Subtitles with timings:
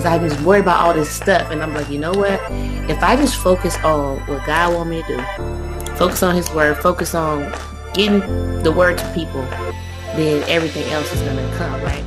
[0.00, 1.50] because I was worried about all this stuff.
[1.50, 2.40] And I'm like, you know what?
[2.88, 5.22] If I just focus on what God want me to do,
[5.96, 7.52] focus on his word, focus on
[7.92, 8.20] getting
[8.62, 9.42] the word to people,
[10.16, 12.02] then everything else is going to come, right?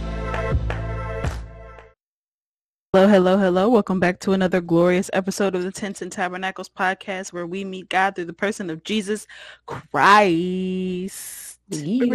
[2.93, 3.69] Hello, hello, hello.
[3.69, 7.89] Welcome back to another glorious episode of the Tents and Tabernacles podcast where we meet
[7.89, 9.27] God through the person of Jesus
[9.67, 11.59] Christ.
[11.69, 12.09] You.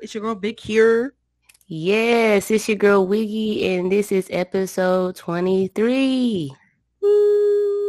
[0.00, 1.12] It's your girl Big here.
[1.68, 6.54] Yes, it's your girl Wiggy, and this is episode 23.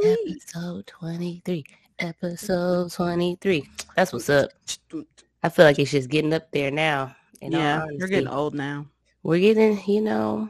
[0.04, 1.64] Episode 23.
[2.00, 3.70] Episode 23.
[3.96, 4.50] That's what's up.
[5.44, 7.16] I feel like it's just getting up there now.
[7.40, 8.88] Yeah, we're getting old now.
[9.22, 10.50] We're getting, you know,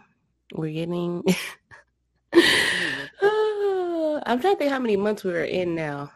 [0.53, 1.21] we're getting.
[2.31, 6.13] I'm trying to think how many months we're in now.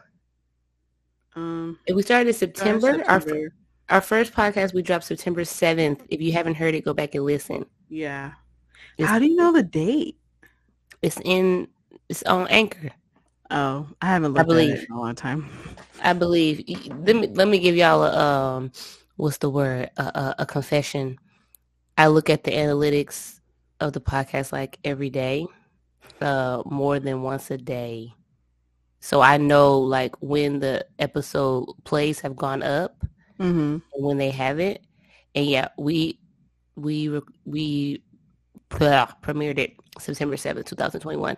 [1.36, 3.12] Um, If we started in September, September.
[3.12, 3.20] our
[4.00, 6.02] first podcast we dropped September 7th.
[6.10, 7.66] If you haven't heard it, go back and listen.
[7.90, 8.32] yeah.
[8.98, 10.18] It's- How do you know the date?
[11.02, 11.68] It's in
[12.10, 12.92] it's on Anchor.
[13.50, 14.86] Oh, I haven't I looked at it believe.
[14.90, 15.50] in a long time.
[16.04, 16.64] I believe.
[16.90, 18.72] Let me let me give y'all a um,
[19.16, 19.90] what's the word?
[19.98, 21.18] A, a, a confession.
[21.98, 23.40] I look at the analytics
[23.80, 25.48] of the podcast like every day,
[26.22, 28.14] uh, more than once a day.
[29.00, 33.04] So I know like when the episode plays have gone up
[33.42, 33.78] Mm-hmm.
[33.94, 34.82] when they have it.
[35.36, 36.20] And yeah, we
[36.76, 38.04] we we
[38.70, 41.38] blah, premiered it September seventh, 2021.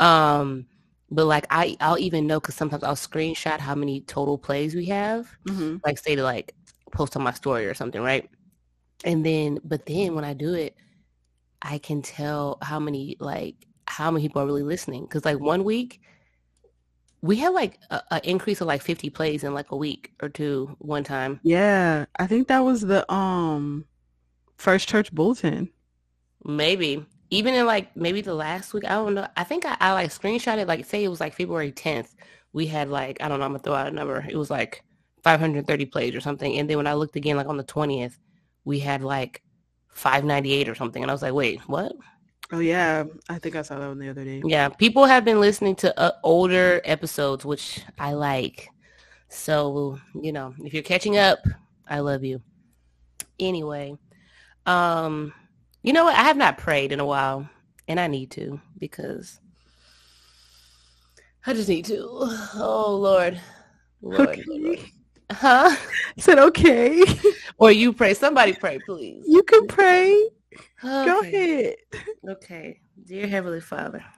[0.00, 0.66] Um
[1.10, 4.86] but like I I'll even know cuz sometimes I'll screenshot how many total plays we
[4.86, 5.30] have.
[5.48, 5.76] Mm-hmm.
[5.84, 6.54] Like say to like
[6.92, 8.28] post on my story or something, right?
[9.04, 10.76] And then but then when I do it,
[11.62, 15.64] I can tell how many like how many people are really listening cuz like one
[15.64, 16.00] week
[17.24, 20.76] we had like an increase of like 50 plays in like a week or two
[20.78, 21.40] one time.
[21.42, 23.86] Yeah, I think that was the um
[24.58, 25.70] first church bulletin.
[26.44, 27.06] Maybe.
[27.30, 29.26] Even in like maybe the last week, I don't know.
[29.38, 32.10] I think I, I like screenshotted like say it was like February 10th.
[32.52, 34.22] We had like I don't know, I'm gonna throw out a number.
[34.28, 34.84] It was like
[35.22, 36.58] 530 plays or something.
[36.58, 38.18] And then when I looked again like on the 20th,
[38.66, 39.40] we had like
[39.88, 41.02] 598 or something.
[41.02, 41.92] And I was like, wait, what?
[42.52, 44.42] Oh yeah, I think I saw that one the other day.
[44.44, 48.68] Yeah, people have been listening to uh, older episodes, which I like.
[49.28, 51.38] So, you know, if you're catching up,
[51.88, 52.40] I love you.
[53.40, 53.96] Anyway,
[54.66, 55.32] um,
[55.82, 56.14] you know what?
[56.14, 57.48] I have not prayed in a while,
[57.88, 59.40] and I need to because
[61.46, 62.06] I just need to.
[62.56, 63.40] Oh Lord,
[64.02, 64.44] Lord, Okay.
[64.46, 64.78] Lord,
[65.32, 65.74] huh?
[65.74, 65.78] I
[66.20, 67.04] said okay.
[67.58, 68.14] Or you pray?
[68.14, 69.24] Somebody pray, please.
[69.26, 70.28] you can pray.
[70.82, 71.76] Go ahead.
[72.28, 74.04] Okay, dear Heavenly Father.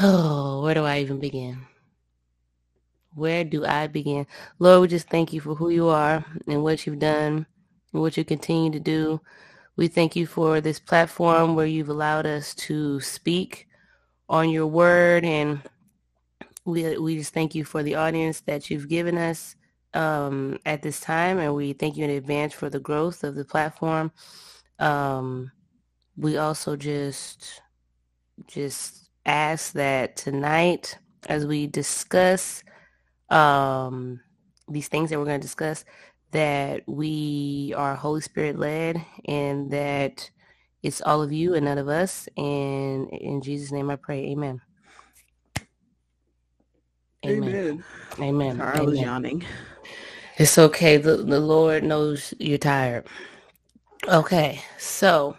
[0.00, 1.66] Oh, where do I even begin?
[3.14, 4.26] Where do I begin?
[4.58, 7.46] Lord, we just thank you for who you are and what you've done
[7.92, 9.20] and what you continue to do.
[9.76, 13.68] We thank you for this platform where you've allowed us to speak
[14.28, 15.60] on your word and
[16.64, 19.56] we we just thank you for the audience that you've given us
[19.94, 23.44] um, at this time and we thank you in advance for the growth of the
[23.44, 24.12] platform.
[24.78, 25.52] Um,
[26.16, 27.60] we also just
[28.46, 32.62] just ask that tonight as we discuss
[33.30, 34.20] um,
[34.68, 35.84] these things that we're going to discuss
[36.32, 40.30] that we are Holy Spirit led and that
[40.82, 42.28] it's all of you and none of us.
[42.36, 44.26] And in Jesus' name I pray.
[44.26, 44.60] Amen.
[47.24, 47.84] Amen.
[48.20, 48.56] Amen.
[48.56, 49.02] Sorry, I was Amen.
[49.02, 49.44] yawning.
[50.36, 50.96] It's okay.
[50.96, 53.06] The, the Lord knows you're tired.
[54.08, 54.60] Okay.
[54.78, 55.36] So,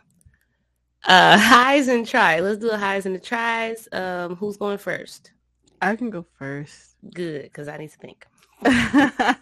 [1.06, 2.42] uh, highs and tries.
[2.42, 3.88] Let's do the highs and the tries.
[3.92, 5.32] Um, who's going first?
[5.82, 6.96] I can go first.
[7.14, 8.26] Good, because I need to think.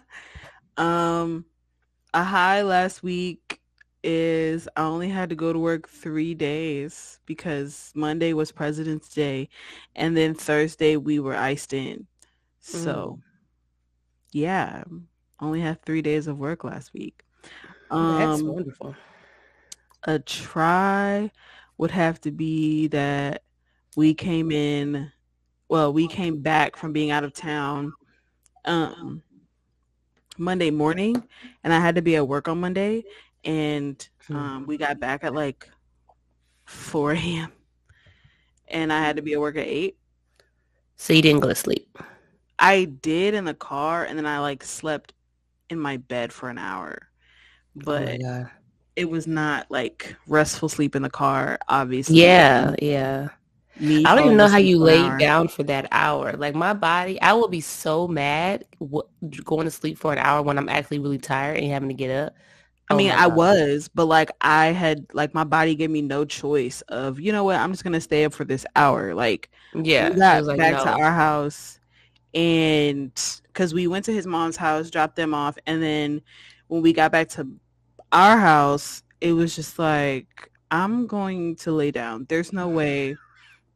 [0.76, 1.44] um,
[2.12, 3.60] a high last week
[4.02, 9.48] is I only had to go to work three days because Monday was President's Day,
[9.96, 12.06] and then Thursday we were iced in.
[12.60, 13.20] So,
[14.32, 14.84] yeah,
[15.44, 17.24] only had three days of work last week.
[17.98, 18.96] That's Um, wonderful.
[20.04, 21.30] a try
[21.78, 23.42] would have to be that
[23.96, 25.10] we came in
[25.68, 27.94] well we came back from being out of town
[28.64, 29.22] um
[30.38, 31.22] monday morning
[31.64, 33.04] and i had to be at work on monday
[33.44, 34.36] and Hmm.
[34.36, 35.68] um we got back at like
[36.64, 37.52] 4 a.m
[38.68, 39.96] and i had to be at work at 8
[40.96, 41.98] So you didn't go to sleep.
[42.58, 45.12] i did in the car and then i like slept
[45.74, 47.10] in my bed for an hour
[47.86, 48.50] oh but God.
[48.96, 53.30] it was not like restful sleep in the car obviously Yeah, yeah.
[53.76, 56.32] me I don't even know how you laid down for that hour.
[56.34, 59.08] Like my body, I will be so mad w-
[59.44, 62.10] going to sleep for an hour when I'm actually really tired and having to get
[62.10, 62.34] up.
[62.90, 66.24] I Oh mean, I was, but like I had like my body gave me no
[66.24, 69.14] choice of, you know what, I'm just gonna stay up for this hour.
[69.14, 71.80] Like Yeah, we got was like, back to our house
[72.34, 73.12] and
[73.46, 76.22] because we went to his mom's house, dropped them off, and then
[76.68, 77.48] when we got back to
[78.12, 82.26] our house, it was just like, I'm going to lay down.
[82.28, 83.16] There's no way.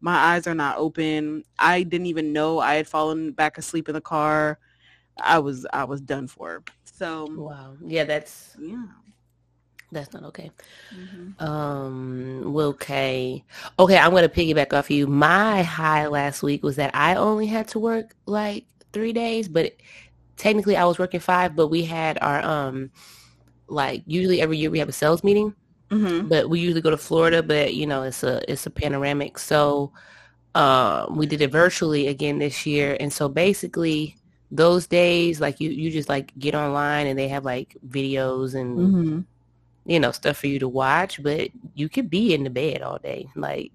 [0.00, 1.44] My eyes are not open.
[1.58, 4.58] I didn't even know I had fallen back asleep in the car.
[5.20, 6.62] I was I was done for.
[6.84, 7.76] So Wow.
[7.84, 8.84] Yeah, that's yeah.
[9.93, 10.50] That's not okay.
[10.94, 11.40] Mhm.
[11.40, 13.44] Um, okay.
[13.79, 15.06] Okay, I'm gonna piggyback off you.
[15.06, 19.75] My high last week was that I only had to work like three days, but
[20.37, 22.90] technically I was working five, but we had our um
[23.69, 25.55] like usually every year we have a sales meeting,
[25.90, 26.29] Mhm.
[26.29, 29.38] but we usually go to Florida, but you know, it's a it's a panoramic.
[29.38, 29.93] So
[30.55, 32.96] um we did it virtually again this year.
[33.00, 34.17] And so basically
[34.50, 38.79] those days like you you just like get online and they have like videos and
[38.79, 39.25] Mhm.
[39.88, 42.99] You know, stuff for you to watch, but you could be in the bed all
[42.99, 43.26] day.
[43.35, 43.73] Like,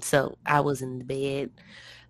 [0.00, 1.50] so I was in the bed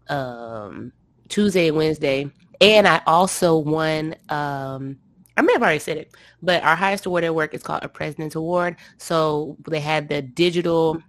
[0.09, 0.93] um,
[1.29, 2.31] Tuesday and Wednesday.
[2.61, 4.99] And I also won, um,
[5.37, 7.89] I may have already said it, but our highest award at work is called a
[7.89, 8.77] President's Award.
[8.99, 11.03] So they had the digital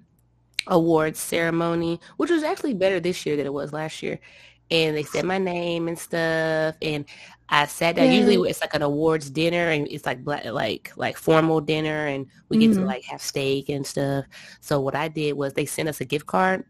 [0.65, 4.19] awards ceremony, which was actually better this year than it was last year.
[4.69, 6.75] And they said my name and stuff.
[6.81, 7.05] And
[7.49, 8.07] I sat down.
[8.07, 8.17] Yay.
[8.17, 12.27] Usually it's like an awards dinner and it's like black, like like formal dinner and
[12.49, 12.85] we get to Mhm.
[12.87, 14.25] like have steak and stuff.
[14.59, 16.65] So what I did was they sent us a gift card,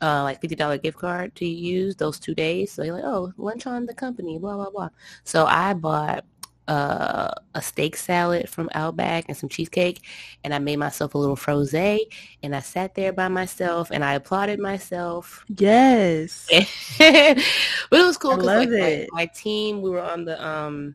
[0.00, 2.70] uh, like fifty dollar gift card to use those two days.
[2.70, 4.90] So you're like, oh, lunch on the company, blah blah blah.
[5.24, 6.24] So I bought
[6.68, 10.00] uh, a steak salad from Outback and some cheesecake,
[10.44, 14.14] and I made myself a little froze, and I sat there by myself and I
[14.14, 15.44] applauded myself.
[15.56, 16.46] Yes.
[16.98, 19.08] but it was cool I 'cause, like, love my- it.
[19.12, 20.94] My, team, we were on the um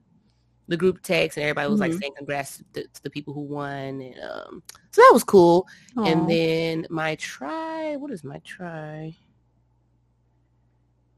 [0.68, 2.00] the group text, and everybody was like Mhm.
[2.00, 5.68] saying congrats to, the- to the people who won, and um, so that was cool.
[5.98, 6.04] Aw.
[6.06, 9.15] And then my try, what is my try?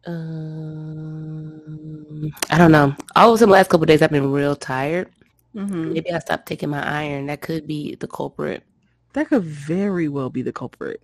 [0.06, 1.92] Um,
[2.50, 2.96] I don't know.
[3.16, 5.10] All of the last couple of days, I've been real tired.
[5.56, 5.94] Mhm.
[5.94, 7.28] Maybe I stopped taking my iron.
[7.28, 8.64] That could be the culprit.
[9.14, 11.02] That could very well be the culprit.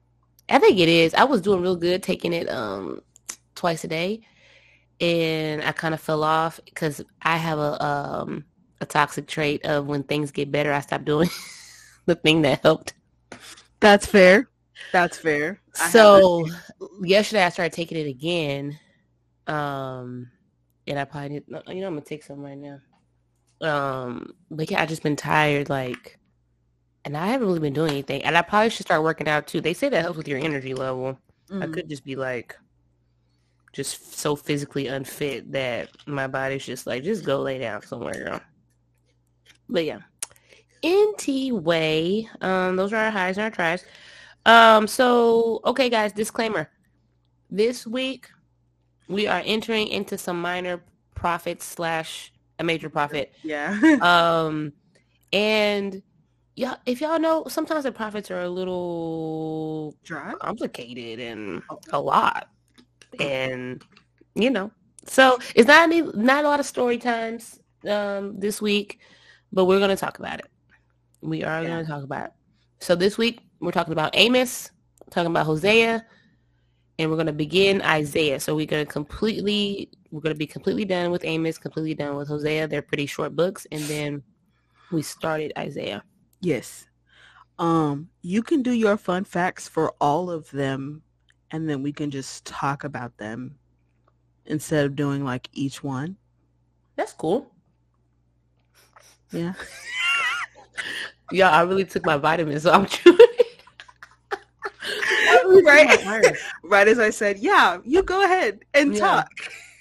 [0.49, 1.13] I think it is.
[1.13, 3.01] I was doing real good taking it um
[3.55, 4.21] twice a day,
[5.01, 8.45] and I kind of fell off because I have a um
[8.81, 11.29] a toxic trait of when things get better, I stop doing
[12.05, 12.93] the thing that helped.
[13.79, 14.49] That's fair.
[14.91, 15.61] That's fair.
[15.77, 16.47] I So
[17.03, 18.79] yesterday I started taking it again,
[19.47, 20.29] um,
[20.85, 22.79] and I probably need, you know I'm gonna take some right now.
[23.59, 26.19] Um, but yeah, I just been tired, like,
[27.05, 29.61] and I haven't really been doing anything, and I probably should start working out too.
[29.61, 31.17] They say that helps with your energy level.
[31.49, 31.63] that.
[31.63, 32.55] I could just be like,
[33.73, 38.41] just so physically unfit that my body's just like, just go lay down somewhere, girl.
[39.69, 39.99] But yeah.
[40.83, 43.83] Anyway, um, those are our highs and our tries.
[44.45, 46.69] Um, so okay, guys, disclaimer.
[47.49, 48.29] This week
[49.07, 50.81] we are entering into some minor
[51.15, 53.33] prophets slash a major prophet.
[53.43, 53.79] Yeah.
[54.01, 54.73] Um,
[55.33, 56.01] and
[56.55, 60.33] yeah, if y'all know, sometimes the prophets are a little Dry.
[60.39, 61.61] complicated and
[61.91, 62.47] a lot
[63.19, 63.83] and
[64.35, 64.69] you know
[65.07, 68.99] so it's not any not a lot of story times um this week
[69.53, 70.45] but we're going to talk about it
[71.21, 71.67] we are Yeah.
[71.69, 72.31] going to talk about it
[72.79, 74.69] so this week we're talking about amos
[75.09, 76.05] talking about hosea
[76.99, 80.47] and we're going to begin isaiah so we're going to completely we're going to be
[80.47, 84.21] completely done with amos completely done with hosea they're pretty short books and then
[84.91, 86.03] we started isaiah
[86.39, 86.85] Yes.
[87.57, 91.01] Um, you can do your fun facts for all of them
[91.49, 93.57] and then we can just talk about them
[94.45, 96.15] instead of doing like each one.
[96.95, 97.51] that's cool
[99.31, 99.53] Yeah.
[101.31, 103.17] yeah i really took my vitamins so i'm chewing
[105.63, 106.37] right.
[106.63, 108.99] right as I said, yeah, you go ahead and Yeah.
[108.99, 109.29] talk.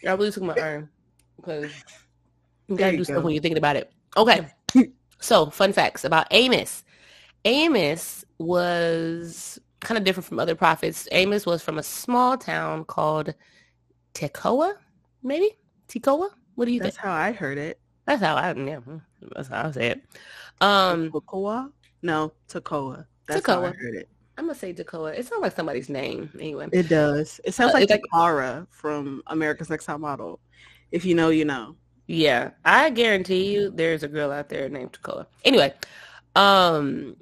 [0.06, 0.88] I really took my iron
[1.36, 1.70] because
[2.68, 3.92] you gotta you do stuff when you're thinking about it.
[4.16, 4.46] Okay.
[5.20, 6.84] so fun facts about Amos.
[7.44, 11.08] Amos was kind of different from other prophets.
[11.12, 13.34] Amos was from a small town called
[14.14, 14.74] Tekoa,
[15.22, 15.50] maybe?
[15.88, 16.30] Tekoa?
[16.54, 17.02] What do you That's think?
[17.02, 17.80] That's how I heard it.
[18.06, 18.80] That's how I yeah,
[19.34, 20.02] that's how I say it.
[20.60, 21.70] Um Tekoa?
[22.02, 23.06] No, Tekoa.
[23.26, 24.08] That's how I heard it.
[24.38, 25.18] I'm gonna say Dakota.
[25.18, 26.68] It sounds like somebody's name anyway.
[26.72, 27.40] It does.
[27.44, 30.40] It sounds Uh, like it's like- from America's Next Top Model.
[30.92, 31.76] If you know, you know.
[32.06, 35.26] Yeah, I guarantee you there's a girl out there named Dakota.
[35.44, 35.74] Anyway,
[36.36, 37.16] um,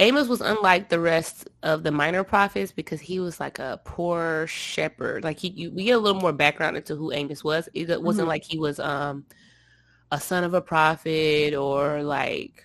[0.00, 4.46] Amos was unlike the rest of the minor prophets because he was like a poor
[4.46, 5.24] shepherd.
[5.24, 7.68] Like he, you, we get a little more background into who Amos was.
[7.74, 8.28] It wasn't Mhm.
[8.28, 9.24] like he was um
[10.12, 12.64] a son of a prophet or like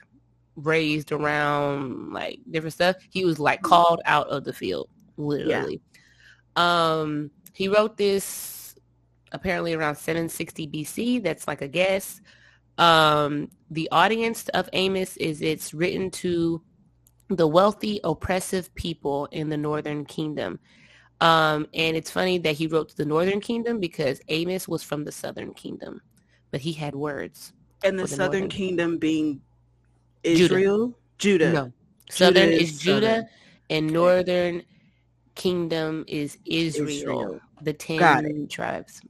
[0.56, 2.96] raised around like different stuff.
[3.10, 5.82] He was like called out of the field, literally.
[6.56, 7.00] Yeah.
[7.00, 8.76] Um, he wrote this
[9.32, 11.24] apparently around 760 BC.
[11.24, 12.22] That's like a guess.
[12.78, 16.62] Um, the audience of Amos is it's written to
[17.30, 20.60] the wealthy, oppressive people in the northern kingdom.
[21.22, 25.06] Um, and it's funny that he wrote to the northern kingdom because Amos was from
[25.06, 26.02] the southern kingdom,
[26.52, 27.54] but he had words.
[27.84, 28.50] And the, the southern northern.
[28.50, 29.42] kingdom being
[30.24, 30.96] Israel?
[31.18, 31.46] Judah.
[31.46, 31.54] Judah.
[31.54, 31.74] No.
[32.10, 33.30] Southern Judah is, is Judah southern.
[33.70, 34.64] and northern
[35.36, 37.40] kingdom is Israel, Israel.
[37.62, 39.02] the 10 tribes.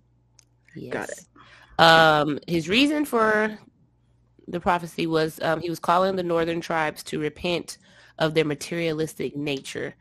[0.75, 0.93] Yes.
[0.93, 1.25] Got it.
[1.79, 3.57] Um, his reason for
[4.47, 7.77] the prophecy was um, he was calling the northern tribes to repent
[8.19, 9.95] of their materialistic nature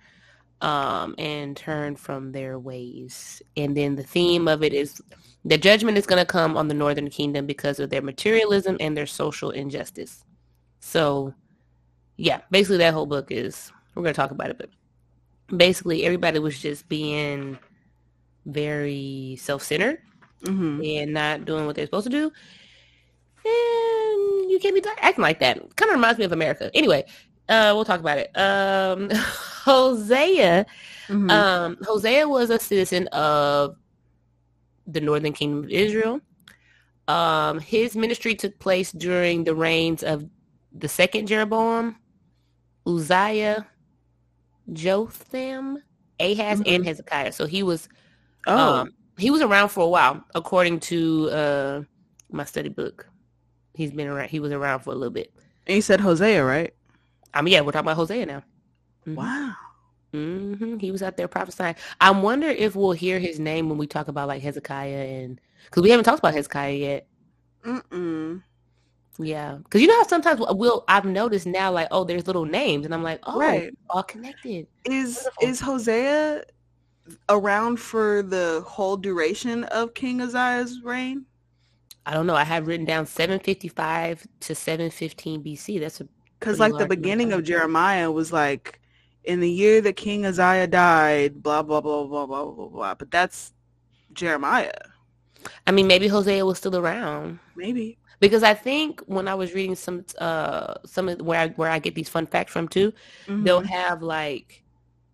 [0.60, 3.42] um, and turn from their ways.
[3.56, 5.00] And then the theme of it is
[5.44, 8.96] the judgment is going to come on the northern kingdom because of their materialism and
[8.96, 10.24] their social injustice.
[10.82, 11.32] So,
[12.16, 14.68] yeah, basically that whole book is we're going to talk about it, but
[15.56, 17.58] basically everybody was just being
[18.46, 19.98] very self-centered
[20.44, 20.82] mm-hmm.
[20.84, 22.32] and not doing what they're supposed to do.
[23.44, 25.58] And you can't be acting like that.
[25.76, 26.70] Kind of reminds me of America.
[26.74, 27.04] Anyway,
[27.48, 28.36] uh, we'll talk about it.
[28.36, 29.08] Um,
[29.64, 30.66] Hosea,
[31.06, 31.30] mm-hmm.
[31.30, 33.76] um, Hosea was a citizen of
[34.88, 36.20] the Northern Kingdom of Israel.
[37.06, 40.28] Um, his ministry took place during the reigns of
[40.74, 41.96] the second Jeroboam,
[42.86, 43.66] Uzziah,
[44.72, 45.78] Jotham,
[46.18, 46.74] Ahaz, mm-hmm.
[46.74, 47.32] and Hezekiah.
[47.32, 47.88] So he was,
[48.46, 48.74] oh.
[48.74, 51.82] um, he was around for a while, according to uh,
[52.30, 53.08] my study book.
[53.74, 54.28] He's been around.
[54.28, 55.32] He was around for a little bit.
[55.66, 56.74] And you said Hosea, right?
[57.34, 58.42] I mean, yeah, we're talking about Hosea now.
[59.06, 59.14] Mm-hmm.
[59.14, 59.54] Wow.
[60.12, 60.78] Mm-hmm.
[60.78, 61.76] He was out there prophesying.
[62.00, 65.82] I wonder if we'll hear his name when we talk about like Hezekiah and because
[65.82, 67.06] we haven't talked about Hezekiah yet.
[67.64, 68.42] Mm-mm.
[69.18, 72.86] Yeah, because you know how sometimes we'll I've noticed now like oh there's little names
[72.86, 73.74] and I'm like oh right.
[73.90, 74.66] all connected.
[74.84, 75.48] Is Wonderful.
[75.48, 76.44] is Hosea
[77.28, 81.26] around for the whole duration of King Uzziah's reign?
[82.06, 82.34] I don't know.
[82.34, 85.80] I have written down 755 to 715 BC.
[85.80, 86.08] That's a
[86.40, 88.80] because like the beginning of Jeremiah was like
[89.24, 92.94] in the year that King Uzziah died, blah blah blah blah blah blah blah.
[92.94, 93.52] But that's
[94.14, 94.72] Jeremiah.
[95.66, 97.38] I mean, maybe Hosea was still around.
[97.56, 101.68] Maybe because I think when I was reading some uh some of where I, where
[101.68, 102.92] I get these fun facts from too,
[103.26, 103.42] mm-hmm.
[103.42, 104.62] they'll have like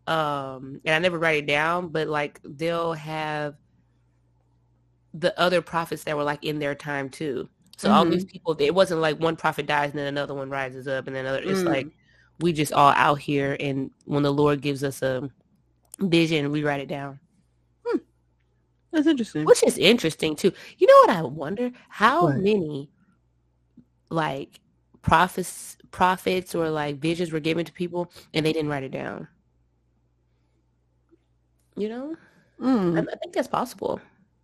[0.06, 3.54] um and I never write it down, but like they'll have
[5.14, 7.48] the other prophets that were like in their time too.
[7.78, 7.96] So mm-hmm.
[7.96, 8.32] all these mm-hmm.
[8.32, 11.24] people, it wasn't like one prophet dies and then another one rises up and then
[11.24, 11.42] another.
[11.42, 11.64] It's mm.
[11.64, 11.88] like
[12.40, 15.28] we just all out here, and when the Lord gives us a
[15.98, 17.18] vision, we write it down.
[17.84, 17.98] Hmm.
[18.92, 19.46] That's interesting.
[19.46, 20.52] Which is interesting too.
[20.76, 21.72] You know what I wonder?
[21.88, 22.36] How what?
[22.36, 22.90] many
[24.10, 24.60] like
[25.02, 29.28] prophets, prophets, or like visions were given to people and they didn't write it down?
[31.76, 32.16] You know,
[32.60, 32.96] mm.
[32.98, 34.00] I, I think that's possible.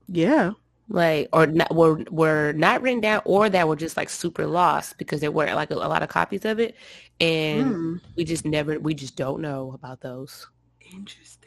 [0.09, 0.52] Yeah
[0.88, 4.99] like or not were were not written down or that were just like super lost
[4.99, 6.75] because there were like a, a lot of copies of it
[7.21, 8.00] and mm.
[8.16, 10.47] we just never we just don't know about those
[10.92, 11.44] interesting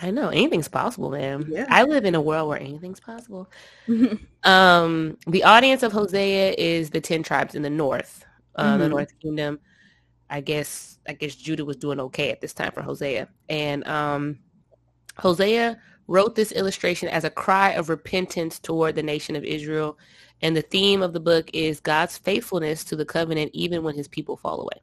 [0.00, 1.66] i know anything's possible man yeah.
[1.68, 3.50] i live in a world where anything's possible
[4.44, 8.24] um the audience of hosea is the 10 tribes in the north
[8.56, 8.80] uh, mm-hmm.
[8.80, 9.58] the north kingdom
[10.30, 14.38] i guess i guess judah was doing okay at this time for hosea and um
[15.16, 15.78] hosea
[16.08, 19.96] wrote this illustration as a cry of repentance toward the nation of Israel.
[20.40, 24.08] And the theme of the book is God's faithfulness to the covenant even when his
[24.08, 24.82] people fall away.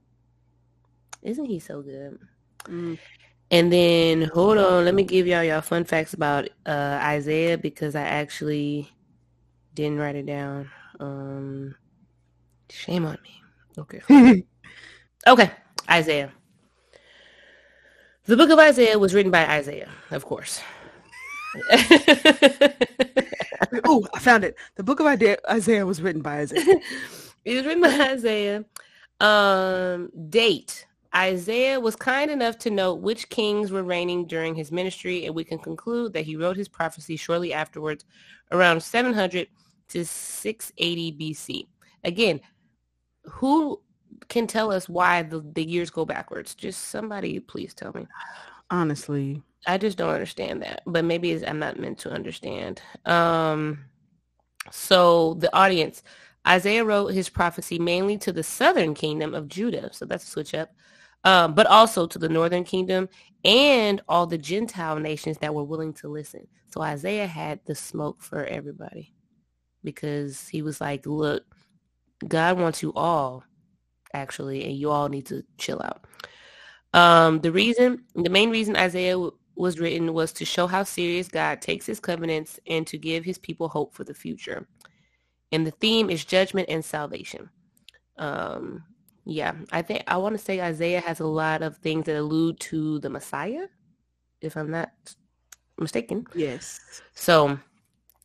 [1.24, 2.20] Isn't he so good?
[2.66, 3.00] Mm.
[3.52, 7.96] And then, hold on, let me give y'all y'all fun facts about uh, Isaiah because
[7.96, 8.92] I actually
[9.74, 10.72] didn't write it down.
[11.00, 11.76] Um,
[12.70, 13.42] shame on me.
[13.78, 14.02] Okay.
[15.28, 15.52] okay,
[15.90, 16.32] Isaiah.
[18.26, 20.60] The book of Isaiah was written by Isaiah, of course.
[23.86, 24.58] oh, I found it.
[24.76, 26.80] The book of Isaiah was written by Isaiah.
[27.46, 28.66] it was written by Isaiah.
[29.20, 30.88] Um, date.
[31.16, 35.46] Isaiah was kind enough to note which kings were reigning during his ministry, and we
[35.46, 38.04] can conclude that he wrote his prophecy shortly afterwards,
[38.52, 39.48] around 700
[39.90, 41.68] to 680 BC.
[42.04, 42.42] Again,
[43.24, 43.82] who
[44.28, 46.54] can tell us why the, the years go backwards?
[46.54, 48.08] Just somebody, please tell me.
[48.70, 52.82] Honestly, I just don't understand that, but maybe I'm not meant to understand.
[53.06, 53.86] Um,
[54.72, 56.04] so the audience,
[56.48, 59.90] Isaiah wrote his prophecy mainly to the southern kingdom of Judah.
[59.94, 60.72] So that's a switch up.
[61.26, 63.10] Um, but also to the northern kingdom
[63.44, 66.48] and all the Gentile nations that were willing to listen.
[66.72, 69.14] So Isaiah had the smoke for everybody
[69.84, 71.44] because he was like, look,
[72.28, 73.44] God wants you all
[74.14, 76.06] actually, and you all need to chill out.
[76.94, 81.28] Um, the reason, the main reason Isaiah w- was written was to show how serious
[81.28, 84.68] God takes his covenants and to give his people hope for the future.
[85.52, 87.50] And the theme is judgment and salvation.
[88.18, 88.84] Um,
[89.26, 92.60] yeah, I think I want to say Isaiah has a lot of things that allude
[92.62, 93.68] to the Messiah,
[94.42, 94.92] if I'm not
[95.80, 96.28] mistaken.
[96.36, 96.80] Yes.
[97.14, 97.60] So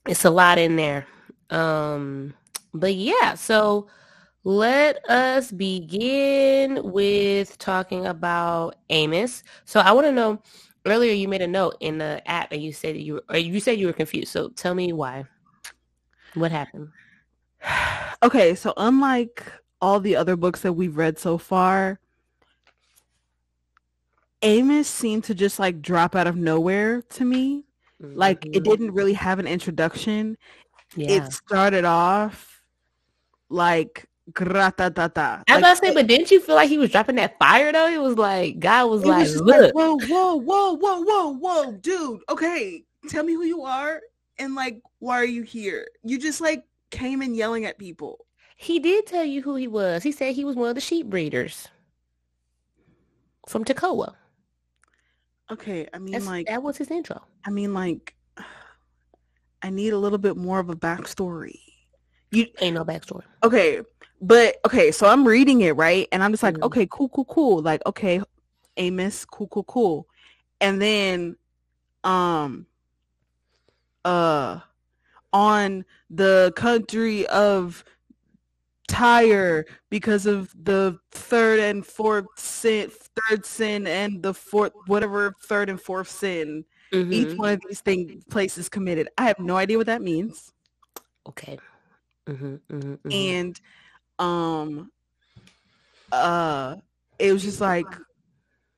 [0.07, 1.07] it's a lot in there.
[1.49, 2.35] Um,
[2.75, 3.89] but yeah, so
[4.45, 9.43] let us begin with talking about Amos.
[9.65, 10.43] So I want to know
[10.87, 13.59] earlier you made a note in the app and you said you were, or you
[13.59, 14.29] said you were confused.
[14.29, 15.25] So tell me why.
[16.35, 16.89] What happened?
[18.23, 19.51] Okay, so unlike
[19.81, 21.99] all the other books that we've read so far,
[24.43, 27.65] Amos seemed to just like drop out of nowhere to me.
[28.01, 28.65] Like it Mhm.
[28.65, 30.39] didn't really have an introduction.
[30.97, 31.27] Yeah.
[31.27, 32.63] It started off
[33.51, 35.19] like gratatata.
[35.19, 37.39] I was Like, about to say, but didn't you feel like he was dropping that
[37.39, 37.89] fire though?
[37.89, 41.73] It was like God was like, was look, like, whoa, whoa, whoa, whoa, whoa, whoa,
[41.73, 42.23] dude.
[42.31, 44.01] Okay, tell me who you are
[44.39, 45.87] and like why are you here?
[46.03, 48.25] You just like came in yelling at people.
[48.61, 50.03] He did tell you who he was.
[50.03, 51.69] He said he was one of the sheep breeders
[53.49, 54.13] from Tekoa.
[55.51, 57.23] Okay, I mean That's, like that was his intro.
[57.47, 58.15] I mean like
[59.63, 61.59] I need a little bit more of a backstory.
[62.33, 63.23] You Ain't no backstory.
[63.43, 63.81] okay,
[64.21, 66.65] but okay, so I'm reading it right, and I'm just like, Mhm.
[66.65, 67.63] okay, cool, cool, cool.
[67.63, 68.21] Like, okay,
[68.77, 70.07] Amos, cool, cool, cool.
[70.61, 71.37] And then,
[72.05, 72.67] um,
[74.05, 74.61] uh,
[75.33, 77.85] on the country of
[78.91, 82.91] Tyre because of the third and fourth sin,
[83.29, 86.65] third sin, and the fourth, whatever third and fourth sin.
[87.13, 87.39] Each Mhm.
[87.39, 89.09] one of these thing places committed.
[89.17, 90.53] I have no idea what that means.
[91.29, 91.59] Okay.
[92.27, 93.61] hmm hmm and
[94.19, 94.91] um
[96.13, 96.77] uh
[97.19, 97.87] it was just like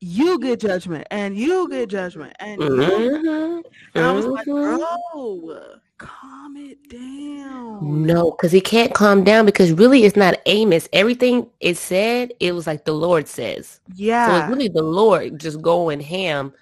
[0.00, 3.60] you get judgment and you get judgment and you hmm
[3.94, 5.72] and I was like bro
[6.02, 10.88] calm it down No, because he can't calm down because really it's not Amos.
[10.92, 13.80] Everything it said, it was like the Lord says.
[13.94, 14.26] Yeah.
[14.28, 16.52] So it's really the Lord just going ham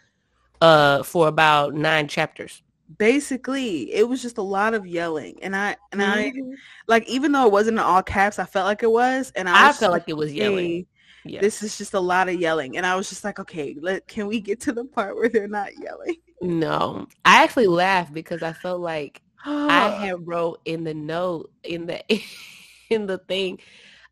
[0.61, 2.63] uh for about nine chapters.
[2.99, 6.55] basically it was just a lot of yelling and I and I Mhm.
[6.89, 9.53] like even though it wasn't in all caps I felt like it was and I,
[9.53, 10.67] I felt just like it was yelling.
[10.71, 10.87] "Hey,
[11.25, 11.41] Yeah.
[11.41, 14.27] this is just a lot of yelling and I was just like okay let can
[14.27, 17.07] we get to the part where they're not yelling No.
[17.25, 19.23] I actually laughed because I felt like
[19.69, 22.03] I had wrote in the note in the
[22.91, 23.59] in the thing.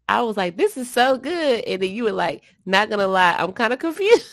[0.09, 1.65] I was like, this is so good.
[1.65, 4.27] And then you were like, not gonna lie, I'm kind of confused.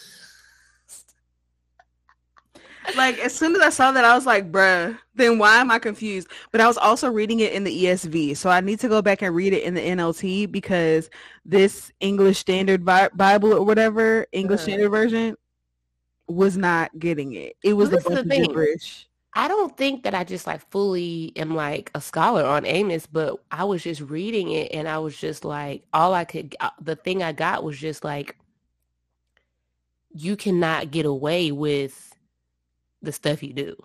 [2.93, 5.79] like as soon as I saw that, I was like, bruh, then why am I
[5.79, 6.27] confused?
[6.51, 8.33] But I was also reading it in the ESV.
[8.35, 11.09] So I need to go back and read it in the NLT because
[11.45, 14.63] this English Standard Bi- Bible or whatever, English Uh-huh.
[14.63, 15.35] Standard Version,
[16.27, 17.55] was not getting it.
[17.63, 18.45] It was Well, the of thing.
[18.47, 19.07] gibberish.
[19.35, 23.37] I don't think that I just like fully am like a scholar on Amos, but
[23.51, 26.95] I was just reading it and I was just like, all I could, uh, the
[26.95, 28.37] thing I got was just like,
[30.13, 32.15] you cannot get away with
[33.01, 33.75] the stuff you do.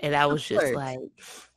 [0.00, 0.98] And I was just like,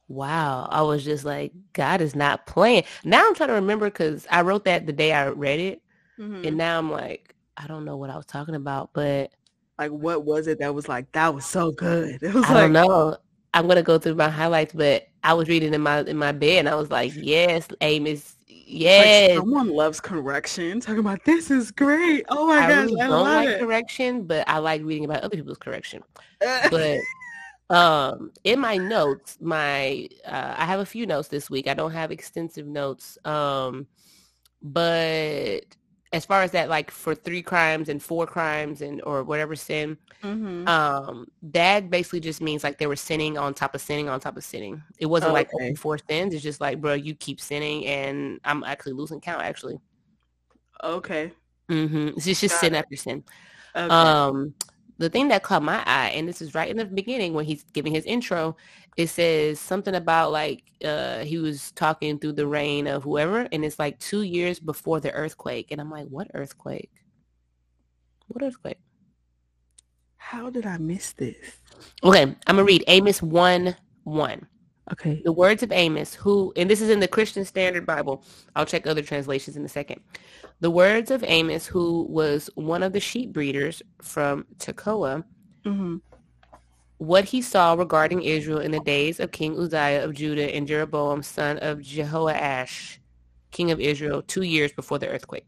[0.10, 0.68] wow.
[0.70, 2.84] I was just like, God is not playing.
[3.06, 5.82] Now I'm trying to remember because I wrote that the day I read it.
[6.20, 6.46] Mhm.
[6.48, 9.32] And now I'm like, I don't know what I was talking about, but
[9.84, 12.20] Like, what was it that was like, that was so good?
[12.24, 13.18] It was I like, don't know.
[13.54, 16.60] I'm gonna go through my highlights, but I was reading in my in my bed
[16.60, 19.38] and I was like, yes, Amos, like, yes.
[19.38, 20.80] someone loves correction.
[20.80, 22.26] Talking about this is great.
[22.30, 23.60] Oh my I gosh, really I don't love like it.
[23.60, 26.02] correction, but I like reading about other people's correction.
[26.72, 27.00] But
[27.70, 31.68] um in my notes, my uh, I have a few notes this week.
[31.68, 33.18] I don't have extensive notes.
[33.26, 33.88] Um
[34.62, 35.66] but
[36.14, 39.98] as far as that like for three crimes and four crimes and or whatever sin,
[40.24, 40.68] Mhm.
[40.68, 44.38] um that basically just means like they were sinning on top of sinning on top
[44.38, 45.76] of sinning it wasn't like Okay.
[45.76, 49.78] four sins it's just like bro you keep sinning and i'm actually losing count actually
[50.84, 51.34] okay.
[51.70, 53.24] mm-hmm it's just, just sin after sin
[53.76, 53.90] Okay.
[53.90, 54.54] um
[54.98, 57.64] the thing that caught my eye and this is right in the beginning when he's
[57.74, 58.56] giving his intro
[58.98, 63.66] it says something about like uh he was talking through the reign of whoever and
[63.66, 66.92] it's like two years before the earthquake and i'm like what earthquake?
[68.28, 68.80] What earthquake?
[70.16, 71.58] How did I miss this?
[72.04, 74.48] okay i'm gonna read amos 1 1
[74.92, 75.22] Okay.
[75.24, 78.24] the words of Amos, who, and this is in the Christian Standard Bible.
[78.56, 80.02] I'll check other translations in a second.
[80.60, 85.24] The words of Amos, who was one of the sheep breeders from Tekoa,
[85.66, 85.98] hmm
[86.98, 91.22] what he saw regarding Israel in the days of King Uzziah of Judah and Jeroboam,
[91.22, 93.00] son of Jehoash,
[93.52, 95.46] king of Israel, two years before the earthquake.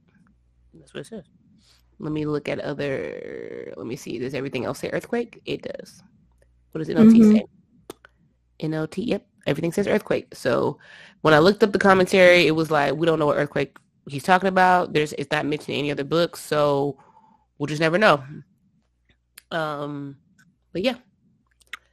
[0.73, 1.23] That's what it says.
[1.99, 3.73] Let me look at other.
[3.77, 4.19] Let me see.
[4.19, 5.41] Does everything else say earthquake?
[5.45, 6.03] It does.
[6.71, 7.31] What does NLT Mhm.
[7.31, 7.45] say?
[8.59, 9.05] NLT.
[9.07, 9.25] Yep.
[9.47, 10.33] Everything says earthquake.
[10.33, 10.79] So
[11.21, 14.23] when I looked up the commentary, it was like we don't know what earthquake he's
[14.23, 14.93] talking about.
[14.93, 16.97] There's it's not mentioned in any other books, so
[17.57, 18.23] we'll just never know.
[19.51, 20.17] Um,
[20.73, 20.95] but yeah,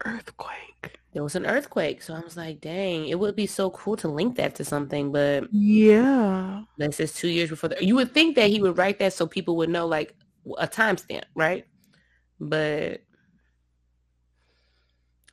[0.04, 0.98] Earthquake.
[1.12, 2.02] there was an earthquake.
[2.02, 5.12] So I was like, dang, it would be so cool to link that to something,
[5.12, 6.62] but Yeah.
[6.78, 9.26] that says two years before the, you would think that he would write that so
[9.26, 10.14] people would know like
[10.58, 11.66] a timestamp, right?
[12.40, 13.02] But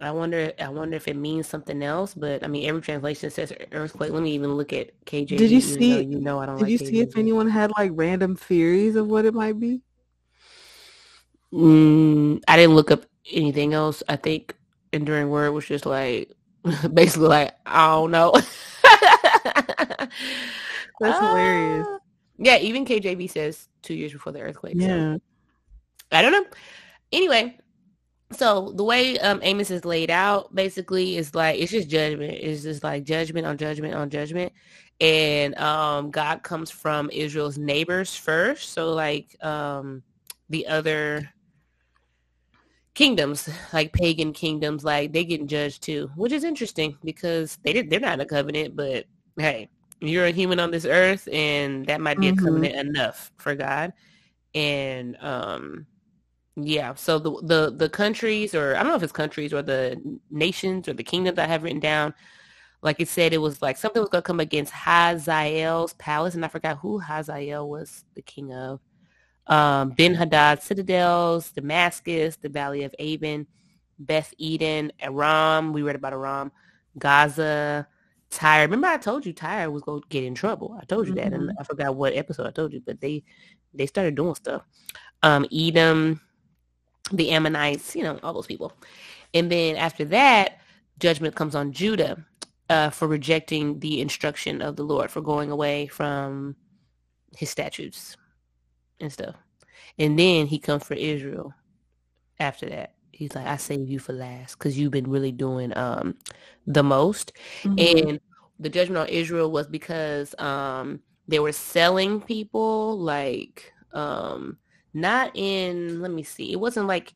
[0.02, 2.14] I wonder I wonder if it means something else.
[2.14, 4.12] But I mean every translation says earthquake.
[4.12, 5.38] Let me even look at KJV.
[5.38, 7.92] Did you see- you know I don't Did like you see if anyone had like
[7.94, 9.82] random theories of what it might be?
[11.54, 14.04] Mm, I didn't look up anything else.
[14.08, 14.56] I think
[14.94, 16.32] Enduring Word was just like
[16.94, 18.32] basically like I don't know.
[21.00, 21.88] That's hilarious.
[21.90, 21.98] Ah.
[22.38, 24.80] Yeah, even KJV says two years before the earthquake.
[24.80, 25.18] so- Yeah.
[26.12, 26.46] I don't know.
[27.12, 27.58] Anyway,
[28.32, 32.34] so the way um, Amos is laid out basically is like it's just judgment.
[32.34, 34.54] It's just like judgment on judgment on judgment.
[35.02, 38.74] And um, God comes from Israel's neighbors first.
[38.74, 40.04] So like um,
[40.50, 41.30] the other
[42.94, 47.90] kingdoms, like pagan kingdoms, like they getting judged too, which is interesting because they did
[47.90, 49.06] they're not in a covenant, but
[49.38, 49.70] hey,
[50.02, 52.34] you're a human on this earth and that might be Mhm.
[52.34, 53.94] a covenant enough for God.
[54.54, 55.88] And um
[56.68, 60.02] yeah, so the the the countries or I don't know if it's countries or the
[60.30, 62.14] nations or the kingdoms I have written down,
[62.82, 66.48] like it said it was like something was gonna come against Hazael's palace, and I
[66.48, 68.80] forgot who Hazael was the king of.
[69.48, 73.48] Um, Ben Hadad citadels, Damascus, the Valley of Aven,
[73.98, 75.74] Beth Eden, Aram.
[75.74, 76.52] We read about Aram,
[76.98, 77.88] Gaza,
[78.30, 78.62] Tyre.
[78.62, 80.78] Remember I told you Tyre was going to get in trouble.
[80.80, 83.24] I told you that, and I forgot what episode I told you, but they
[83.74, 84.64] they started doing stuff.
[85.24, 86.22] Um, Edom,
[87.12, 88.74] the Ammonites, you know, all those people.
[89.34, 90.60] And then after that,
[91.00, 92.26] judgment comes on Judah
[92.70, 96.56] uh, for rejecting the instruction of the Lord, for going away from
[97.38, 98.16] his statutes
[99.00, 99.36] and stuff.
[99.98, 101.54] And then he comes for Israel
[102.40, 102.94] after that.
[103.12, 106.16] He's like, I save you for last because you've been really doing um,
[106.66, 107.34] the most.
[107.64, 108.08] Mhm.
[108.10, 108.20] And
[108.60, 114.58] the judgment on Israel was because um, they were selling people like um,
[114.94, 117.14] not in, let me see, it wasn't like,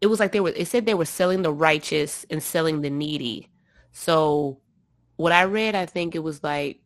[0.00, 2.90] it was like they were, it said they were selling the righteous and selling the
[2.90, 3.48] needy.
[3.92, 4.60] So
[5.16, 6.80] what I read, I think it was like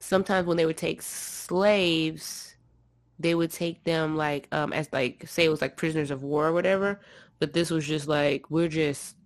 [0.00, 2.56] sometimes when they would take slaves,
[3.18, 6.48] they would take them like um as like say it was like prisoners of war
[6.48, 7.00] or whatever.
[7.38, 9.16] But this was just like we're just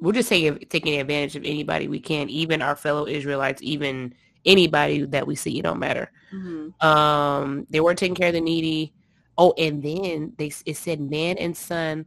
[0.00, 5.04] we're just taking taking advantage of anybody we can, even our fellow Israelites, even anybody
[5.06, 5.58] that we see.
[5.58, 6.10] It don't matter.
[6.32, 6.82] Mhm.
[6.82, 8.92] Um, they weren't taking care of the needy.
[9.36, 12.06] Oh, and then they it said man and son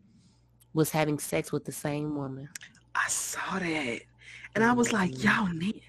[0.74, 2.50] was having sex with the same woman.
[2.96, 4.02] I saw that.
[4.56, 5.82] And I was like, y'all nasty.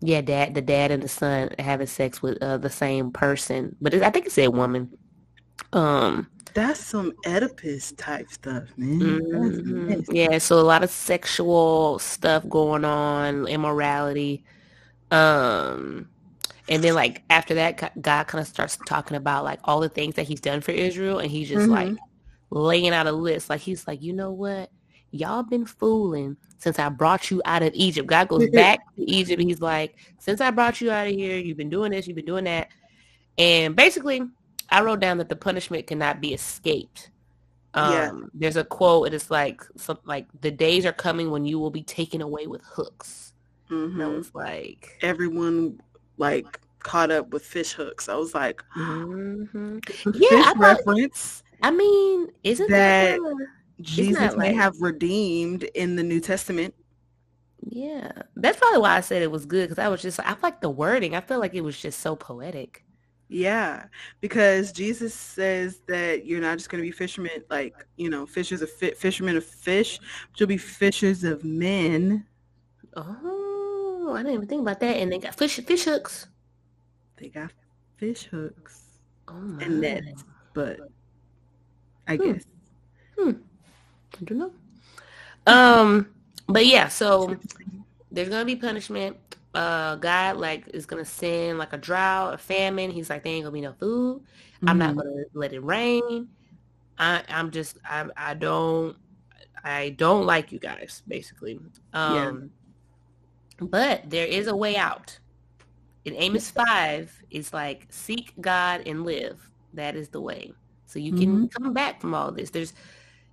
[0.00, 3.94] Yeah, dad, the dad and the son having sex with uh, the same person, but
[3.94, 4.96] it, I think it said woman.
[5.72, 9.00] Um, That's some Oedipus type stuff, man.
[9.00, 10.06] Mhm.
[10.12, 14.44] yeah, so a lot of sexual stuff going on, immorality.
[15.10, 16.08] Um,
[16.68, 20.16] and then like after that, God- kind of starts talking about like all the things
[20.16, 21.70] that He's done for Israel, and He's just Mhm.
[21.70, 21.96] like
[22.50, 23.50] laying out a list.
[23.50, 24.70] Like He's like, you know what,
[25.10, 28.08] y'all been fooling since I brought you out of Egypt.
[28.08, 29.42] God goes back to Egypt.
[29.42, 32.24] He's like, since I brought you out of here, you've been doing this, you've been
[32.26, 32.68] doing that,
[33.38, 34.22] and basically,
[34.70, 37.10] I wrote down that the punishment cannot be escaped.
[37.72, 38.12] Um, Yeah.
[38.34, 39.06] There's a quote.
[39.06, 42.20] and It is like, some, like the days are coming when you will be taken
[42.20, 43.27] away with hooks.
[43.70, 44.16] And I Mhm.
[44.16, 45.80] was like, Everyone
[46.16, 48.08] like caught up with fish hooks.
[48.08, 49.80] I was like, mhm.
[50.14, 53.46] Yeah, fish I thought- reference I mean, isn't that, That- kinda-
[53.80, 56.72] Jesus not may like- have redeemed in the New Testament.
[57.68, 58.12] yeah?
[58.36, 60.70] That's probably why I said it was good because I was just, I like the
[60.70, 61.14] wording.
[61.16, 62.84] I feel like it was just so poetic.
[63.30, 63.86] Yeah,
[64.22, 68.62] because Jesus says that you're not just going to be fishermen, like you know, fishers
[68.62, 69.98] of fi- fishermen of fish,
[70.30, 72.24] but you'll be fishers of men.
[72.96, 73.37] Oh,
[74.14, 74.96] I didn't even think about that.
[74.96, 76.26] And they got fish, fish hooks.
[77.16, 77.52] They got
[77.96, 79.66] fish hooks, Oh my.
[79.66, 80.24] And nets.
[80.54, 80.80] but
[82.08, 82.32] I Hmm.
[82.34, 82.44] guess
[83.18, 84.52] I don't know.
[85.46, 86.14] Um,
[86.48, 87.38] but yeah, so
[88.10, 89.16] there's gonna be punishment.
[89.54, 92.90] Uh, God like is gonna send like a drought, a famine.
[92.90, 94.22] He's like, there ain't gonna be no food.
[94.66, 94.96] I'm not Mhm.
[94.96, 96.28] gonna let it rain.
[96.98, 98.96] I, I'm just, I, I don't,
[99.64, 101.60] I don't like you guys, basically.
[101.92, 102.50] Um,
[103.60, 105.18] but there is a way out.
[106.04, 109.50] In Amos 5, it's like seek God and live.
[109.74, 110.52] That is the way.
[110.86, 111.62] So you can mm-hmm.
[111.62, 112.50] come back from all this.
[112.50, 112.72] There's,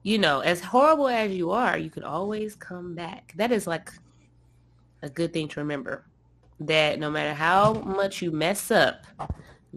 [0.03, 3.33] you know, as horrible as you are, you can always come back.
[3.37, 3.89] That is like
[5.01, 6.05] a good thing to remember.
[6.59, 9.05] That no matter how much you mess up,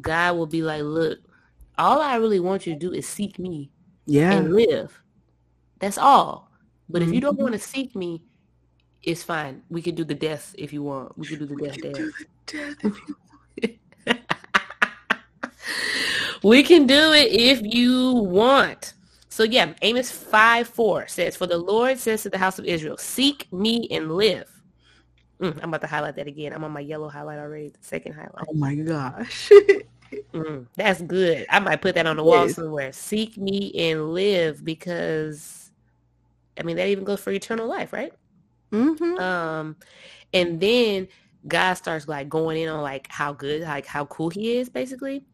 [0.01, 1.21] God will be like, look,
[1.77, 3.71] all I really want you to do is seek me
[4.07, 4.33] yeah.
[4.33, 5.01] and live.
[5.79, 6.51] That's all.
[6.89, 7.09] But mm-hmm.
[7.09, 7.43] if you don't mm-hmm.
[7.43, 8.23] want to seek me,
[9.03, 9.63] it's fine.
[9.71, 11.17] We can do the death if you want.
[11.17, 11.99] We can do the we death dance.
[11.99, 13.17] Do the death if you
[14.07, 14.11] want.
[16.43, 18.95] we can do it if you want.
[19.29, 22.97] So yeah, Amos 5 4 says, For the Lord says to the house of Israel,
[22.97, 24.49] Seek me and live.
[25.41, 26.53] Mm, I'm about to highlight that again.
[26.53, 28.47] I'm on my yellow highlight already, the second highlight.
[28.49, 29.51] Oh my gosh.
[30.35, 31.47] mm, that's good.
[31.49, 32.57] I might put that on the wall yes.
[32.57, 32.93] somewhere.
[32.93, 35.71] Seek me and live because,
[36.59, 38.13] I mean, that even goes for eternal life, right?
[38.73, 39.19] Mm-hmm.
[39.19, 39.77] Um,
[40.33, 41.09] and then
[41.47, 45.25] God starts like going in on like how good, like how cool he is, basically.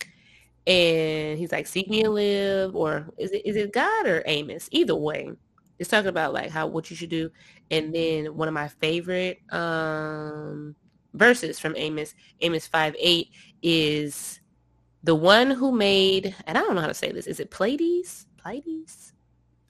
[0.66, 4.68] And he's like, "Seek me and live," or is it is it God or Amos?
[4.72, 5.30] Either way,
[5.78, 7.30] it's talking about like how what you should do.
[7.70, 10.74] And then one of my favorite um,
[11.12, 13.30] verses from Amos, Amos five eight,
[13.62, 14.40] is
[15.02, 17.26] the one who made, and I don't know how to say this.
[17.26, 18.26] Is it Pleiades?
[18.38, 19.12] Pleiades?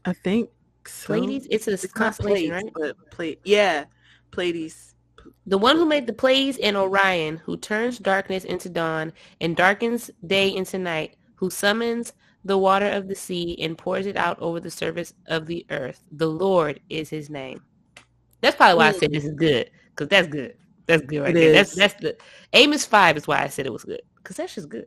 [0.05, 0.51] I think.
[0.85, 1.47] Pleiades.
[1.51, 2.73] It's a it's constellation, right?
[2.75, 3.85] But Pla- yeah,
[4.31, 4.95] Pleiades.
[5.47, 10.11] The one who made the Pleiades and Orion, who turns darkness into dawn and darkens
[10.27, 12.13] day into night, who summons
[12.45, 16.03] the water of the sea and pours it out over the surface of the earth.
[16.13, 17.63] The Lord is his name.
[18.41, 20.57] That's probably why I said this is good, because that's good.
[20.87, 21.51] That's good right it there.
[21.51, 21.75] Is.
[21.75, 22.17] That's that's the
[22.53, 24.87] Amos five is why I said it was good, because that's just good.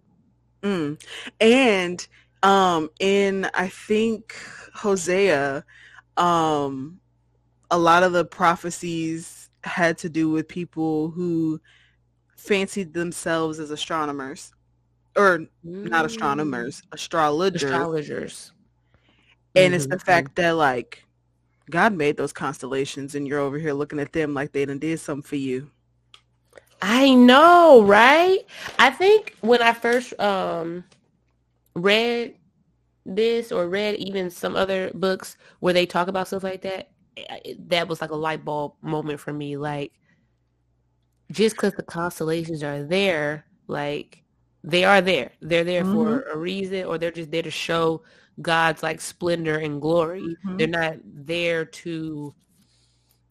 [0.61, 1.01] Mm.
[1.39, 2.07] And
[2.43, 4.35] um in I think
[4.75, 5.65] Hosea,
[6.17, 6.99] um
[7.71, 11.59] a lot of the prophecies had to do with people who
[12.35, 14.53] fancied themselves as astronomers
[15.17, 15.89] or mm.
[15.89, 17.63] not astronomers, astrologers.
[17.63, 18.51] Astrologers.
[19.55, 19.73] And mm-hmm.
[19.73, 21.03] it's the fact that like
[21.69, 24.99] God made those constellations and you're over here looking at them like they done did
[24.99, 25.69] something for you.
[26.81, 28.39] I know, right?
[28.77, 30.83] I think when I first um
[31.75, 32.35] read
[33.07, 36.91] this or read even some other books where they talk about stuff like that,
[37.67, 39.57] that was like a light bulb moment for me.
[39.57, 39.93] Like,
[41.31, 44.23] just because the constellations are there, like
[44.63, 45.31] they are there.
[45.41, 45.93] They're there mm-hmm.
[45.93, 48.03] for a reason, or they're just there to show
[48.41, 50.21] God's like splendor and glory.
[50.21, 50.57] Mm-hmm.
[50.57, 52.35] They're not there to,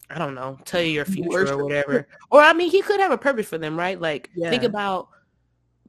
[0.09, 1.55] I don't know, tell you your future Worship.
[1.55, 2.07] or whatever.
[2.31, 3.99] or I mean, he could have a purpose for them, right?
[3.99, 4.49] Like, yeah.
[4.49, 5.09] think about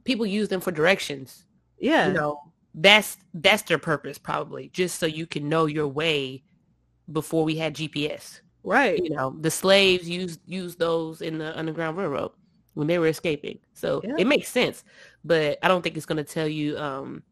[0.03, 1.45] people use them for directions.
[1.79, 6.43] Yeah, you know, that's that's their purpose probably, just so you can know your way
[7.11, 8.41] before we had GPS.
[8.63, 9.03] Right.
[9.03, 12.31] You know, the slaves used used those in the Underground Railroad
[12.73, 13.59] when they were escaping.
[13.73, 14.15] So yeah.
[14.17, 14.83] it makes sense.
[15.23, 17.23] But I don't think it's gonna tell you um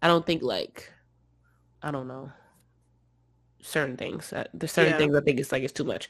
[0.00, 0.90] I don't think like
[1.82, 2.30] I don't know
[3.60, 4.32] certain things.
[4.32, 4.98] Uh, there's certain yeah.
[4.98, 6.08] things I think it's like it's too much.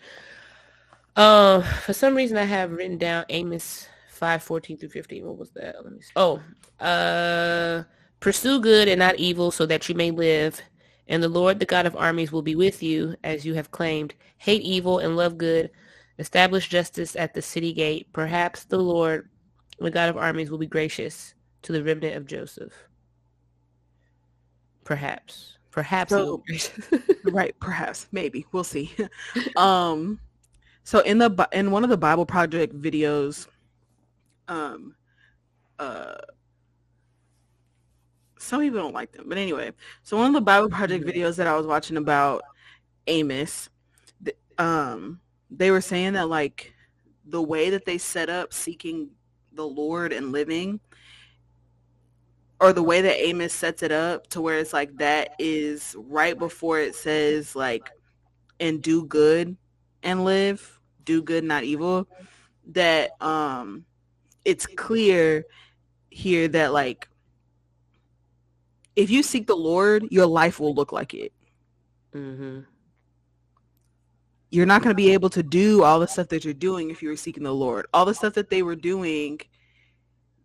[1.14, 5.26] Um, uh, for some reason I have written down Amos five fourteen through fifteen.
[5.26, 5.76] What was that?
[5.82, 6.12] Let me see.
[6.16, 6.40] Oh,
[6.80, 7.82] uh,
[8.22, 10.62] pursue good and not evil, so that you may live
[11.08, 14.14] and the Lord, the God of armies, will be with you, as you have claimed.
[14.38, 15.70] Hate evil and love good.
[16.18, 18.06] Establish justice at the city gate.
[18.12, 19.28] Perhaps the Lord,
[19.78, 22.72] the God of armies, will be gracious to the remnant of Joseph.
[24.84, 25.58] Perhaps.
[25.70, 26.10] Perhaps.
[26.10, 26.42] So,
[27.24, 27.54] right.
[27.60, 28.06] Perhaps.
[28.12, 28.46] Maybe.
[28.52, 28.90] We'll see.
[29.56, 30.20] um,
[30.84, 33.48] so in the in one of the Bible Project videos,
[34.48, 34.94] um,
[35.78, 36.14] uh,
[38.42, 39.72] some people don't like them, but anyway.
[40.02, 42.42] So one of the Bible Project videos that I was watching about
[43.06, 43.68] Amos,
[44.58, 46.74] um, they were saying that like
[47.24, 49.10] the way that they set up seeking
[49.52, 50.80] the Lord and living,
[52.60, 56.38] or the way that Amos sets it up to where it's like that is right
[56.38, 57.90] before it says like
[58.60, 59.56] and do good
[60.02, 62.08] and live, do good, not evil.
[62.72, 63.84] That um,
[64.44, 65.44] it's clear
[66.10, 67.08] here that like
[68.96, 71.32] if you seek the Lord, your life will look like it.
[72.14, 72.60] Mm-hmm.
[74.50, 77.02] You're not going to be able to do all the stuff that you're doing if
[77.02, 77.86] you were seeking the Lord.
[77.94, 79.40] All the stuff that they were doing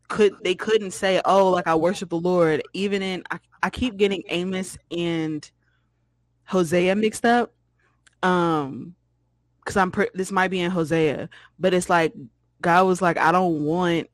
[0.08, 3.98] could they couldn't say, "Oh, like I worship the Lord." Even in I, I keep
[3.98, 5.50] getting Amos and
[6.46, 7.54] Hosea mixed up.
[8.24, 8.96] Um,
[9.60, 11.28] because I'm pre- this might be in Hosea,
[11.60, 12.14] but it's like
[12.62, 14.08] God was like, I don't want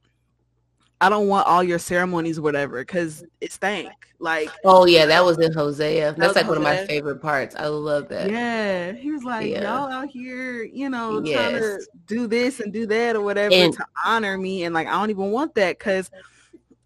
[1.01, 3.27] I don't want all your ceremonies, whatever, because mm.
[3.41, 3.89] it stank.
[4.19, 6.09] Like, oh yeah, that was in Hosea.
[6.09, 7.55] Uh, that's was like one of my favorite parts.
[7.57, 8.31] I love that.
[8.31, 9.63] yeah, he was like, Yeah.
[9.63, 13.73] y'all out here, you know, trying to do this and do that or whatever And-
[13.73, 16.09] to honor me, and like, I don't even want that because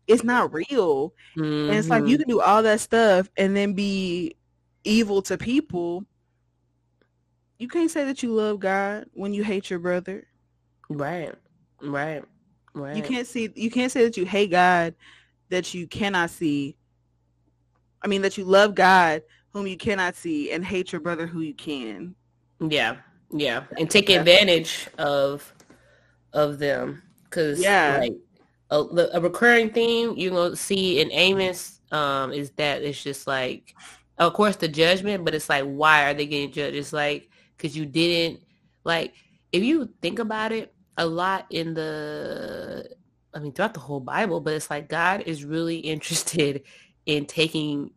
[0.07, 1.13] it's not real.
[1.35, 2.23] And it's like you mm-hmm.
[2.23, 4.35] can do all that stuff and then be
[4.83, 6.05] evil to people.
[7.59, 10.25] You can't say that you love God when you hate your brother.
[10.89, 11.35] right,
[11.81, 12.23] right,
[12.77, 12.95] right.
[12.95, 14.95] You can't see you can't say that you hate God
[15.49, 16.77] that you cannot see.
[18.01, 21.41] I mean that you love God whom you cannot see and hate your brother who
[21.41, 22.15] you can.
[22.59, 22.97] Yeah,
[23.31, 25.53] yeah, and take advantage of
[26.33, 27.97] of them because Yeah.
[27.99, 28.13] like
[28.69, 28.77] a,
[29.13, 33.73] a recurring theme you're gonna see in Amos um is that it's just like
[34.17, 36.75] of course the judgment, but it's like why are they getting judged?
[36.75, 38.41] It's like because you didn't
[38.83, 39.13] like
[39.51, 42.89] if you think about it a lot in the
[43.33, 46.63] I mean throughout the whole Bible, but it's like God is really interested
[47.05, 47.91] in taking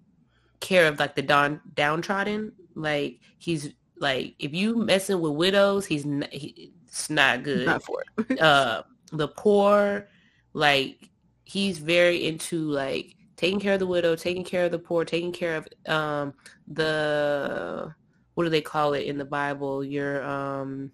[0.60, 2.52] care of like the down downtrodden.
[2.74, 7.66] Like he's like if you messing with widows, he's not, he, it's not good.
[7.66, 8.40] Not for it.
[8.40, 8.82] uh,
[9.12, 10.08] the poor,
[10.52, 11.10] like
[11.44, 15.32] he's very into like taking care of the widow, taking care of the poor, taking
[15.32, 16.34] care of um
[16.68, 17.94] the
[18.34, 19.84] what do they call it in the Bible?
[19.84, 20.92] Your um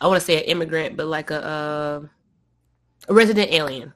[0.00, 2.00] I want to say an immigrant, but like a uh,
[3.08, 3.92] a resident alien.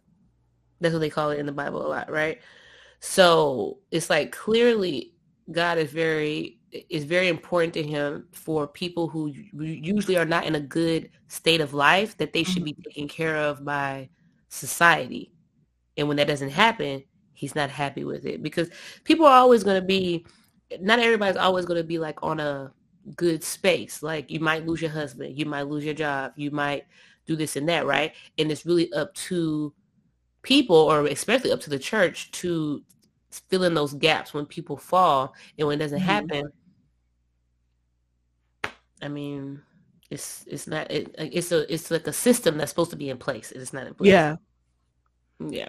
[0.81, 2.41] That's what they call it in the Bible a lot, right?
[3.01, 5.15] So it's like clearly
[5.51, 10.55] God is very is very important to him for people who usually are not in
[10.55, 14.09] a good state of life that they should be taken care of by
[14.49, 15.33] society.
[15.97, 18.71] And when that doesn't happen, he's not happy with it because
[19.03, 20.25] people are always going to be
[20.81, 22.73] not everybody's always going to be like on a
[23.17, 24.03] good space.
[24.03, 26.87] Like you might lose your husband, you might lose your job, you might
[27.27, 28.13] do this and that, right?
[28.39, 29.73] And it's really up to
[30.43, 32.83] people or especially up to the church to
[33.49, 36.05] fill in those gaps when people fall and when it doesn't Mhm.
[36.05, 36.53] happen
[39.03, 39.61] i mean
[40.11, 43.19] it's it's not it, it's a it's like a system that's supposed to be in
[43.19, 44.37] place it's not in place Yeah.
[45.39, 45.69] yeah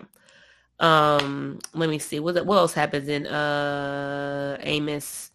[0.80, 5.31] um let me see what what else happens in uh amos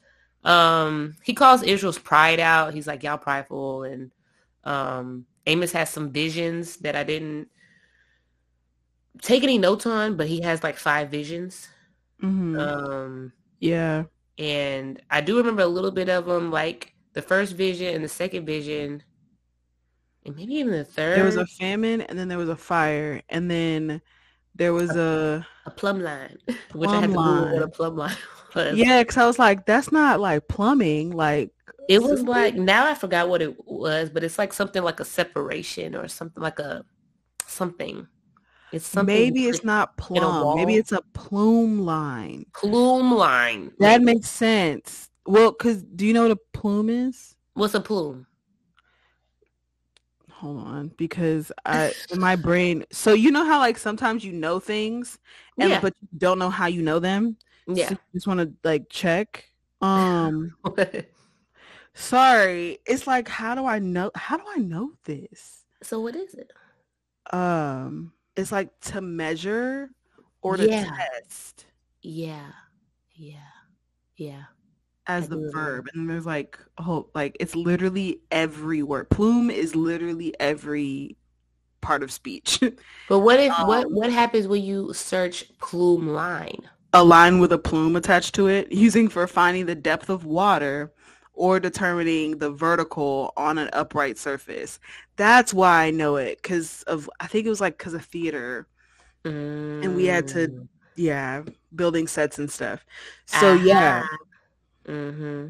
[0.47, 4.13] um he calls israel's pride out he's like y'all prideful and
[4.65, 7.49] um amos has some visions that i didn't
[9.23, 11.69] take any notes on but he has like five visions
[12.23, 12.59] Mhm.
[12.59, 14.05] um yeah.
[14.39, 18.09] and I do remember a little bit of them, like the first vision and the
[18.09, 19.03] second vision,
[20.25, 21.17] and maybe even the third.
[21.17, 24.01] There was a famine and then there was a fire and then
[24.55, 26.39] there was a a plumb line,
[26.75, 28.17] which I had to Plumb Google what a plumb line
[28.55, 31.11] yeah, because I was like, that's not like plumbing.
[31.11, 31.51] Like
[31.89, 35.05] It was like now I forgot what it was, but it's like something like a
[35.05, 36.85] separation or something like a
[37.47, 38.07] something.
[38.73, 39.15] It's something.
[39.15, 40.57] maybe it's like not plumb.
[40.57, 42.47] Maybe it's a plume line.
[42.53, 43.73] plume line.
[43.79, 44.17] That maybe.
[44.17, 45.09] makes sense.
[45.25, 47.37] Well, because do you know what a plume is?
[47.55, 48.27] What's a plume?
[50.31, 52.85] Hold on, because I in my brain.
[52.93, 55.19] So you know how like sometimes you know things,
[55.59, 57.39] and Yeah, but you don't know how you know them.
[57.67, 57.89] Yeah.
[57.91, 59.51] So just want to like check.
[59.81, 60.57] Um,
[61.95, 62.79] sorry.
[62.87, 64.11] It's like how do I know?
[64.15, 65.65] How do I know this?
[65.83, 66.53] so what is it?
[67.33, 69.91] Um, it's like to measure
[70.43, 70.87] or to Yeah.
[70.87, 71.67] test
[72.03, 72.53] Yeah,
[73.15, 73.51] yeah,
[74.17, 74.45] yeah.
[75.07, 79.11] as I the verb, and there's like oh, like it's literally every word.
[79.11, 81.17] Plume is literally every
[81.81, 82.61] part of speech.
[83.09, 86.71] But what if what Um, what happens when you search plume line?
[86.93, 90.93] A line with a plume attached to it, using for finding the depth of water
[91.35, 94.79] or determining the vertical on an upright surface.
[95.17, 98.67] That's why I know it because of I think it was like because of theater.
[99.25, 101.43] And we had to- Yeah,
[101.75, 102.85] building sets and stuff.
[103.27, 104.07] So yeah,
[104.87, 105.49] Mm-hmm.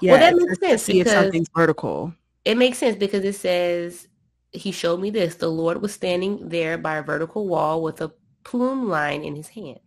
[0.00, 0.12] yeah.
[0.12, 2.14] Well, that makes sense see if something's vertical.
[2.44, 4.08] It makes sense because it says
[4.52, 5.34] he showed me this.
[5.34, 8.12] The Lord was standing there by a vertical wall with a
[8.44, 9.80] plume line in his hand.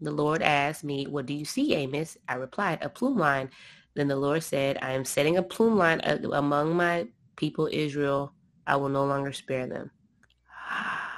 [0.00, 2.16] The Lord asked me, What do you see, Amos?
[2.28, 3.50] I replied, A plume line.
[3.94, 8.32] Then the Lord said, I am setting a plume line among my people Israel.
[8.66, 9.90] I will no longer spare them.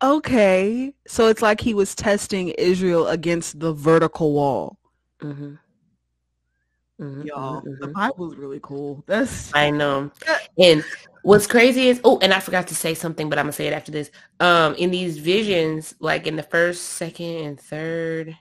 [0.00, 4.78] Okay, so it's like he was testing Israel against the vertical wall.
[5.20, 5.54] Mm-hmm.
[7.00, 7.92] Mm-hmm, Y'all, mhm, the mhm.
[7.94, 9.04] Bible's really cool.
[9.06, 10.10] That's I know.
[10.58, 10.84] And
[11.22, 13.72] what's crazy is, oh, and I forgot to say something, but I'm gonna say it
[13.72, 14.10] after this.
[14.40, 18.36] Um, in these visions, like in the first, second, and third,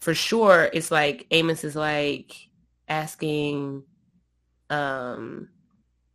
[0.00, 2.34] for sure, it's like Amos is like
[2.88, 3.84] asking,
[4.70, 5.48] um,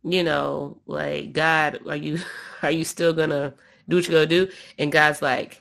[0.04, 2.18] you know, like God, are you
[2.62, 3.54] are you still gonna
[3.88, 4.48] do what you gonna do?
[4.78, 5.60] And God's like,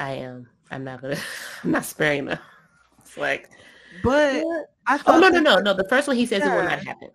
[0.00, 0.48] I am.
[0.70, 1.16] I'm not gonna.
[1.64, 2.38] I'm not sparing them.
[3.00, 3.50] It's like,
[4.02, 4.44] but?
[4.86, 5.74] I oh no no no no.
[5.74, 7.10] The first one he says it will not happen.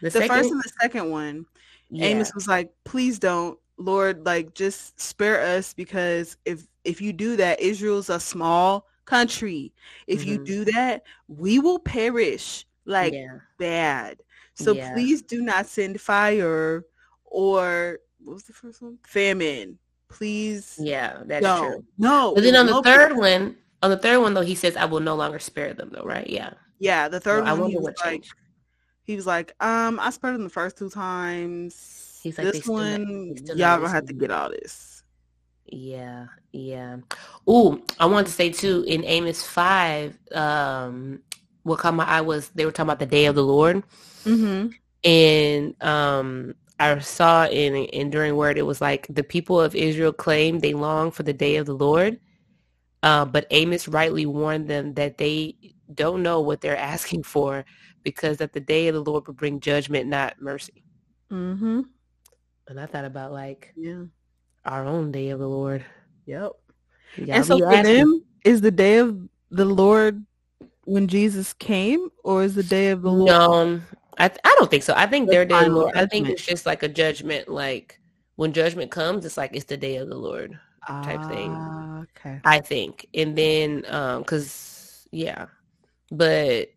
[0.00, 1.46] The, the second, first and the second one,
[1.88, 7.12] yeah, Amos was like, "Please don't, Lord, like just spare us because if if you
[7.12, 9.72] do that, Israel's a small country.
[10.06, 10.44] If you Mhm.
[10.44, 14.20] do that, we will perish like yeah, bad.
[14.54, 14.92] So Yeah.
[14.92, 16.84] please do not send fire
[17.24, 18.98] or what was the first one?
[19.06, 19.78] Famine.
[20.08, 21.22] Please yeah.
[21.24, 21.70] That's don't.
[21.72, 21.84] true.
[21.98, 22.34] No.
[22.34, 25.00] But then on the third one, on the third one though, he says, "I will
[25.00, 26.28] no longer spare them." Though, right?
[26.28, 26.54] Yeah.
[26.80, 28.34] Yeah, the third one he was like changed.
[29.04, 32.20] he was like, um, I spared them the first two times.
[32.22, 35.02] He's like, this not- one, y'all gonna have to get all this.
[35.66, 36.96] Yeah, yeah.
[37.48, 41.20] Ooh, I wanted to say too in Amos five, um,
[41.62, 43.82] what caught my eye was they were talking about the day of the Lord,
[44.24, 44.68] Mm-hmm.
[45.04, 50.58] and um, I saw in Enduring Word it was like the people of Israel claim
[50.58, 52.18] they long for the day of the Lord,
[53.04, 55.54] uh, but Amos rightly warned them that they
[55.94, 57.64] don't know what they're asking for
[58.02, 60.82] because that the day of the Lord will bring judgment, not mercy.
[61.30, 61.80] Mm-hmm.
[62.68, 64.04] And I thought about like Yeah.
[64.64, 65.84] our own day of the Lord.
[66.26, 66.52] Yep.
[67.16, 69.16] Y'all and so be for asking- them, is the day of
[69.50, 70.24] the Lord
[70.84, 73.26] when Jesus came, or is the day of the Lord?
[73.28, 73.80] No,
[74.18, 74.94] I th- I don't think so.
[74.96, 75.96] I think The their day of the final Lord.
[75.96, 77.48] I think it's just like a judgment.
[77.48, 78.00] Like
[78.36, 80.58] when judgment comes, it's like it's the day of the Lord.
[81.02, 81.54] Type thing.
[81.56, 82.40] Ah, Okay.
[82.44, 85.46] I think, and then um, cause yeah,
[86.10, 86.68] but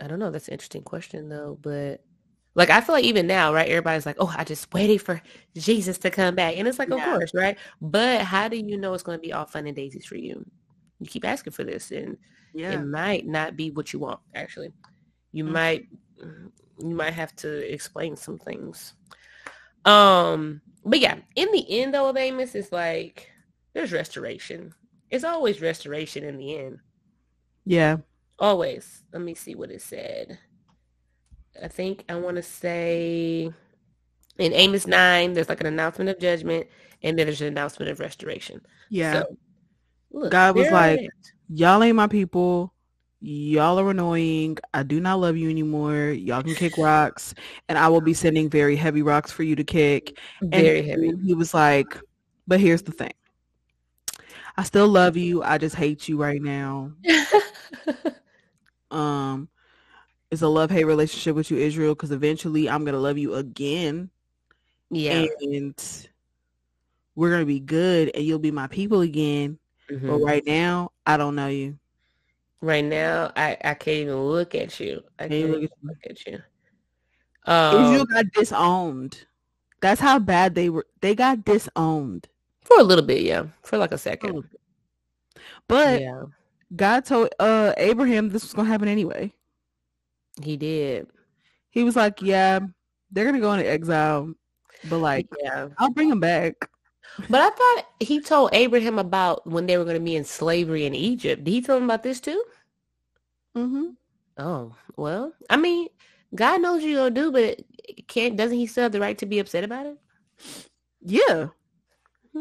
[0.00, 0.30] I don't know.
[0.30, 1.58] That's an interesting question though.
[1.60, 2.04] But
[2.54, 3.68] like I feel like even now, right?
[3.68, 5.20] Everybody's like, oh, I just waited for
[5.56, 7.58] Jesus to come back, and it's like, of course, right?
[7.80, 10.44] But how do you know it's going to be all fun and daisies for you?
[11.00, 12.16] You keep asking for this, and
[12.54, 12.72] Yeah.
[12.74, 14.72] it might not be what you want actually
[15.32, 15.52] you Mhm.
[15.52, 15.88] might
[16.78, 18.94] you might have to explain some things
[19.84, 23.29] um but yeah in the end though amos it's like
[23.72, 24.72] there's restoration
[25.10, 26.78] it's always restoration in the end
[27.64, 27.98] Yeah.
[28.38, 30.38] always let me see what it said
[31.62, 33.50] i think i want to say
[34.38, 36.66] in amos 9 there's like an announcement of judgment
[37.02, 39.20] and then there's an announcement of restoration Yeah.
[39.20, 39.36] so
[40.12, 41.00] look, God was like.
[41.52, 42.72] Y'all ain't my people.
[43.20, 44.56] Y'all are annoying.
[44.72, 46.10] I do not love you anymore.
[46.10, 47.34] Y'all can kick rocks,
[47.68, 50.16] and I will be sending very heavy rocks for you to kick.
[50.40, 51.98] And very heavy He was like,
[52.46, 53.12] but here's the thing.
[54.56, 55.42] I still love you.
[55.42, 56.92] I just hate you right now.
[58.90, 59.48] Um,
[60.30, 64.10] it's a love hate relationship with you, Israel, because eventually I'm gonna love you again,
[64.90, 66.08] yeah and
[67.14, 69.58] we're gonna be good, and you'll be my people again.
[69.90, 70.06] Mhm.
[70.06, 71.78] But right now, I don't know you.
[72.62, 75.02] Right now, I, I can't even look at you.
[75.18, 76.40] I Can't can't even even look look at you.
[77.70, 79.26] Israel Um, got disowned.
[79.80, 80.86] That's how bad they were.
[81.00, 82.28] They got disowned.
[82.70, 84.44] For a little bit, yeah, for like a second.
[85.68, 86.24] But yeah,
[86.76, 89.32] God told uh Abraham this was gonna happen anyway.
[90.42, 91.08] he did.
[91.70, 92.60] He was like, "Yeah,
[93.10, 94.34] they're gonna go into exile,
[94.88, 96.70] but like, yeah, I'll bring them back."
[97.28, 100.86] but I thought he told Abraham about when they were going to be in slavery
[100.86, 101.44] in Egypt.
[101.44, 102.44] Did he tell him about this too?
[103.56, 103.90] Mm-hmm.
[104.38, 105.88] Oh, well, I mean,
[106.34, 107.60] God knows you're gonna do, but
[108.08, 109.98] can't doesn't he still have the right to be upset about it?
[111.02, 111.48] Yeah,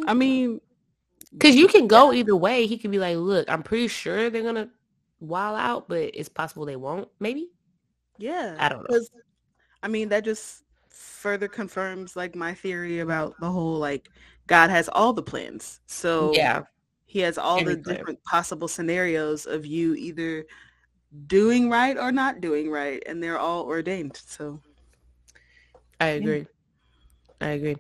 [0.06, 0.62] I mean,
[1.32, 2.66] Because you can go either way.
[2.68, 4.70] He could be like, "Look, I'm pretty sure they're gonna
[5.20, 7.10] wild out, but it's possible they won't.
[7.20, 7.50] Maybe
[8.18, 8.56] yeah.
[8.60, 9.00] I don't know.
[9.84, 14.10] I mean, that just further confirms like my theory about the whole like
[14.48, 15.80] God has all the plans.
[15.88, 16.64] So yeah,
[17.06, 17.96] he has all the plan.
[17.96, 20.46] different possible scenarios of you either
[21.28, 24.18] doing right or not doing right, and they're all ordained.
[24.26, 24.62] So
[26.00, 26.48] I agree.
[27.42, 27.78] I agree.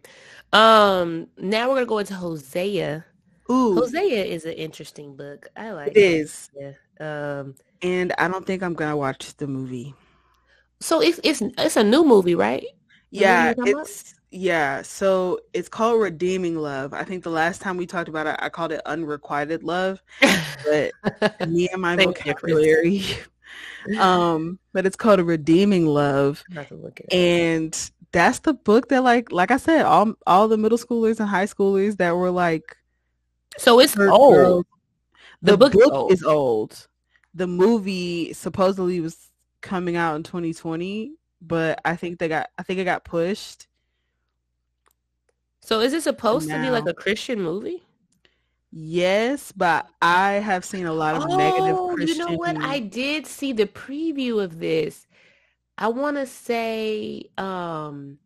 [0.53, 3.05] Um, now we're gonna go into Hosea.
[3.51, 5.49] ooh, Hosea is an interesting book.
[5.55, 6.49] I like it is.
[6.57, 6.73] Yeah.
[6.99, 7.55] Um.
[7.81, 9.93] And I don't think I'm gonna watch the movie.
[10.79, 12.65] So it's it's it's a new movie, right?
[13.11, 13.87] Yeah, movie you're about?
[13.87, 14.81] it's yeah.
[14.81, 16.93] So it's called Redeeming Love.
[16.93, 20.01] I think the last time we talked about it, I called it Unrequited Love.
[20.65, 20.91] But
[21.49, 23.03] me and my vocabulary.
[23.99, 27.15] um, but it's called a Redeeming Love, I'm to look at it.
[27.15, 31.29] and that's the book that like like I said, all all the middle schoolers and
[31.29, 32.75] high schoolers that were like
[33.57, 34.35] So it's old.
[34.35, 34.65] girls-
[35.41, 36.11] The The, book book, is old.
[36.11, 36.87] is old.
[37.35, 39.29] The movie supposedly was
[39.61, 43.67] coming out in 2020, but I think they got I think it got pushed.
[45.61, 47.83] So is it supposed to be like a Christian movie?
[48.71, 52.19] Yes, but I have seen a lot of negative Oh, Christian.
[52.19, 52.55] you know what?
[52.57, 55.07] I did see the preview of this.
[55.79, 58.19] I want to say, um,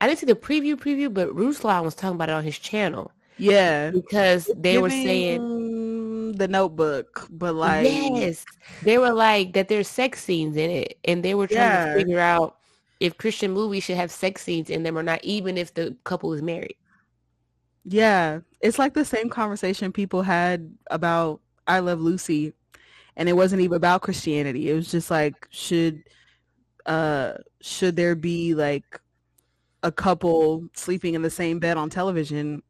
[0.00, 3.10] I didn't see the preview preview, but Ruslan was talking about it on his channel.
[3.38, 8.44] Yeah, because they were saying the Notebook, but like yes,
[8.82, 9.68] they were like that.
[9.68, 11.86] There's sex scenes in it, and they were trying yeah.
[11.86, 12.58] to figure out
[13.00, 16.32] if Christian movies should have sex scenes in them or not, even if the couple
[16.34, 16.76] is married.
[17.84, 22.52] Yeah, it's like the same conversation people had about I Love Lucy,
[23.16, 24.70] and it wasn't even about Christianity.
[24.70, 26.02] It was just like should
[26.86, 29.00] uh should there be like
[29.82, 32.62] a couple sleeping in the same bed on television?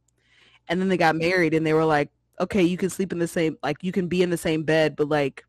[0.69, 2.11] And then they got married and they were like
[2.41, 4.97] okay you can sleep in the same like you can be in the same bed
[4.97, 5.45] but like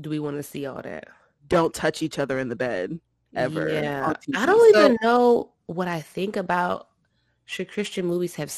[0.00, 1.06] do we want to see all that?
[1.48, 2.98] don't touch each other in the bed
[3.34, 4.12] ever yeah.
[4.36, 6.88] i don't so, even know what i think about
[7.44, 8.52] should christian movies have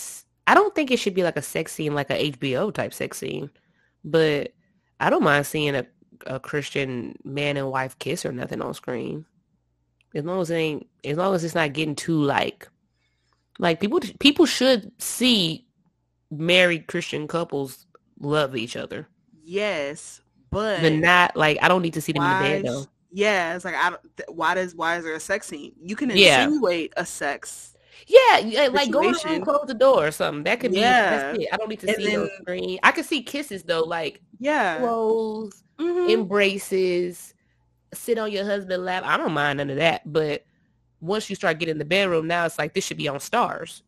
[0.46, 3.18] i don't think it should be like a sex scene like a hbo type sex
[3.18, 3.50] scene
[4.04, 4.52] but
[5.01, 5.86] i don't mind seeing a,
[6.26, 9.24] a christian man and wife kiss or nothing on screen
[10.14, 12.68] as long as it ain't as long as it's not getting too like
[13.59, 15.64] like people people should see
[16.30, 17.86] married Christian couples
[18.20, 19.09] love each other.
[19.42, 20.20] Yes,
[20.51, 22.86] but but not like I don't need to see them why, in the bed though.
[23.12, 24.03] Yeah, it's like I don't.
[24.28, 25.72] Why does why is there a sex scene?
[25.80, 27.03] You can insinuate yeah.
[27.03, 27.73] a sex.
[28.07, 30.45] Yeah, yeah like go in the room, close the door or something.
[30.45, 30.80] That could be.
[30.80, 31.34] Yeah.
[31.53, 32.78] I don't need to and see then, no screen.
[32.82, 36.11] I can see kisses though, like yeah, clothes, mm-hmm.
[36.11, 37.34] embraces,
[37.92, 39.05] sit on your husband's lap.
[39.07, 40.45] I don't mind none of that, but
[41.01, 43.82] once you start getting in the bedroom, now it's like this should be on Starz,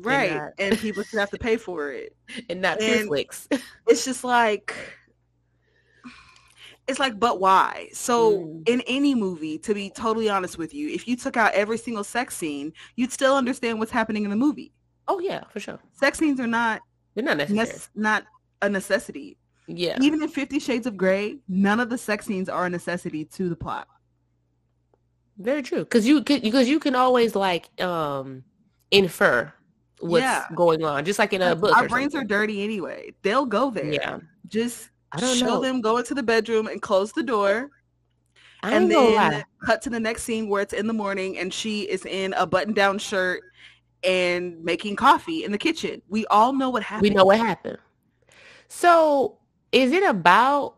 [0.00, 0.30] Right.
[0.30, 2.14] And, not, and people should have to pay for it.
[2.50, 3.46] And not Netflix.
[3.86, 4.74] it's just like
[6.88, 7.88] it's like, but why?
[7.92, 8.68] So mm.
[8.68, 12.02] in any movie, to be totally honest with you, if you took out every single
[12.02, 14.72] sex scene, you'd still understand what's happening in the movie.
[15.06, 15.78] Oh yeah, for sure.
[15.92, 16.80] Sex scenes are not
[17.14, 17.68] they're not necessary.
[17.94, 18.24] Ne- not
[18.62, 19.36] a necessity.
[19.66, 19.98] Yeah.
[20.00, 23.48] Even in Fifty Shades of Grey, none of the sex scenes are a necessity to
[23.48, 23.86] the plot.
[25.38, 25.80] Very true.
[25.80, 28.44] Because you because you can always like um
[28.90, 29.52] infer
[30.00, 30.46] what's yeah.
[30.54, 31.76] going on, just like in a book.
[31.76, 33.12] Our brains are dirty anyway.
[33.22, 33.92] They'll go there.
[33.92, 34.18] Yeah.
[34.46, 35.60] Just I don't show know.
[35.60, 37.70] them go into the bedroom and close the door.
[38.62, 42.04] and then cut to the next scene where it's in the morning and she is
[42.04, 43.42] in a button-down shirt
[44.04, 46.02] and making coffee in the kitchen.
[46.08, 47.02] We all know what happened.
[47.02, 47.78] We know what happened.
[48.68, 49.38] So
[49.72, 50.74] is it about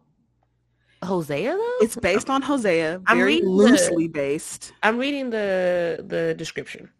[1.03, 1.77] Hosea though?
[1.81, 4.73] It's based on Hosea, very loosely the, based.
[4.83, 6.91] I'm reading the the description.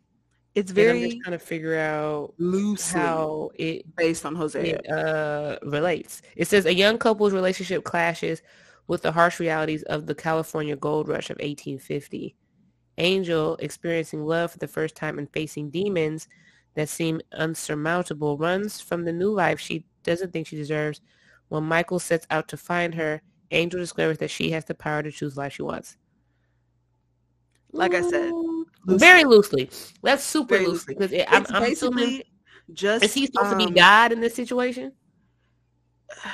[0.61, 4.91] It's very I'm just trying to figure out loosely how it based on Hosea it,
[4.91, 6.21] uh, relates.
[6.37, 8.43] It says a young couple's relationship clashes
[8.87, 12.37] with the harsh realities of the California gold rush of 1850.
[12.99, 16.29] Angel, experiencing love for the first time and facing demons
[16.75, 21.01] that seem unsurmountable, runs from the new life she doesn't think she deserves.
[21.49, 25.11] When Michael sets out to find her, Angel discovers that she has the power to
[25.11, 25.97] choose life she wants.
[27.73, 28.33] Like I said,
[28.87, 29.07] loosely.
[29.07, 29.71] very loosely.
[30.03, 32.23] That's super very loosely because I'm, I'm assuming
[32.73, 34.93] just is he supposed um, to be um, God in this situation?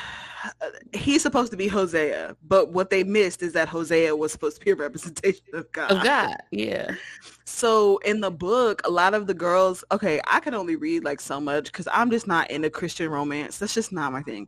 [0.93, 4.65] He's supposed to be Hosea, but what they missed is that Hosea was supposed to
[4.65, 5.91] be a representation of God.
[5.91, 6.95] Of God, yeah.
[7.45, 11.21] So in the book, a lot of the girls, okay, I can only read like
[11.21, 13.59] so much because I'm just not into Christian romance.
[13.59, 14.47] That's just not my thing.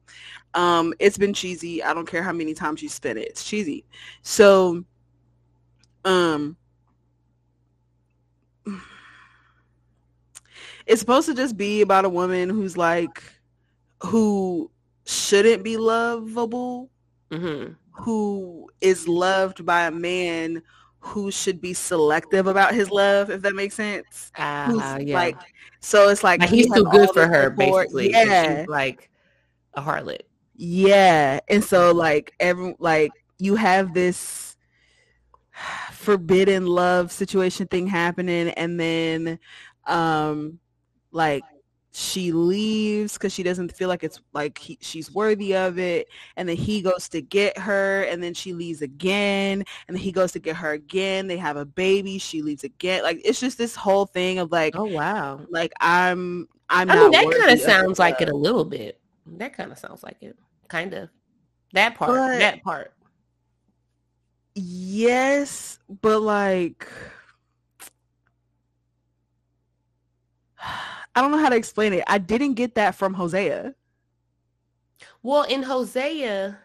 [0.54, 1.82] Um, it's been cheesy.
[1.82, 3.26] I don't care how many times you spin it.
[3.26, 3.84] It's cheesy.
[4.22, 4.84] So,
[6.04, 6.56] um,
[10.88, 13.22] it's supposed to just be about a woman who's like
[14.02, 14.70] who
[15.06, 16.90] shouldn't be lovable
[17.30, 17.72] mm-hmm.
[17.92, 20.62] who is loved by a man
[21.00, 25.14] who should be selective about his love if that makes sense uh, yeah.
[25.14, 25.36] like
[25.80, 27.86] so it's like, like he's too good for her support.
[27.86, 29.10] basically yeah like
[29.74, 30.22] a harlot
[30.56, 34.56] yeah and so like every like you have this
[35.92, 39.38] forbidden love situation thing happening and then
[39.86, 40.58] um
[41.12, 41.42] like
[41.90, 46.06] she leaves because she doesn't feel like it's like he, she's worthy of it
[46.36, 50.12] and then he goes to get her and then she leaves again and then he
[50.12, 53.56] goes to get her again they have a baby she leaves again like it's just
[53.56, 55.40] this whole thing of like oh wow.
[55.50, 59.00] like i'm i'm i mean that kind of sounds like it a little bit.
[59.36, 60.36] That kind of sounds like it.
[60.68, 61.10] Kind of.
[61.74, 62.94] That part but, that part.
[64.54, 66.86] Yes but like
[71.18, 72.04] I don't know how to explain it.
[72.06, 73.74] I didn't get that from Hosea.
[75.24, 76.56] Well, in Hosea,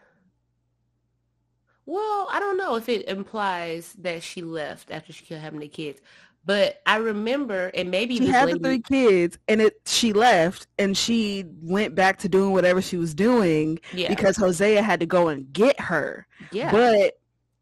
[1.86, 5.66] well, I don't know if it implies that she left after she killed having the
[5.66, 6.00] kids,
[6.44, 8.60] but I remember, and maybe she had lady...
[8.60, 12.96] the three kids, and it she left, and she went back to doing whatever she
[12.96, 14.08] was doing yeah.
[14.08, 16.28] because Hosea had to go and get her.
[16.52, 17.18] Yeah, but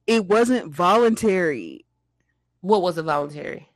[0.06, 1.86] it wasn't voluntary.
[2.60, 3.71] What was it voluntary?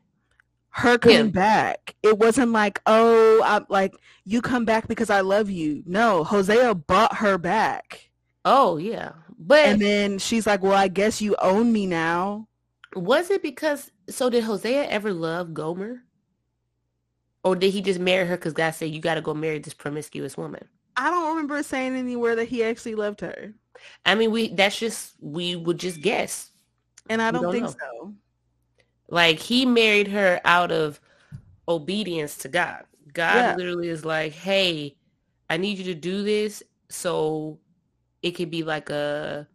[0.77, 1.95] Her coming back.
[2.03, 3.97] It wasn't like, oh, I'm like
[4.27, 5.83] you come back because I love you.
[5.87, 8.11] No, Hosea bought her back.
[8.45, 12.47] Oh yeah, but and then she's like, well, I guess you own me now.
[12.95, 13.91] Was it because?
[14.11, 16.03] So did Hosea ever love Gomer?
[17.43, 19.73] Or did he just marry her because God said you got to go marry this
[19.73, 20.69] promiscuous woman?
[20.95, 23.55] I don't remember saying anywhere that he actually loved her.
[24.05, 26.51] I mean, we that's just we would just guess,
[27.09, 27.71] and I don't, don't think know.
[27.71, 28.15] so.
[29.09, 31.01] Like he married her out of
[31.69, 32.85] obedience to God.
[33.13, 33.57] God yeah.
[33.57, 34.97] literally is like, "Hey,
[35.49, 37.59] I need you to do this so
[38.23, 39.47] it could be like a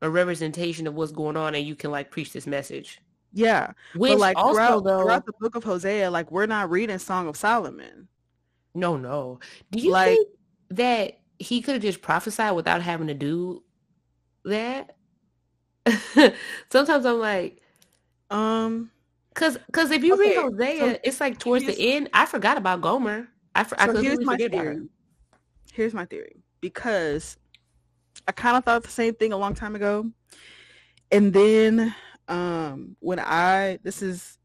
[0.00, 3.00] a representation of what's going on, and you can like preach this message."
[3.32, 3.72] Yeah.
[3.94, 6.98] Which but like also, throughout, though, throughout the book of Hosea, like we're not reading
[6.98, 8.08] Song of Solomon.
[8.74, 9.40] No, no.
[9.70, 10.28] Do you like, think
[10.70, 13.62] that he could have just prophesied without having to do
[14.44, 14.96] that?
[16.70, 17.60] Sometimes I'm like,
[18.30, 18.90] um,
[19.34, 22.10] cause, cause if you okay, read Hosea, so it's like towards the end.
[22.12, 23.28] I forgot about Gomer.
[23.54, 24.88] I, for, so I here's my theory.
[25.72, 27.36] Here's my theory because
[28.26, 30.10] I kind of thought the same thing a long time ago,
[31.10, 31.94] and then
[32.28, 34.38] um when i this is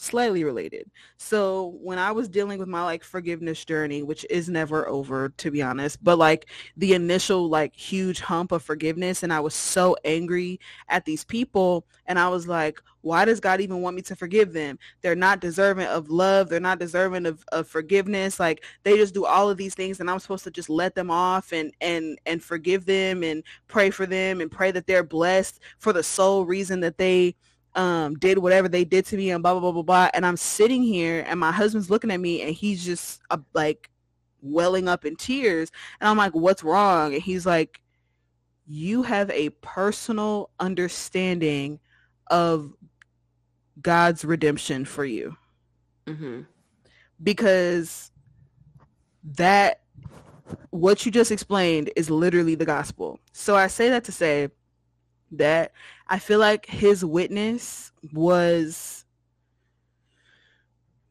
[0.00, 0.90] slightly related.
[1.18, 5.50] So when i was dealing with my like forgiveness journey which is never over to
[5.50, 6.46] be honest but like
[6.76, 11.86] the initial like huge hump of forgiveness and i was so angry at these people
[12.06, 14.78] and i was like why does god even want me to forgive them?
[15.00, 16.50] They're not deserving of love.
[16.50, 18.38] They're not deserving of, of forgiveness.
[18.38, 21.10] Like they just do all of these things and i'm supposed to just let them
[21.10, 25.60] off and and and forgive them and pray for them and pray that they're blessed
[25.78, 27.34] for the sole reason that they
[27.74, 30.10] um, did whatever they did to me and blah, blah, blah, blah, blah.
[30.14, 33.90] And I'm sitting here and my husband's looking at me and he's just uh, like
[34.42, 35.70] welling up in tears.
[36.00, 37.14] And I'm like, what's wrong?
[37.14, 37.80] And he's like,
[38.66, 41.80] you have a personal understanding
[42.28, 42.72] of
[43.80, 45.36] God's redemption for you.
[46.06, 46.42] Mm-hmm.
[47.22, 48.10] Because
[49.36, 49.80] that,
[50.70, 53.20] what you just explained is literally the gospel.
[53.32, 54.48] So I say that to say
[55.32, 55.72] that
[56.08, 59.04] I feel like his witness was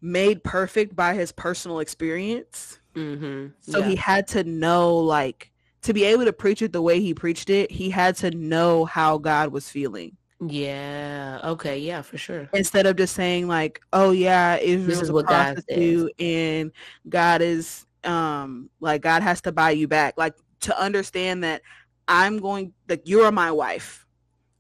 [0.02, 2.80] made perfect by his personal experience.
[2.96, 3.48] Mm-hmm.
[3.62, 3.88] So yeah.
[3.88, 5.52] he had to know, like,
[5.84, 8.86] to be able to preach it the way he preached it, he had to know
[8.86, 10.18] how God was feeling.
[10.46, 11.40] Yeah.
[11.44, 11.80] Okay.
[11.80, 12.50] Yeah, for sure.
[12.54, 16.72] Instead of just saying like, "Oh yeah, Israel's a prostitute and
[17.10, 21.62] God is um like God has to buy you back." Like to understand that
[22.08, 24.06] I'm going like you are my wife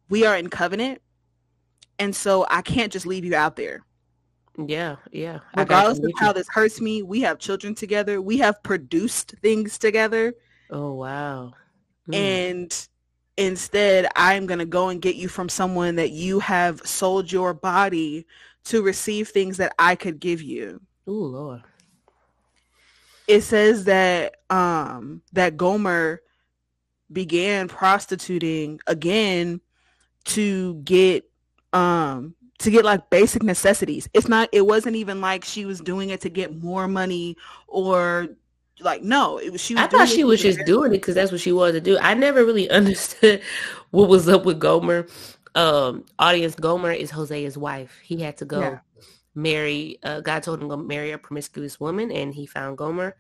[0.09, 1.01] we are in covenant.
[1.97, 3.81] And so I can't just leave you out there.
[4.67, 5.39] Yeah, yeah.
[5.55, 8.21] Regardless of how this hurts me, we have children together.
[8.21, 10.33] We have produced things together.
[10.69, 11.53] Oh, wow.
[12.09, 12.15] Mm.
[12.15, 12.87] And
[13.37, 17.53] instead, I'm going to go and get you from someone that you have sold your
[17.53, 18.25] body
[18.65, 20.81] to receive things that I could give you.
[21.07, 21.61] Oh, Lord.
[23.27, 26.21] It says that um that Gomer
[27.11, 29.61] began prostituting again
[30.29, 31.29] to get
[31.73, 34.09] um to get like basic necessities.
[34.13, 38.27] It's not it wasn't even like she was doing it to get more money or
[38.81, 41.31] like no, it was she was I thought she was just doing it cuz that's
[41.31, 41.97] what she wanted to do.
[41.99, 43.41] I never really understood
[43.91, 45.07] what was up with Gomer.
[45.55, 47.97] Um audience Gomer is Hosea's wife.
[48.03, 48.79] He had to go yeah.
[49.35, 53.15] marry uh God told him to marry a promiscuous woman and he found Gomer.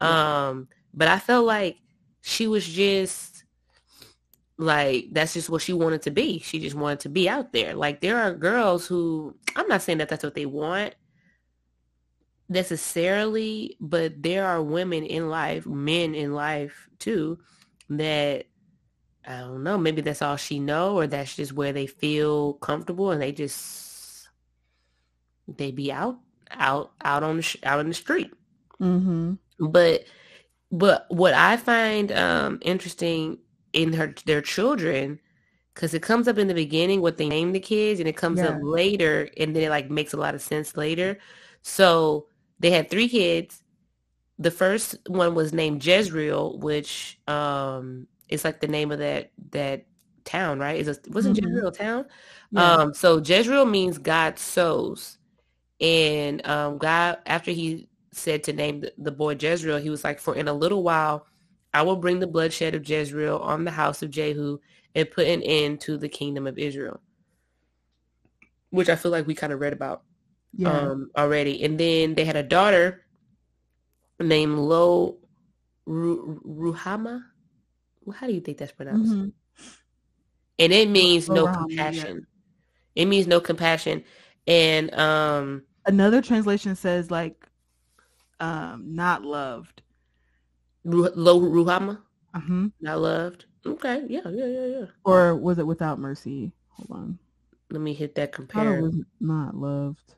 [0.00, 1.78] Um but I felt like
[2.20, 3.33] she was just
[4.56, 6.38] like that's just what she wanted to be.
[6.38, 7.74] She just wanted to be out there.
[7.74, 10.94] Like there are girls who I'm not saying that that's what they want
[12.48, 17.38] necessarily, but there are women in life, men in life too,
[17.90, 18.46] that
[19.26, 23.10] I don't know, maybe that's all she know or that's just where they feel comfortable
[23.10, 24.28] and they just
[25.48, 26.18] they be out
[26.50, 28.30] out out on the out in the street.
[28.80, 29.34] Mm-hmm.
[29.58, 30.04] But
[30.70, 33.38] but what I find um interesting
[33.74, 35.20] in her their children
[35.74, 38.38] because it comes up in the beginning what they name the kids and it comes
[38.38, 38.48] yeah.
[38.48, 41.18] up later and then it like makes a lot of sense later
[41.62, 42.26] so
[42.60, 43.62] they had three kids
[44.38, 49.84] the first one was named jezreel which um is like the name of that that
[50.24, 51.48] town right is it wasn't mm-hmm.
[51.48, 52.04] jezreel town
[52.52, 52.74] yeah.
[52.74, 55.18] um so jezreel means god sows
[55.80, 60.20] and um god after he said to name the, the boy jezreel he was like
[60.20, 61.26] for in a little while
[61.74, 64.58] I will bring the bloodshed of Jezreel on the house of Jehu
[64.94, 67.00] and put an end to the kingdom of Israel.
[68.70, 70.02] Which I feel like we kind of read about
[70.56, 70.70] yeah.
[70.70, 71.62] um, already.
[71.64, 73.04] And then they had a daughter
[74.20, 75.18] named Lo
[75.84, 77.22] Ru- Ruhama.
[78.14, 79.12] How do you think that's pronounced?
[79.12, 79.28] Mm-hmm.
[80.58, 82.26] and it means no compassion.
[82.94, 84.04] It means no compassion.
[84.46, 87.46] And um another translation says like
[88.40, 89.82] um not loved.
[90.84, 91.98] Lo Ruhama?
[92.34, 92.68] Uh-huh.
[92.80, 93.46] Not loved.
[93.66, 94.86] Okay, yeah, yeah, yeah, yeah.
[95.04, 96.52] Or was it without mercy?
[96.70, 97.18] Hold on.
[97.70, 98.82] Let me hit that compare.
[98.82, 100.14] Was not loved.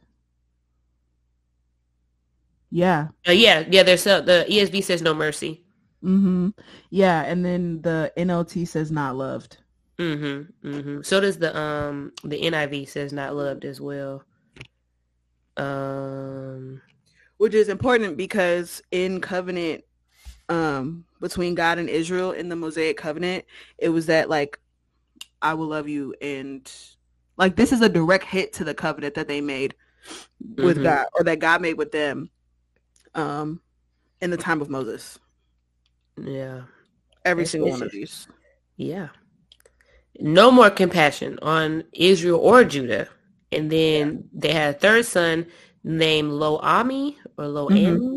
[2.70, 3.08] Yeah.
[3.26, 3.82] Uh, yeah, yeah.
[3.82, 5.64] There's a, the ESV says no mercy.
[6.02, 6.50] Mm-hmm.
[6.90, 9.58] Yeah, and then the NLT says not loved.
[9.98, 10.68] Mm-hmm.
[10.68, 11.02] Mm-hmm.
[11.02, 14.24] So does the um the NIV says not loved as well.
[15.56, 16.82] Um,
[17.38, 19.84] which is important because in covenant,
[20.48, 23.44] um, between God and Israel in the Mosaic covenant,
[23.78, 24.58] it was that like,
[25.42, 26.70] I will love you and
[27.36, 29.74] like this is a direct hit to the covenant that they made
[30.56, 30.84] with mm-hmm.
[30.84, 32.30] God or that God made with them,
[33.14, 33.60] um,
[34.20, 35.18] in the time of Moses.
[36.16, 36.62] Yeah.
[37.24, 38.26] Every That's single one of these.
[38.76, 39.08] Yeah
[40.20, 43.08] no more compassion on Israel or Judah.
[43.52, 45.46] And then they had a third son
[45.84, 48.16] named Lo Ami or Lo mm-hmm.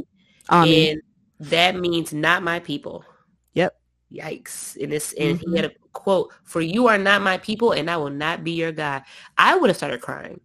[0.49, 0.89] Ami.
[0.91, 1.01] And
[1.39, 3.05] that means not my people.
[3.53, 3.75] Yep.
[4.11, 4.81] Yikes.
[4.81, 5.51] And this and mm-hmm.
[5.51, 8.51] he had a quote, For you are not my people and I will not be
[8.51, 9.03] your God.
[9.37, 10.41] I would have started crying.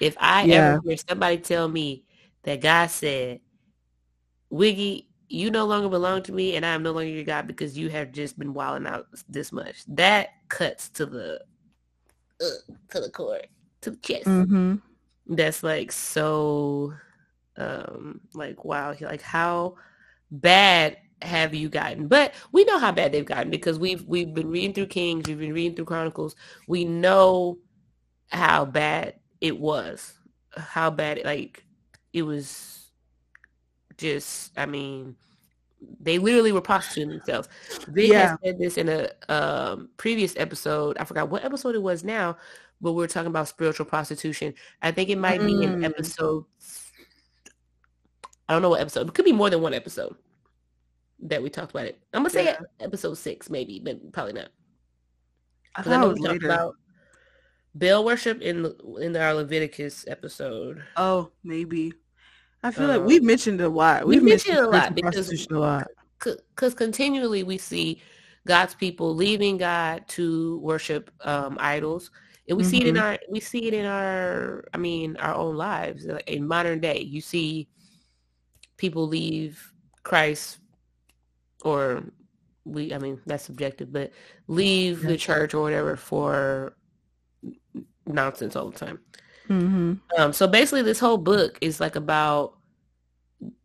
[0.00, 0.54] If I yeah.
[0.54, 2.04] ever hear somebody tell me
[2.42, 3.40] that God said,
[4.50, 7.76] Wiggy, you no longer belong to me and I am no longer your God because
[7.76, 9.82] you have just been wilding out this much.
[9.88, 11.40] That cuts to the
[12.40, 13.40] uh, to the core,
[13.80, 14.26] to the chest.
[14.26, 14.76] Mm-hmm.
[15.28, 16.92] That's like so
[17.56, 19.76] um like wow, like how
[20.32, 22.08] bad have you gotten?
[22.08, 25.38] But we know how bad they've gotten because we've we've been reading through Kings, we've
[25.38, 26.34] been reading through Chronicles.
[26.66, 27.58] We know
[28.28, 30.14] how bad it was.
[30.56, 31.64] How bad it, like
[32.12, 32.90] it was
[33.96, 35.16] just, I mean,
[36.00, 37.48] they literally were prostituting themselves.
[37.88, 38.36] Vic yeah.
[38.44, 40.98] said this in a um, previous episode.
[40.98, 42.36] I forgot what episode it was now,
[42.80, 44.54] but we are talking about spiritual prostitution.
[44.82, 45.46] I think it might mm.
[45.46, 45.84] be in mm.
[45.84, 46.44] episode.
[48.52, 49.08] I don't know what episode.
[49.08, 50.14] It could be more than one episode
[51.20, 51.98] that we talked about it.
[52.12, 52.58] I'm gonna say yeah.
[52.80, 54.48] episode six, maybe, but probably not.
[55.74, 56.74] I, I know we talked about
[57.74, 60.84] Baal worship in in our Leviticus episode.
[60.98, 61.94] Oh, maybe.
[62.62, 64.06] I feel um, like we've mentioned a lot.
[64.06, 65.86] We've, we've mentioned, mentioned a lot because a lot.
[66.18, 68.02] Because continually we see
[68.46, 72.10] God's people leaving God to worship um, idols,
[72.48, 72.70] and we mm-hmm.
[72.70, 73.04] see it in mm-hmm.
[73.04, 77.00] our we see it in our I mean our own lives in modern day.
[77.00, 77.68] You see
[78.82, 79.72] people leave
[80.02, 80.58] Christ,
[81.64, 82.02] or
[82.64, 84.12] we I mean that's subjective, but
[84.48, 86.74] leave the church or whatever for
[88.04, 88.98] nonsense all the time.
[89.48, 89.92] Mm-hmm.
[90.18, 92.58] Um, so basically, this whole book is like about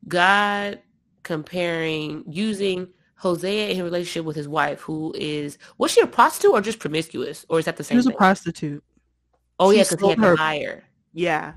[0.07, 0.80] God
[1.24, 6.51] comparing using Hosea in his relationship with his wife, who is was she a prostitute
[6.51, 7.95] or just promiscuous, or is that the same?
[7.95, 8.15] She was thing?
[8.15, 8.84] a prostitute.
[9.59, 10.84] Oh she yeah, because he had her, to hire.
[11.13, 11.53] Yeah,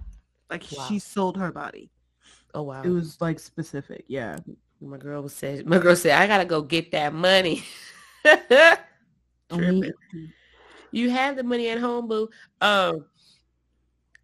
[0.49, 0.87] like wow.
[0.89, 1.91] she sold her body.
[2.55, 4.05] Oh wow, it was like specific.
[4.09, 4.37] Yeah,
[4.81, 5.67] my girl was said.
[5.67, 7.63] My girl said, "I gotta go get that money."
[10.93, 12.29] you have the money at home, boo.
[12.61, 13.07] Um,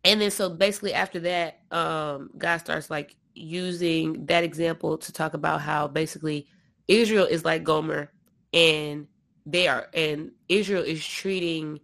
[0.04, 5.34] and then so basically after that, um, God starts like using that example to talk
[5.34, 6.46] about how basically
[6.88, 8.10] Israel is like Gomer
[8.52, 9.06] and
[9.44, 11.80] they are and Israel is treating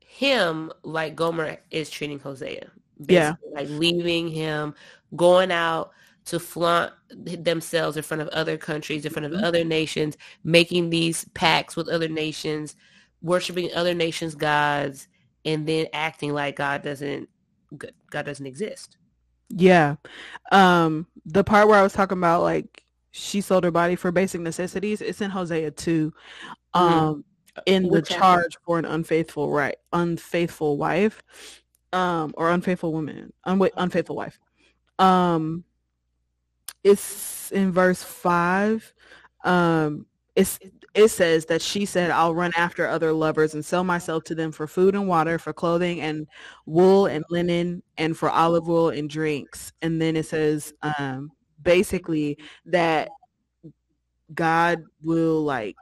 [0.00, 2.70] him like Gomer is treating Hosea.
[2.98, 3.34] Yeah.
[3.52, 4.74] Like leaving him,
[5.14, 5.92] going out
[6.26, 9.44] to flaunt themselves in front of other countries, in front of mm-hmm.
[9.44, 12.76] other nations, making these pacts with other nations,
[13.22, 15.08] worshiping other nations' gods,
[15.44, 17.28] and then acting like God doesn't
[18.10, 18.96] God doesn't exist.
[19.48, 19.96] Yeah.
[20.50, 24.40] Um the part where I was talking about like she sold her body for basic
[24.40, 26.12] necessities, it's in Hosea 2.
[26.74, 26.78] Mm-hmm.
[26.78, 27.24] Um
[27.56, 27.62] mm.
[27.66, 31.22] in the charge for an unfaithful right unfaithful wife
[31.92, 34.38] um or unfaithful woman un- unfaithful wife.
[34.98, 35.64] Um
[36.84, 38.92] it's in verse 5
[39.44, 40.58] um it's
[40.96, 44.50] it says that she said, I'll run after other lovers and sell myself to them
[44.50, 46.26] for food and water, for clothing and
[46.64, 49.72] wool and linen, and for olive oil and drinks.
[49.82, 51.30] And then it says um,
[51.62, 53.10] basically that
[54.34, 55.76] God will like,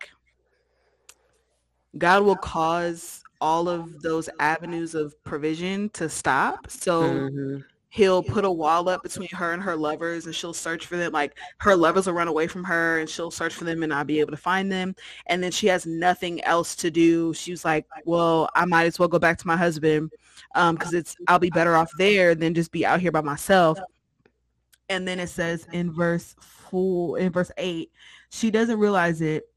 [1.97, 6.71] God will cause all of those avenues of provision to stop.
[6.71, 7.59] So mm-hmm.
[7.91, 11.13] he'll put a wall up between her and her lovers and she'll search for them
[11.13, 14.07] like her lovers will run away from her and she'll search for them and not
[14.07, 14.97] be able to find them.
[15.27, 17.35] And then she has nothing else to do.
[17.35, 20.11] She's like well i might as well go back to my husband
[20.55, 23.79] because um, it's i'll be better off there than just be out here by myself.
[24.89, 27.91] And then it says in verse four in verse eight
[28.31, 29.51] she doesn't realize it.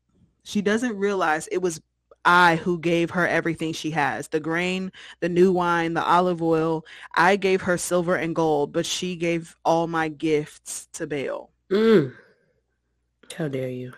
[0.44, 1.82] She doesn't realize it was
[2.28, 6.86] I who gave her everything she has the grain, the new wine, the olive oil.
[7.16, 11.52] I gave her silver and gold, but she gave all my gifts to Baal.
[11.72, 12.14] Mm.
[13.34, 13.94] How dare you?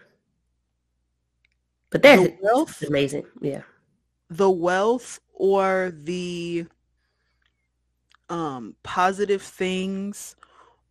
[1.90, 3.26] But that's wealth, amazing.
[3.42, 3.64] Yeah.
[4.30, 6.68] The wealth or the
[8.30, 10.36] um, positive things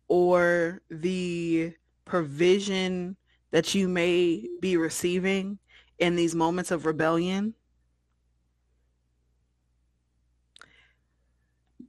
[0.09, 1.73] or the
[2.03, 3.15] provision
[3.51, 5.57] that you may be receiving
[5.99, 7.53] in these moments of rebellion.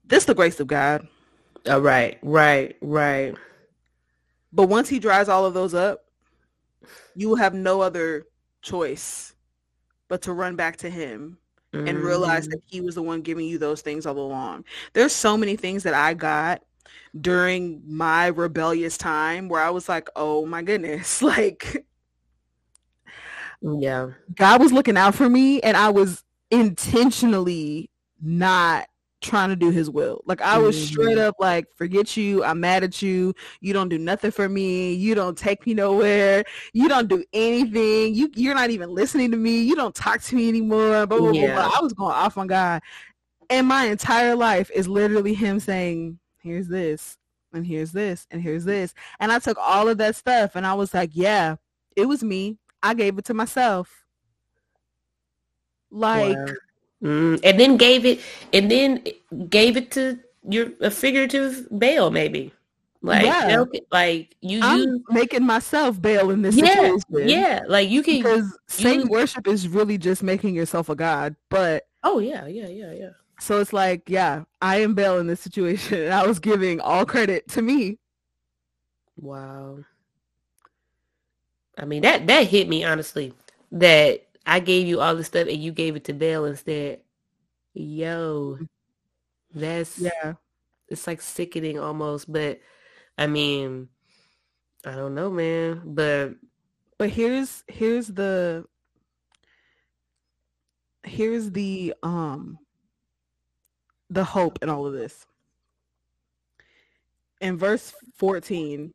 [0.04, 1.06] This the grace of God.
[1.68, 3.34] All right, right, right, right.
[4.52, 6.04] But once he dries all of those up,
[7.14, 8.26] you will have no other
[8.62, 9.34] choice
[10.08, 11.38] but to run back to him
[11.72, 11.86] mm-hmm.
[11.86, 14.64] and realize that he was the one giving you those things all along.
[14.92, 16.62] There's so many things that I got
[17.18, 21.86] during my rebellious time where I was like, oh my goodness, like
[23.62, 24.10] yeah.
[24.34, 27.90] God was looking out for me and I was intentionally
[28.20, 28.86] not
[29.20, 30.22] trying to do his will.
[30.24, 30.86] Like I was mm-hmm.
[30.86, 32.42] straight up like, forget you.
[32.42, 33.34] I'm mad at you.
[33.60, 34.94] You don't do nothing for me.
[34.94, 36.44] You don't take me nowhere.
[36.72, 38.14] You don't do anything.
[38.14, 39.60] You you're not even listening to me.
[39.60, 41.06] You don't talk to me anymore.
[41.06, 41.54] Blah, blah, yeah.
[41.54, 41.72] blah.
[41.76, 42.82] I was going off on God.
[43.50, 47.18] And my entire life is literally him saying, here's this
[47.52, 48.94] and here's this and here's this.
[49.18, 51.56] And I took all of that stuff and I was like, yeah,
[51.96, 52.58] it was me.
[52.82, 54.04] I gave it to myself.
[55.90, 56.54] Like wow.
[57.02, 58.20] mm, and then gave it
[58.52, 59.02] and then
[59.48, 60.18] gave it to
[60.48, 62.52] your a figurative Baal maybe.
[63.02, 63.64] Like, yeah.
[63.90, 67.28] like you, I'm you making myself Baal in this yeah, situation.
[67.28, 71.34] Yeah, like you can because Satan worship is really just making yourself a god.
[71.48, 73.10] But oh yeah, yeah, yeah, yeah.
[73.40, 77.06] So it's like, yeah, I am Baal in this situation, and I was giving all
[77.06, 77.98] credit to me.
[79.16, 79.78] Wow.
[81.80, 83.32] I mean that that hit me honestly.
[83.72, 87.00] That I gave you all this stuff and you gave it to Baal instead.
[87.72, 88.58] Yo,
[89.54, 90.34] that's yeah.
[90.88, 92.60] It's like sickening almost, but
[93.16, 93.88] I mean,
[94.84, 95.82] I don't know, man.
[95.84, 96.34] But
[96.98, 98.66] but here's here's the
[101.04, 102.58] here's the um
[104.10, 105.24] the hope in all of this.
[107.40, 108.92] In verse 14,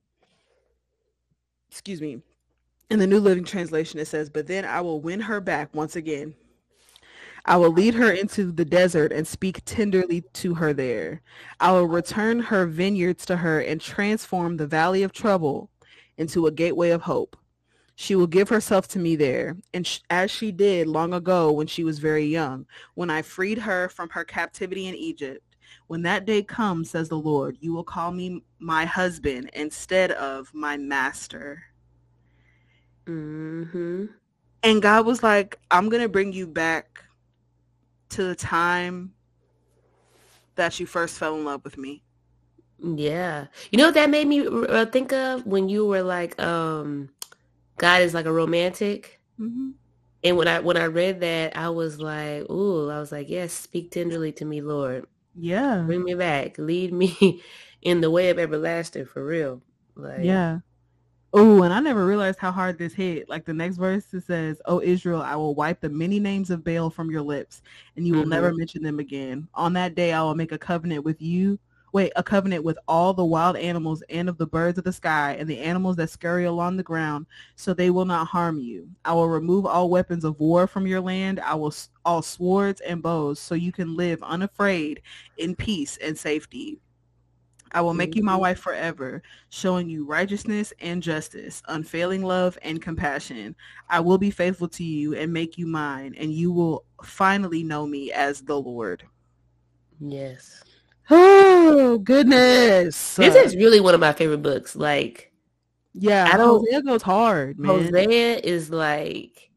[1.71, 2.21] excuse me,
[2.89, 5.95] in the New Living Translation, it says, But then I will win her back once
[5.95, 6.35] again.
[7.47, 11.21] I will lead her into the desert and speak tenderly to her there.
[11.59, 15.69] I will return her vineyards to her and transform the valley of trouble
[16.17, 17.37] into a gateway of hope.
[17.95, 21.67] She will give herself to me there, and sh- as she did long ago when
[21.67, 22.65] she was very young,
[22.95, 25.55] when I freed her from her captivity in Egypt.
[25.87, 30.51] When that day comes, says the Lord, you will call me my husband instead of
[30.53, 31.63] my master.
[33.05, 34.05] Mm-hmm.
[34.63, 37.03] And God was like, I'm going to bring you back
[38.09, 39.13] to the time
[40.55, 42.03] that you first fell in love with me.
[42.79, 43.47] Yeah.
[43.71, 47.09] You know what that made me uh, think of when you were like, um,
[47.77, 49.19] God is like a romantic.
[49.39, 49.71] Mm-hmm.
[50.23, 53.53] And when I when I read that, I was like, ooh, I was like, yes,
[53.53, 55.05] speak tenderly to me, Lord.
[55.35, 55.83] Yeah.
[55.85, 56.57] Bring me back.
[56.57, 57.43] Lead me
[57.81, 59.61] in the way of everlasting for real.
[59.95, 60.59] Like Yeah.
[61.37, 63.27] Oh, and I never realized how hard this hit.
[63.27, 66.63] Like the next verse it says, "Oh Israel, I will wipe the many names of
[66.63, 67.61] Baal from your lips,
[67.95, 68.29] and you will mm-hmm.
[68.29, 69.47] never mention them again.
[69.53, 71.59] On that day I will make a covenant with you
[71.95, 75.37] wait, a covenant with all the wild animals and of the birds of the sky
[75.39, 77.25] and the animals that scurry along the ground,
[77.55, 78.85] so they will not harm you.
[79.05, 81.39] I will remove all weapons of war from your land.
[81.39, 81.73] I will
[82.03, 85.03] all swords and bows, so you can live unafraid
[85.37, 86.81] in peace and safety.
[87.75, 88.41] I will make you my mm-hmm.
[88.41, 93.53] wife forever, showing you righteousness and justice, unfailing love and compassion.
[93.89, 97.85] I will be faithful to you and make you mine, and you will finally know
[97.85, 99.03] me as the Lord.
[99.99, 100.63] Yes.
[101.09, 103.17] Oh goodness!
[103.17, 104.77] This is really one of my favorite books.
[104.77, 105.33] Like,
[105.93, 106.61] yeah, I don't.
[106.61, 107.59] Hosea goes hard.
[107.59, 107.91] Man.
[107.91, 109.51] Hosea is like,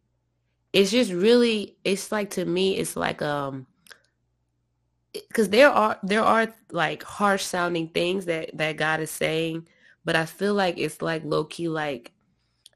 [0.73, 1.77] it's just really.
[1.85, 3.68] It's like to me, it's like um,
[5.29, 9.67] because there are there are like harsh sounding things that that God is saying,
[10.05, 12.13] but I feel like it's like low key like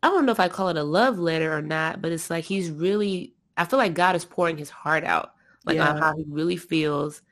[0.02, 2.44] I don't know if I call it a love letter or not, but it's like
[2.44, 3.34] he's really.
[3.56, 5.34] I feel like God is pouring his heart out,
[5.66, 5.90] like yeah.
[5.90, 7.22] on how he really feels,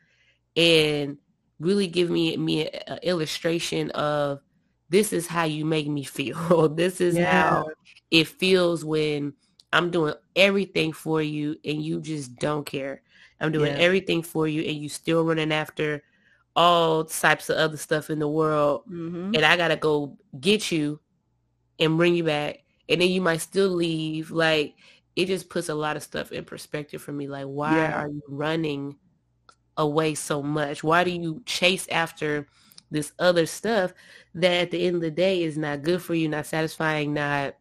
[0.55, 1.19] and
[1.59, 4.41] really give me me an illustration of
[4.91, 6.69] this is how you make me feel.
[6.75, 7.51] this is yeah.
[7.51, 7.69] how
[8.11, 9.33] it feels when
[9.73, 13.03] I'm doing everything for you and you just don't care.
[13.41, 13.83] I'm doing yeah.
[13.83, 16.03] everything for you and you still running after
[16.57, 19.35] all types of other stuff in the world mm-hmm.
[19.35, 21.01] and I got to go get you
[21.79, 24.75] and bring you back and then you might still leave like
[25.17, 27.29] it just puts a lot of stuff in perspective for me.
[27.29, 28.03] Like, why Yeah.
[28.03, 28.97] are you running
[29.77, 30.83] away so much?
[30.85, 32.47] Why do you chase after
[32.91, 33.93] this other stuff
[34.35, 37.55] that at the end of the day is not good for you, not satisfying, not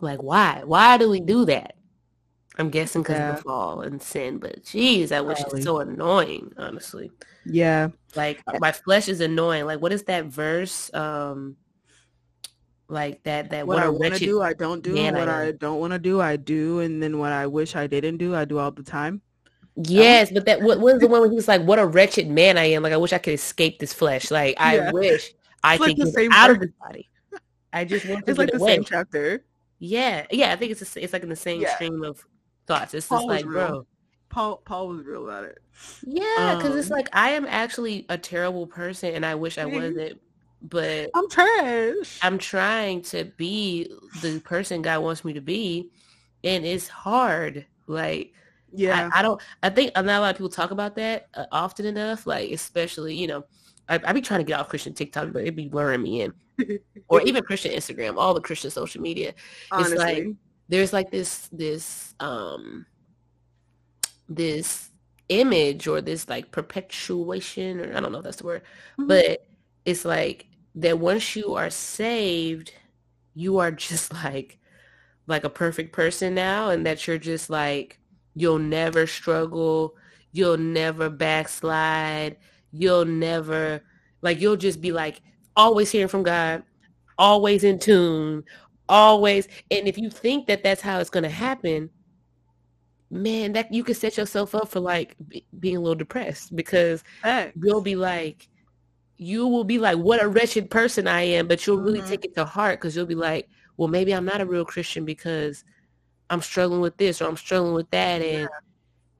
[0.00, 0.62] like why?
[0.64, 1.76] Why do we do that?
[2.58, 3.30] I'm guessing because Yeah.
[3.30, 7.10] of the fall and sin, but geez, that was just so annoying, honestly.
[7.44, 7.88] Yeah.
[8.16, 9.64] Like my flesh is annoying.
[9.66, 10.92] Like what is that verse?
[10.92, 11.56] Um
[12.88, 14.94] like that that What I a want to do, I don't do.
[14.94, 15.56] man what I am.
[15.58, 16.80] don't want to do, I do.
[16.80, 19.20] And then what I wish I didn't do, I do all the time.
[19.76, 22.58] Yes, but that what was the one where he was like, "What a wretched man
[22.58, 22.82] I am!
[22.82, 24.30] Like I wish I could escape this flesh.
[24.30, 24.90] Like I Yeah.
[24.90, 25.32] wish
[25.62, 27.08] I It's like could the get out of this body.
[27.72, 29.44] I just want to It's like the away." same chapter.
[29.78, 30.52] Yeah, yeah.
[30.52, 31.74] I think it's the, it's like in the same Yeah.
[31.76, 32.24] stream of
[32.68, 32.94] thoughts.
[32.94, 33.52] It's Paul just like, real.
[33.68, 33.86] bro,
[34.28, 35.58] Paul Paul was real about it.
[36.06, 39.64] yeah, because it's Um, like I am actually a terrible person, and I wish I
[39.64, 39.74] Mhm.
[39.74, 40.20] wasn't.
[40.60, 42.18] But I'm trash.
[42.22, 43.92] I'm trying to be
[44.22, 45.90] the person God wants me to be,
[46.44, 47.64] and it's hard.
[47.86, 48.32] Like
[48.72, 49.08] yeah.
[49.14, 49.40] I, I don't.
[49.62, 52.26] I think not a lot of people talk about that uh, often enough.
[52.26, 53.44] Like especially, you know,
[53.88, 56.34] I, I be trying to get off Christian TikTok, but it be luring me in,
[57.08, 59.34] or even Christian Instagram, all the Christian social media.
[59.70, 59.96] honestly.
[59.96, 60.26] like-
[60.68, 62.86] There's like this this um
[64.28, 64.90] this
[65.28, 68.62] image or this like perpetuation, or I don't know if that's the word,
[68.98, 69.08] Mhm.
[69.08, 69.46] but
[69.84, 70.46] it's like
[70.76, 72.72] that once you are saved,
[73.34, 74.58] you are just like
[75.26, 77.98] like a perfect person now, and that you're just like
[78.34, 79.96] you'll never struggle,
[80.32, 82.36] you'll never backslide,
[82.72, 83.82] you'll never
[84.22, 85.20] like you'll just be like
[85.56, 86.62] always hearing from God,
[87.18, 88.44] always in tune,
[88.88, 89.48] always.
[89.70, 91.90] And if you think that that's how it's going to happen,
[93.10, 97.02] man, that you could set yourself up for like be, being a little depressed because
[97.22, 97.54] Facts.
[97.54, 98.48] you'll be like,
[99.18, 102.08] you will be like, what a wretched person I am, but you'll really Mhm.
[102.08, 105.06] take it to heart because you'll be like, well, maybe I'm not a real Christian
[105.06, 105.64] because
[106.30, 108.50] I'm struggling with this or I'm struggling with that, and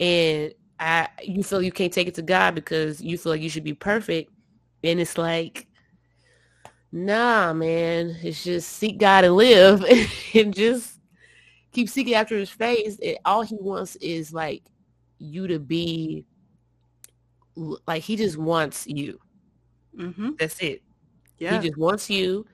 [0.01, 3.51] and I you feel you can't take it to God because you feel like you
[3.51, 4.33] should be perfect,
[4.85, 5.68] and it's like,
[6.93, 9.85] nah, man, it's just seek God and live,
[10.35, 10.99] and just
[11.73, 12.99] keep seeking after His face.
[13.03, 14.63] And all He wants is like
[15.19, 16.25] you to be
[17.87, 19.19] like He just wants you.
[19.97, 20.31] Mm-hmm.
[20.39, 20.83] That's it.
[21.39, 21.61] Yeah.
[21.61, 22.47] He just wants you,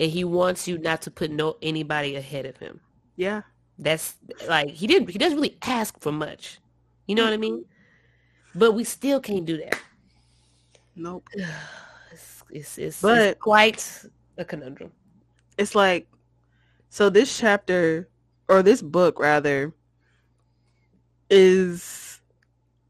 [0.00, 2.80] and He wants you not to put no anybody ahead of Him.
[3.16, 3.42] yeah.
[3.78, 4.16] That's
[4.46, 6.60] like he didn't he doesn't really ask for much.
[7.06, 7.64] You know what I mean?
[8.54, 9.80] But we still can't do that.
[10.94, 11.26] Nope.
[12.52, 14.04] It's it's, But- it's quite
[14.38, 14.92] a conundrum.
[15.58, 16.06] It's like
[16.88, 18.08] so this chapter
[18.48, 19.72] or this book rather
[21.30, 22.20] is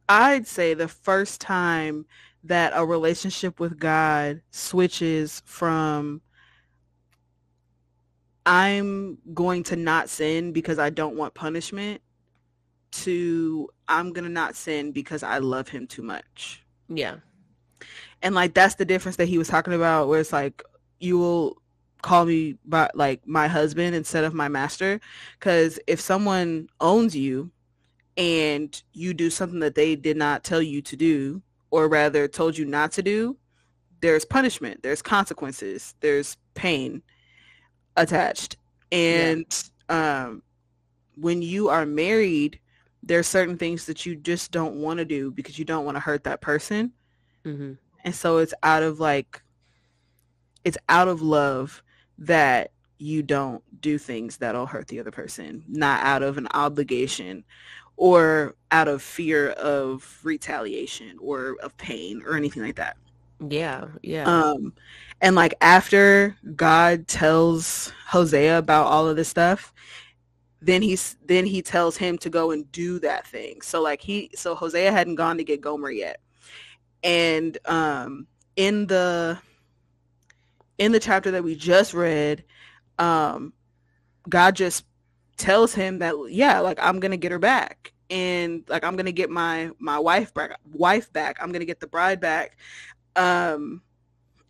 [0.08, 2.04] I'd say the first time
[2.44, 6.20] that a relationship with God switches from
[8.44, 12.00] I'm going to not sin because I don't want punishment
[12.90, 16.64] to I'm going to not sin because I love him too much.
[16.88, 17.16] Yeah.
[18.22, 20.62] And like that's the difference that he was talking about where it's like
[21.00, 21.56] you will
[22.02, 25.00] call me by like my husband instead of my master
[25.38, 27.50] cuz if someone owns you
[28.16, 32.58] and you do something that they did not tell you to do or rather told
[32.58, 33.36] you not to do,
[34.00, 37.02] there's punishment, there's consequences, there's pain
[37.96, 38.56] attached.
[38.90, 39.46] And
[39.88, 40.42] um
[41.16, 42.58] when you are married,
[43.02, 46.00] there's certain things that you just don't want to do because you don't want to
[46.00, 46.92] hurt that person
[47.44, 47.72] hmm
[48.04, 49.42] and so it's out of like
[50.64, 51.82] it's out of love
[52.18, 57.44] that you don't do things that'll hurt the other person not out of an obligation
[57.96, 62.96] or out of fear of retaliation or of pain or anything like that
[63.40, 63.88] Yeah.
[64.02, 64.30] Yeah.
[64.30, 64.72] um
[65.20, 69.72] and like after god tells hosea about all of this stuff
[70.62, 74.30] then he's then he tells him to go and do that thing so like he
[74.34, 76.20] so hosea hadn't gone to get gomer yet
[77.02, 78.26] and um
[78.56, 79.38] in the
[80.78, 82.44] in the chapter that we just read
[82.98, 83.52] um
[84.28, 84.84] god just
[85.36, 87.92] tells him that yeah like i'm gonna get her back.
[88.10, 91.38] And like i'm gonna get my my wife back wife back.
[91.40, 92.58] I'm gonna get the bride back.
[93.16, 93.82] Um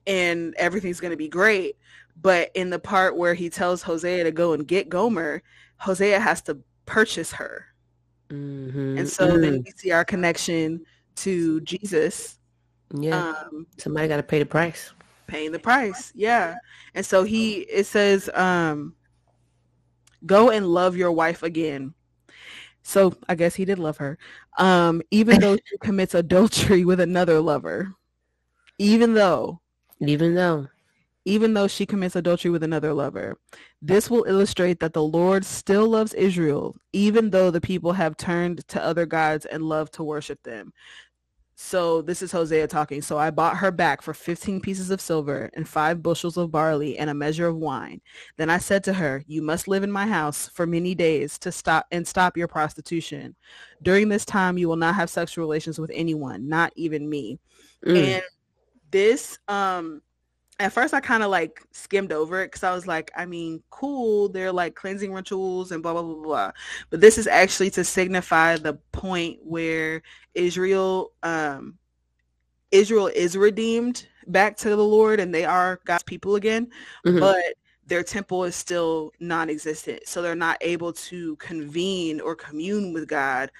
[0.06, 1.76] and everything's gonna be great.
[2.20, 5.42] But in the part where he tells hosea to go and get gomer
[5.76, 7.66] hosea has to purchase her.
[8.30, 10.84] Hmm and so then we see our connection
[11.14, 12.38] to jesus
[12.92, 13.34] yeah.
[13.50, 14.92] um Somebody got to pay the price.
[15.26, 16.56] paying the price yeah
[16.94, 18.94] and so he it says um
[20.26, 21.94] go and love your wife again
[22.82, 24.18] so i guess he did love her
[24.58, 27.94] um even though she commits adultery with another lover
[28.78, 29.60] even though
[30.00, 30.68] Even though.
[31.24, 33.38] even though she commits adultery with another lover.
[33.80, 38.66] This will illustrate that the Lord still loves Israel, even though the people have turned
[38.68, 40.72] to other gods and love to worship them.
[41.64, 43.00] So this is Hosea talking.
[43.02, 46.98] So I bought her back for 15 pieces of silver and five bushels of barley
[46.98, 48.00] and a measure of wine.
[48.36, 51.52] Then I said to her, you must live in my house for many days to
[51.52, 53.36] stop and stop your prostitution.
[53.80, 57.38] During this time, you will not have sexual relations with anyone, not even me.
[57.86, 57.96] Mm.
[57.96, 58.22] And
[58.90, 60.02] this, um,
[60.62, 63.62] at first I kind of like skimmed over it because I was like, I mean,
[63.70, 64.28] cool.
[64.28, 66.52] They're like cleansing rituals and blah, blah, blah, blah.
[66.90, 70.02] But this is actually to signify the point where
[70.34, 71.78] Israel, um,
[72.70, 76.70] Israel is redeemed back to the Lord and they are God's people again.
[77.06, 77.20] Mm-hmm.
[77.20, 77.54] But
[77.86, 80.06] their temple is still non-existent.
[80.06, 83.50] So they're not able to convene or commune with God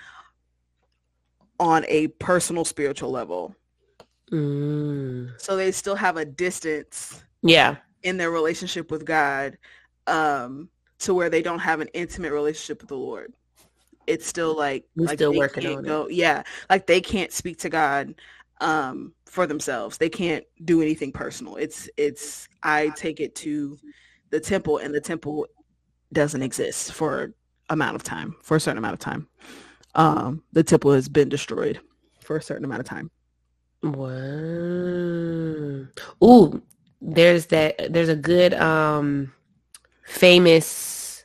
[1.59, 3.55] on a personal spiritual level.
[4.33, 5.41] Mm.
[5.41, 7.23] So they still have a distance.
[7.43, 7.77] Yeah.
[8.03, 9.59] In their relationship with God,
[10.07, 10.69] um,
[11.01, 13.33] to where they don't have an intimate relationship with the Lord.
[14.07, 16.15] It's still like we're like still working on go, it.
[16.15, 18.15] Yeah, like they can't speak to God
[18.61, 19.99] um, for themselves.
[19.99, 21.57] They can't do anything personal.
[21.57, 23.79] It's it's I take it to
[24.31, 25.47] the temple, and the temple
[26.13, 27.35] doesn't exist for
[27.71, 29.29] amount of time for a certain amount of time.
[29.95, 31.81] Um, the temple has been destroyed
[32.21, 33.11] for a certain amount of time.
[33.83, 34.09] Wow.
[36.23, 36.63] Ooh,
[37.01, 39.33] there's that there's a good um
[40.05, 41.25] famous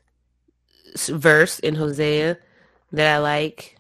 [1.08, 2.38] verse in Hosea
[2.91, 3.78] that I like.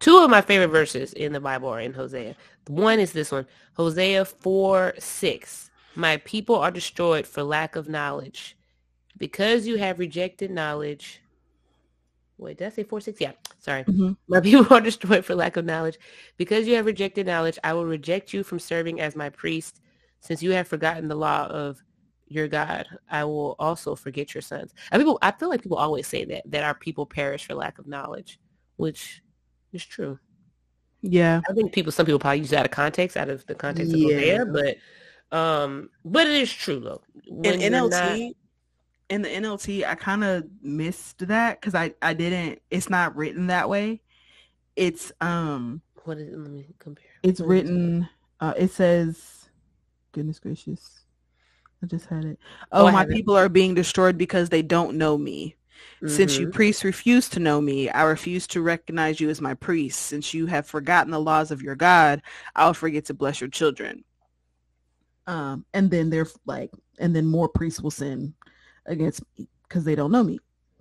[0.00, 2.36] Two of my favorite verses in the Bible are in Hosea.
[2.68, 5.70] One is this one, Hosea 4, 6.
[5.96, 8.56] My people are destroyed for lack of knowledge.
[9.16, 11.20] Because you have rejected knowledge,
[12.38, 13.20] Wait, did I say four six?
[13.20, 13.84] Yeah, sorry.
[13.84, 14.12] Mm-hmm.
[14.28, 15.98] My people are destroyed for lack of knowledge.
[16.36, 19.80] Because you have rejected knowledge, I will reject you from serving as my priest.
[20.20, 21.82] Since you have forgotten the law of
[22.26, 24.72] your God, I will also forget your sons.
[24.90, 27.78] And people, I feel like people always say that that our people perish for lack
[27.78, 28.38] of knowledge,
[28.76, 29.22] which
[29.72, 30.18] is true.
[31.00, 33.54] Yeah, I think people, some people probably use that out of context, out of the
[33.54, 34.08] context yeah.
[34.08, 37.02] of Hosea, but um, but it is true though.
[37.28, 38.34] When In NLT, not,
[39.08, 42.60] in the NLT, I kind of missed that because I I didn't.
[42.70, 44.00] It's not written that way.
[44.76, 45.82] It's um.
[46.04, 46.38] What is it?
[46.38, 47.04] Let me compare.
[47.22, 48.08] It's what written.
[48.40, 49.48] Uh, it says,
[50.12, 51.00] "Goodness gracious."
[51.82, 52.38] I just had it.
[52.72, 55.54] Oh, oh my people are being destroyed because they don't know me.
[55.96, 56.08] Mm-hmm.
[56.08, 56.56] Since you mm-hmm.
[56.56, 60.00] priests refuse to know me, I refuse to recognize you as my priest.
[60.00, 62.20] Since you have forgotten the laws of your God,
[62.56, 64.02] I'll forget to bless your children.
[65.28, 68.34] Um, and then they're like, and then more priests will sin
[68.88, 70.38] against me because they don't know me.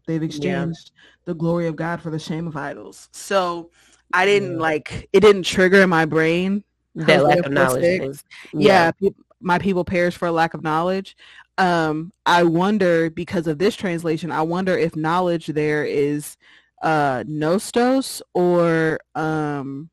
[0.07, 1.01] They've exchanged yeah.
[1.25, 3.09] the glory of God for the shame of idols.
[3.11, 3.69] So
[4.13, 4.61] I didn't yeah.
[4.61, 6.63] like it didn't trigger in my brain
[6.95, 7.83] that lack of knowledge.
[7.83, 8.15] yeah,
[8.53, 11.15] yeah pe- my people perish for a lack of knowledge.
[11.57, 16.37] Um, I wonder because of this translation, I wonder if knowledge there is
[16.83, 19.89] uh nostos or um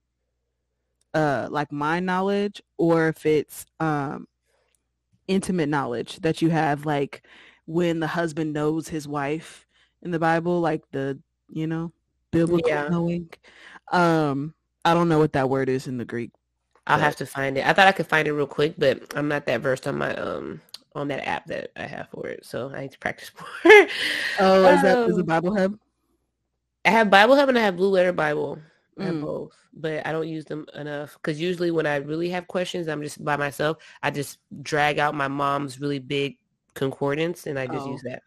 [1.14, 4.28] uh like mind knowledge or if it's um
[5.26, 7.22] intimate knowledge that you have like
[7.66, 9.66] when the husband knows his wife
[10.02, 11.92] in the Bible, like the, you know,
[12.30, 12.88] biblical yeah.
[12.88, 13.30] knowing.
[13.92, 14.54] Um,
[14.84, 16.30] I don't know what that word is in the Greek.
[16.86, 17.04] I'll but.
[17.04, 17.66] have to find it.
[17.66, 20.14] I thought I could find it real quick, but I'm not that versed on my
[20.16, 20.60] um
[20.94, 23.30] on that app that I have for it, so I need to practice
[23.64, 23.86] more.
[24.40, 25.78] oh, is that is it um, Bible Hub?
[26.84, 28.58] I have Bible Hub and I have Blue Letter Bible.
[28.98, 29.22] I have mm.
[29.22, 33.02] both, but I don't use them enough because usually when I really have questions, I'm
[33.02, 33.78] just by myself.
[34.02, 36.36] I just drag out my mom's really big
[36.74, 38.22] concordance, and I just oh, use that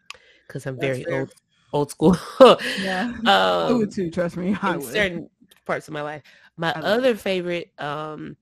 [0.46, 1.20] because I'm very fair.
[1.20, 1.34] old
[1.72, 2.16] old school.
[2.80, 4.10] yeah, um, I would too.
[4.10, 4.92] Trust me, I in would.
[4.92, 5.30] certain
[5.64, 6.22] parts of my life.
[6.56, 8.36] My other favorite um,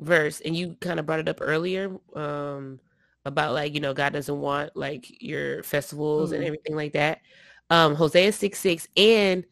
[0.00, 2.80] verse, and you kind of brought it up earlier um,
[3.24, 6.36] about like you know God doesn't want like your festivals mm-hmm.
[6.36, 7.20] and everything like that.
[7.70, 9.44] Um, Hosea six six and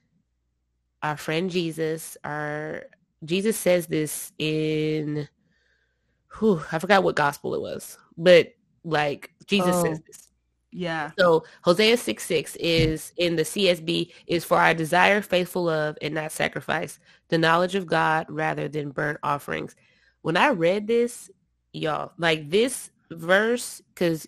[1.02, 2.84] our friend Jesus, our
[3.24, 5.28] Jesus says this in,
[6.38, 8.54] whew, I forgot what gospel it was, but
[8.84, 10.28] like Jesus oh, says this.
[10.70, 11.12] Yeah.
[11.18, 16.14] So Hosea 6 6 is in the CSB is for I desire faithful love and
[16.14, 16.98] not sacrifice,
[17.28, 19.76] the knowledge of God rather than burnt offerings.
[20.22, 21.30] When I read this,
[21.72, 24.26] y'all, like this verse, because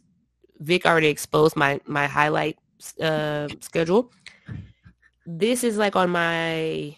[0.60, 2.58] Vic already exposed my my highlight
[3.00, 4.12] uh, schedule.
[5.26, 6.96] This is like on my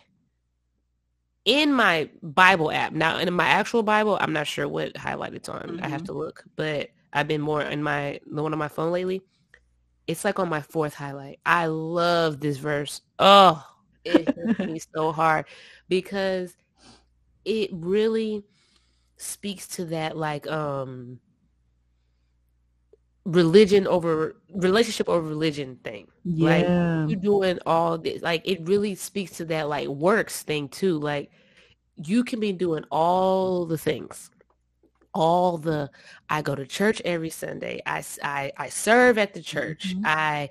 [1.47, 2.93] in my Bible app.
[2.93, 5.63] Now in my actual Bible, I'm not sure what highlight it's on.
[5.63, 5.85] Mm-hmm.
[5.85, 6.13] I have mm-hmm.
[6.13, 9.23] to look, but I've been more in my the one on my phone lately.
[10.07, 11.41] It's like on my fourth highlight.
[11.47, 13.03] I love this verse.
[13.19, 13.65] Oh,
[14.05, 15.47] it hits me so hard
[15.89, 16.57] because
[17.45, 18.45] it really
[19.17, 21.21] speaks to that like um
[23.25, 26.09] religion over relationship over religion thing.
[26.41, 27.05] Like Yeah.
[27.05, 30.99] you doing all this like it really speaks to that like works thing too.
[30.99, 31.31] Like
[31.97, 34.31] you can be doing all the things.
[35.15, 35.91] All the
[36.29, 37.81] I go to church every Sunday.
[37.87, 39.97] i i, I serve at the church.
[39.97, 40.03] Mhm.
[40.05, 40.49] I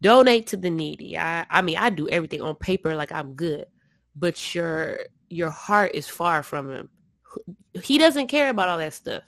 [0.00, 1.18] donate to the needy.
[1.18, 3.66] I I mean I do everything on paper like I'm good.
[4.14, 6.88] But your your heart is far from him.
[7.82, 9.24] He doesn't care about all that stuff.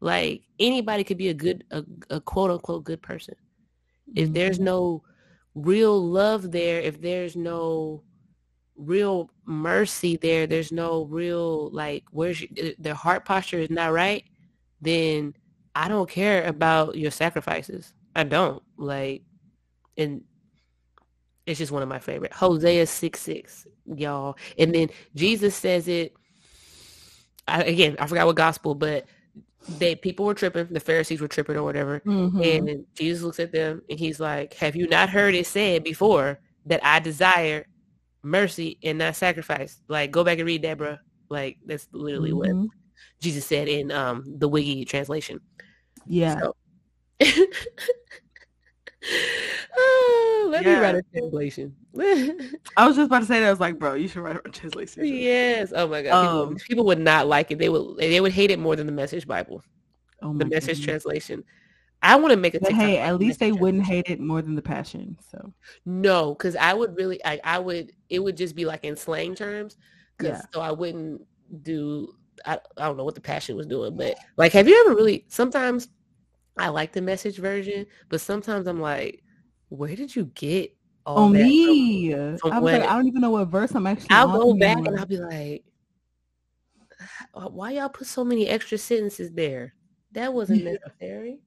[0.00, 3.34] Like anybody could be a good, a, a quote unquote good person.
[4.16, 4.62] If there's Mhm.
[4.64, 5.02] no
[5.54, 8.02] real love there, if there's no
[8.80, 14.24] real mercy there, there's no real like where's your, their heart posture is not right,
[14.80, 15.34] then
[15.74, 17.92] I don't care about your sacrifices.
[18.16, 19.22] I don't like,
[19.96, 20.22] and
[21.46, 22.32] it's just one of my favorite.
[22.32, 26.14] Hosea six six, y'all, and then Jesus says it.
[27.46, 29.06] I, again, I forgot what gospel, but
[29.68, 30.68] they people were tripping.
[30.70, 32.00] The Pharisees were tripping or whatever.
[32.00, 32.44] Mhm.
[32.44, 35.84] And then Jesus looks at them and he's like, have you not heard it said
[35.84, 37.66] before that I desire
[38.22, 39.80] mercy and not sacrifice?
[39.88, 40.96] Like, go back and read that, bro.
[41.28, 42.68] Like, that's literally what Mhm.
[43.20, 45.40] Jesus said in um the Wiggy translation.
[46.06, 46.40] Yeah.
[46.40, 46.54] So,
[49.76, 51.74] Oh, let me write a translation.
[52.76, 53.46] I was just about to say that.
[53.46, 55.04] I was like, bro, you should write a translation.
[55.06, 55.72] yes.
[55.74, 56.22] Oh my God.
[56.22, 57.58] People, Um, people would not like it.
[57.58, 59.62] They would they would hate it more than the Message Bible,
[60.22, 60.84] Oh the Message goodness.
[60.84, 61.44] translation.
[62.02, 64.54] I want to make a TikTok hey, at least they wouldn't hate it more than
[64.54, 65.18] the passion.
[65.30, 65.52] So
[65.84, 69.34] No, because I would really, I, I would, it would just be like in slang
[69.34, 69.76] terms.
[70.18, 70.42] Cause Yeah.
[70.52, 71.22] so I wouldn't
[71.62, 72.14] do,
[72.46, 75.26] I, I don't know what the passion was doing, but like, have you ever really,
[75.28, 75.88] sometimes
[76.58, 79.22] I like the message version, but sometimes I'm like,
[79.68, 80.74] where did you get
[81.06, 81.52] all on that from?
[81.52, 84.08] me, from I was like, I don't even know what verse I'm actually.
[84.10, 85.64] I'll go back and I'll be like,
[87.34, 89.74] "Uh, why y'all put so many extra sentences there?
[90.12, 90.72] That wasn't Yeah.
[91.00, 91.38] necessary.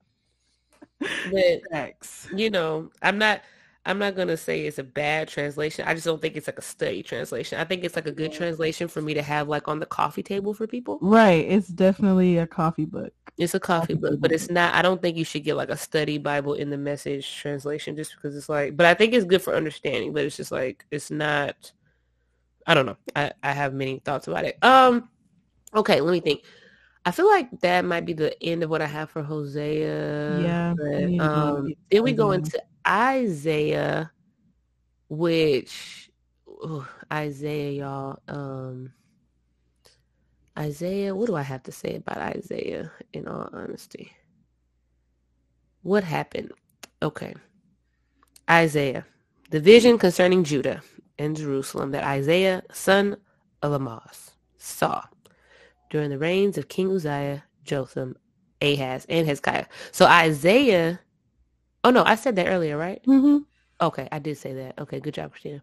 [1.31, 2.27] But Facts.
[2.35, 3.41] you know, I'm not
[3.85, 5.85] I'm not gonna say it's a bad translation.
[5.85, 7.59] I just don't think it's like a study translation.
[7.59, 10.23] I think it's like a good translation for me to have like on the coffee
[10.23, 10.99] table for people.
[11.01, 11.45] Right.
[11.49, 13.13] It's definitely a coffee book.
[13.37, 15.69] It's a coffee Coffee book, but it's not I don't think you should get like
[15.69, 19.25] a study Bible in the message translation just because it's like but I think it's
[19.25, 21.73] good for understanding, but it's just like it's not
[22.65, 22.97] I don't know.
[23.15, 24.57] I, I have many thoughts about it.
[24.63, 25.09] Um
[25.75, 26.43] okay, let me think.
[27.05, 30.39] I feel like that might be the end of what I have for Hosea.
[30.41, 34.11] Yeah, But um then we go into Isaiah,
[35.09, 36.09] which
[37.11, 38.19] Isaiah, y'all.
[38.27, 38.93] Um
[40.57, 44.11] Isaiah, what do I have to say about Isaiah in all honesty?
[45.81, 46.51] What happened?
[47.01, 47.33] Okay.
[48.49, 49.05] Isaiah,
[49.49, 50.81] the vision concerning Judah
[51.17, 53.17] and Jerusalem that Isaiah, son
[53.61, 55.03] of Amoz, saw
[55.93, 58.15] during the reigns of King Uzziah, Jotham,
[58.63, 59.65] Ahaz, and Hezekiah.
[59.91, 60.99] So Isaiah,
[61.83, 62.99] oh no, I said that earlier, right?
[63.07, 63.43] Mm-hmm.
[63.79, 64.79] Okay, I did say that.
[64.79, 65.61] Okay, good job, Christina.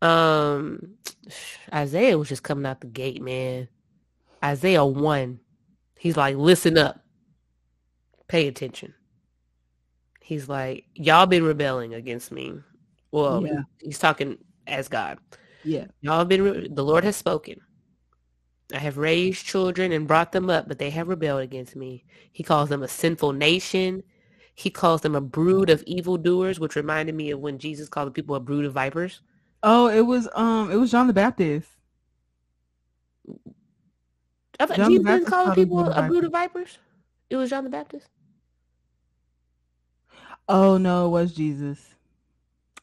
[0.00, 0.94] Um,
[1.74, 3.68] Isaiah was just coming out the gate, man.
[4.42, 5.40] Isaiah one,
[5.98, 7.00] he's like, listen up,
[8.28, 8.94] pay attention.
[10.22, 12.54] He's like, y'all been rebelling against me.
[13.12, 13.60] Well, Yeah.
[13.78, 15.18] he's talking as God.
[15.64, 15.84] Yeah.
[16.00, 17.60] Y'all been, re- the Lord has spoken.
[18.72, 22.04] I have raised children and brought them up, but they have rebelled against me.
[22.32, 24.02] He calls them a sinful nation.
[24.54, 28.12] He calls them a brood of evildoers, which reminded me of when Jesus called the
[28.12, 29.20] people a brood of vipers.
[29.62, 31.68] Oh, it was um, it was John the Baptist.
[34.60, 36.78] I thought John Jesus didn't call people brood a brood of vipers.
[37.30, 38.08] It was John the Baptist.
[40.48, 41.94] Oh no, it was Jesus.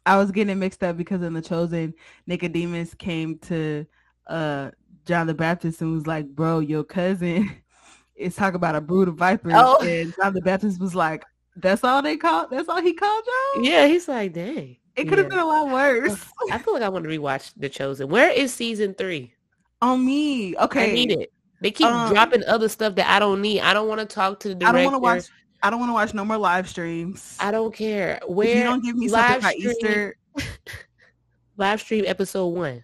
[0.05, 1.93] I was getting it mixed up because in the chosen,
[2.27, 3.85] Nicodemus came to
[4.27, 4.71] uh
[5.05, 7.49] John the Baptist and was like, "Bro, your cousin
[8.15, 9.77] is talking about a brood of vipers," Oh.
[9.81, 11.23] and John the Baptist was like,
[11.55, 12.49] "That's all they called.
[12.51, 13.23] That's all he called
[13.55, 14.77] y'all." Yeah, he's like, dang.
[14.95, 15.37] It could have Yeah.
[15.37, 16.25] been a lot worse.
[16.51, 18.09] I feel like I want to rewatch The Chosen.
[18.09, 19.33] Where is season three?
[19.81, 20.91] On me, okay.
[20.91, 21.31] I need it.
[21.61, 23.61] They keep Um, dropping other stuff that I don't need.
[23.61, 24.77] I don't want to talk to the director.
[24.77, 25.23] I don't want to watch.
[25.63, 27.37] I don't want to watch no more live streams.
[27.39, 28.19] I don't care.
[28.21, 30.15] if Where you don't give me something live by stream- Easter,
[31.57, 32.83] live stream episode one,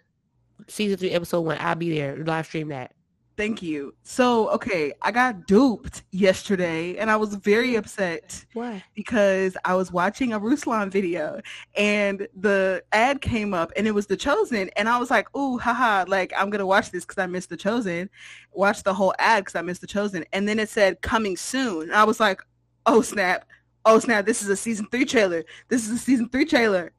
[0.67, 1.57] season three, episode one.
[1.59, 2.17] I'll be there.
[2.23, 2.93] Live stream that.
[3.37, 3.93] thank you.
[4.01, 8.43] So, okay, I got duped yesterday, and I was very upset.
[8.53, 8.83] Why?
[8.95, 11.39] because I was watching a Ruslan video
[11.75, 15.59] and the ad came up and it was The Chosen and I was like, ooh,
[15.59, 18.09] haha, like I'm gonna watch this because I missed The Chosen.
[18.53, 20.25] Watch the whole ad because I missed The Chosen.
[20.33, 21.83] And then it said coming soon.
[21.83, 22.41] And I was like,
[22.87, 23.47] oh snap,
[23.85, 25.43] oh snap, this is a season three trailer.
[25.69, 26.91] This is a season three trailer.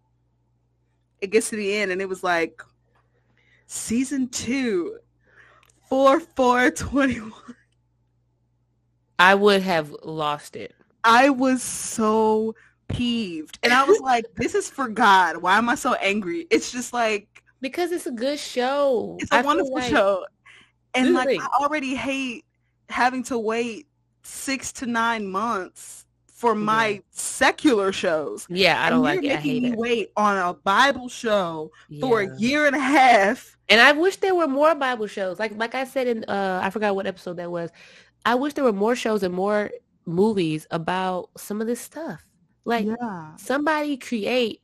[1.20, 2.62] It gets to the end and it was like
[3.68, 4.98] season two,
[5.88, 7.32] four four twenty one.
[9.20, 10.74] I would have lost it.
[11.04, 12.54] I was so
[12.88, 13.58] peeved.
[13.62, 15.36] And I was like, this is for God.
[15.36, 16.46] Why am I so angry?
[16.50, 19.16] It's just like because it's a good show.
[19.20, 20.24] It's a I wonderful like, show.
[20.94, 22.44] And like I already hate
[22.88, 23.86] having to wait
[24.22, 26.06] six to nine months
[26.38, 27.00] for my yeah.
[27.10, 28.46] secular shows.
[28.48, 29.32] Yeah, I don't like it.
[29.32, 29.76] I hate me it.
[29.76, 32.00] wait on a Bible show yeah.
[32.00, 33.56] for a year and a half.
[33.68, 35.40] And I wish there were more Bible shows.
[35.40, 37.70] Like like I said in uh I forgot what episode that was.
[38.24, 39.72] I wish there were more shows and more
[40.06, 42.24] movies about some of this stuff.
[42.64, 43.34] Like yeah.
[43.34, 44.60] somebody create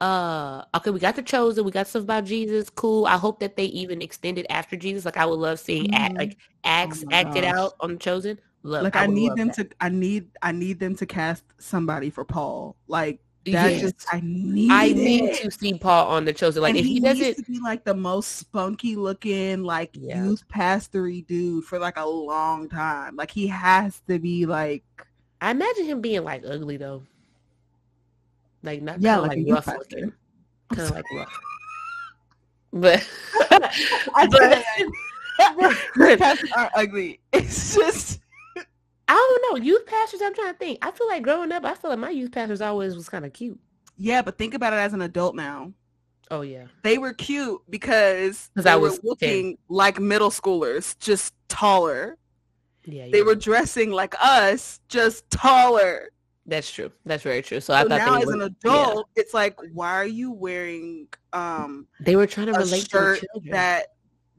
[0.00, 3.56] uh okay we got the chosen we got stuff about jesus cool i hope that
[3.56, 5.94] they even extended after jesus like i would love seeing mm-hmm.
[6.04, 7.52] act, like acts oh acted gosh.
[7.52, 9.70] out on the chosen Love, like I, I need them that.
[9.70, 12.76] to I need I need them to cast somebody for Paul.
[12.88, 13.80] Like that yes.
[13.80, 16.62] just I need I need to see Paul on the chosen.
[16.62, 20.22] Like and if he, he doesn't to be like the most spunky looking, like yeah.
[20.22, 23.16] youth pastory dude for like a long time.
[23.16, 24.84] Like he has to be like
[25.40, 27.02] I imagine him being like ugly though.
[28.62, 30.12] Like not yeah, like, like rough looking.
[30.74, 31.40] Kind of like rough.
[32.72, 33.08] But
[34.14, 34.26] I
[35.96, 37.20] but pastors are ugly.
[37.32, 38.20] It's just
[39.08, 39.64] I don't know.
[39.64, 40.78] Youth pastors, I'm trying to think.
[40.82, 43.32] I feel like growing up, I feel like my youth pastors always was kind of
[43.32, 43.58] cute.
[43.96, 45.72] Yeah, but think about it as an adult now.
[46.30, 46.66] Oh yeah.
[46.82, 49.58] They were cute because they I was were looking 10.
[49.68, 52.18] like middle schoolers, just taller.
[52.84, 56.10] Yeah, They were dressing like us, just taller.
[56.46, 56.90] That's true.
[57.04, 57.60] That's very true.
[57.60, 59.22] So, so I thought now as were, an adult, yeah.
[59.22, 63.20] it's like, why are you wearing um they were trying to relate to
[63.50, 63.88] that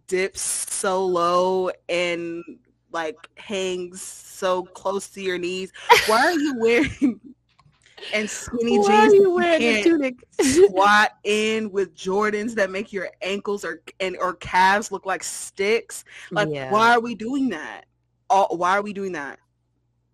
[0.08, 2.44] dips so low and
[2.92, 5.72] like hangs so close to your knees.
[6.08, 7.20] Why are you wearing
[8.14, 9.14] and skinny Why jeans?
[9.14, 10.16] Are you wearing a tunic?
[10.42, 16.04] squat in with Jordans that make your ankles or and or calves look like sticks.
[16.32, 16.72] Like, yeah.
[16.72, 17.86] why are we doing that?
[18.30, 19.40] All, why are we doing that?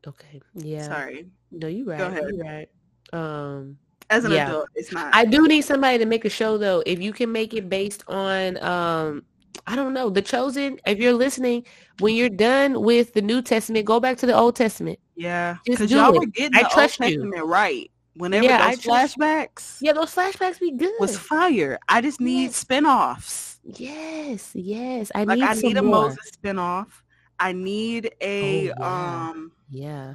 [0.08, 0.42] Okay.
[0.54, 0.84] Yeah.
[0.84, 1.28] Sorry.
[1.52, 1.98] No, you right.
[1.98, 2.24] Go ahead.
[2.32, 2.70] You right.
[3.14, 3.78] Um
[4.10, 4.48] as an yeah.
[4.48, 5.14] adult, it's not.
[5.16, 6.84] I do need somebody to make a show though.
[6.86, 9.24] If you can make it based on um
[9.68, 10.10] I don't know.
[10.10, 11.66] The chosen, if you're listening,
[12.00, 15.00] when you're done with the New Testament, go back to the Old Testament.
[15.16, 15.58] Yeah.
[15.66, 16.20] Because y'all it.
[16.20, 17.46] were getting I the trust Old Testament you.
[17.46, 17.92] right.
[18.18, 19.78] Whenever yeah, those flashbacks.
[19.82, 20.94] Yeah, those flashbacks be good.
[21.00, 21.78] Was fire.
[21.90, 22.56] I just need yes.
[22.56, 23.60] spin-offs.
[23.64, 25.12] Yes, yes.
[25.14, 26.08] I like need I need a more.
[26.10, 27.04] Moses spin-off.
[27.40, 29.30] I need a oh, yeah.
[29.30, 30.14] um Yeah.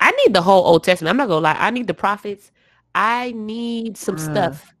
[0.00, 1.10] I need the whole Old Testament.
[1.10, 1.56] I'm not gonna lie.
[1.58, 2.50] I need the prophets.
[2.94, 4.74] I need some uh, stuff.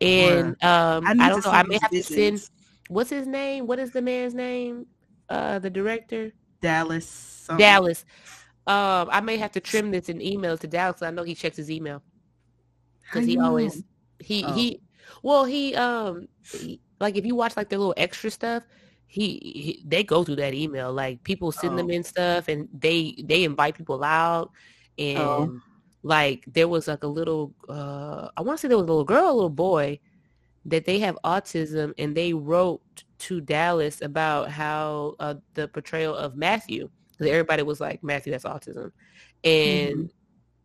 [0.00, 1.50] And um I, I don't know.
[1.50, 2.08] I may have visions.
[2.08, 2.50] to send
[2.88, 3.66] what's his name?
[3.66, 4.86] What is the man's name?
[5.28, 6.32] Uh, the director.
[6.60, 7.06] Dallas.
[7.06, 7.58] Something.
[7.58, 8.04] Dallas.
[8.66, 11.02] Um, I may have to trim this in email to Dallas.
[11.02, 12.02] I know he checks his email
[13.02, 13.82] because he always
[14.18, 14.52] he oh.
[14.54, 14.80] he.
[15.22, 18.62] Well, he um he, like if you watch like the little extra stuff,
[19.06, 20.92] he, he, they go through that email.
[20.92, 21.76] Like people send oh.
[21.76, 24.50] them in stuff, and they they invite people out,
[24.98, 25.60] and oh.
[26.02, 29.04] like there was like a little uh I want to say there was a little
[29.04, 30.00] girl, a little boy
[30.66, 36.36] that they have autism and they wrote to Dallas about how uh, the portrayal of
[36.36, 38.92] Matthew, because everybody was like, Matthew, that's autism.
[39.42, 40.10] And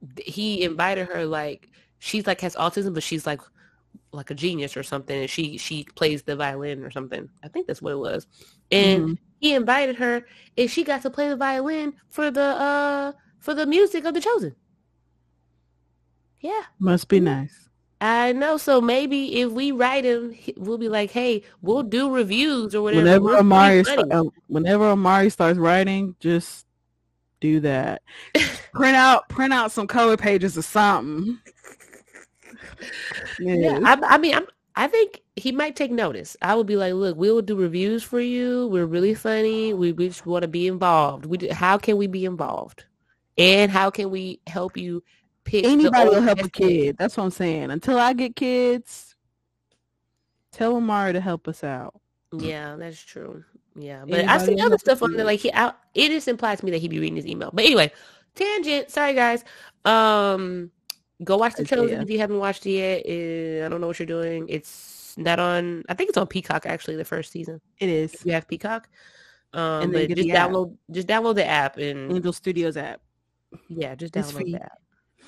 [0.06, 0.22] mm-hmm.
[0.26, 1.70] he invited her like,
[2.00, 3.42] she's like has autism, but she's like,
[4.12, 5.20] like a genius or something.
[5.20, 7.30] And she, she plays the violin or something.
[7.44, 8.26] I think that's what it was.
[8.72, 9.14] And mm-hmm.
[9.40, 10.26] he invited her
[10.58, 14.22] and she got to play the violin for the, uh, for the music of The
[14.22, 14.56] Chosen.
[16.40, 16.64] Yeah.
[16.80, 17.69] Must be nice.
[18.02, 18.58] I know.
[18.58, 23.04] So maybe if we write him, we'll be like, "Hey, we'll do reviews or whatever."
[23.04, 26.66] Whenever Amari, start, uh, whenever Amari starts writing, just
[27.42, 28.02] do that.
[28.74, 31.40] print out, print out some color pages or something.
[33.40, 34.46] Yeah, I, I mean, I'm,
[34.76, 36.38] I think he might take notice.
[36.42, 38.68] I would be like, "Look, we will do reviews for you.
[38.68, 39.74] We're really funny.
[39.74, 41.26] We, we just want to be involved.
[41.26, 42.86] We, how can we be involved,
[43.38, 45.04] and how can we help you?"
[45.50, 46.98] Pick anybody will help a kid.
[46.98, 47.72] That's what I'm saying.
[47.72, 49.16] Until I get kids,
[50.52, 52.00] tell Amari to help us out.
[52.32, 53.44] Yeah, that's true.
[53.76, 55.26] Yeah, but anybody I see other stuff on there.
[55.26, 57.50] Like he, I, it just implies to me that he be reading his email.
[57.54, 57.92] But anyway,
[58.36, 58.92] tangent.
[58.92, 59.44] Sorry guys.
[59.86, 60.72] Um,
[61.24, 62.02] go watch the Chosen yeah.
[62.02, 63.06] if you haven't watched it yet.
[63.06, 64.48] Uh, I don't know what you're doing.
[64.50, 65.84] It's not on.
[65.90, 66.98] I think it's on Peacock actually.
[66.98, 67.62] The first season.
[67.80, 68.14] It is.
[68.14, 68.90] If you have Peacock.
[69.52, 70.78] Um, and but just download, app.
[70.92, 73.02] just download the app and Angel Studios app.
[73.68, 74.80] Yeah, just download the app.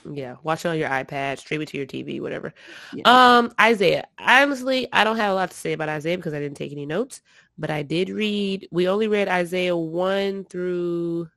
[0.09, 2.53] Yeah, watch it on your iPad, stream it to your TV, whatever.
[2.93, 3.03] Yeah.
[3.05, 4.07] Um, Isaiah.
[4.19, 6.85] Honestly, I don't have a lot to say about Isaiah because I didn't take any
[6.85, 7.21] notes,
[7.57, 8.67] but I did read.
[8.71, 11.29] We only read Isaiah one through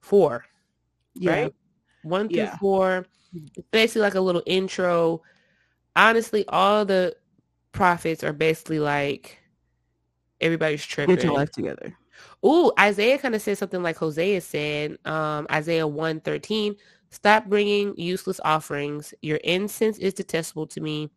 [0.00, 0.44] four,
[1.14, 1.30] yeah.
[1.30, 1.54] right?
[2.02, 2.56] One through yeah.
[2.58, 3.06] four.
[3.70, 5.22] basically like a little intro.
[5.96, 7.16] Honestly, all the
[7.72, 9.38] prophets are basically like
[10.40, 11.14] everybody's tripping.
[11.14, 11.96] Get your life together.
[12.44, 16.76] Ooh, Isaiah kind of said something like Hosea said, um, Isaiah 113,
[17.12, 19.14] stop bringing useless offerings.
[19.22, 21.10] Your incense is detestable to me.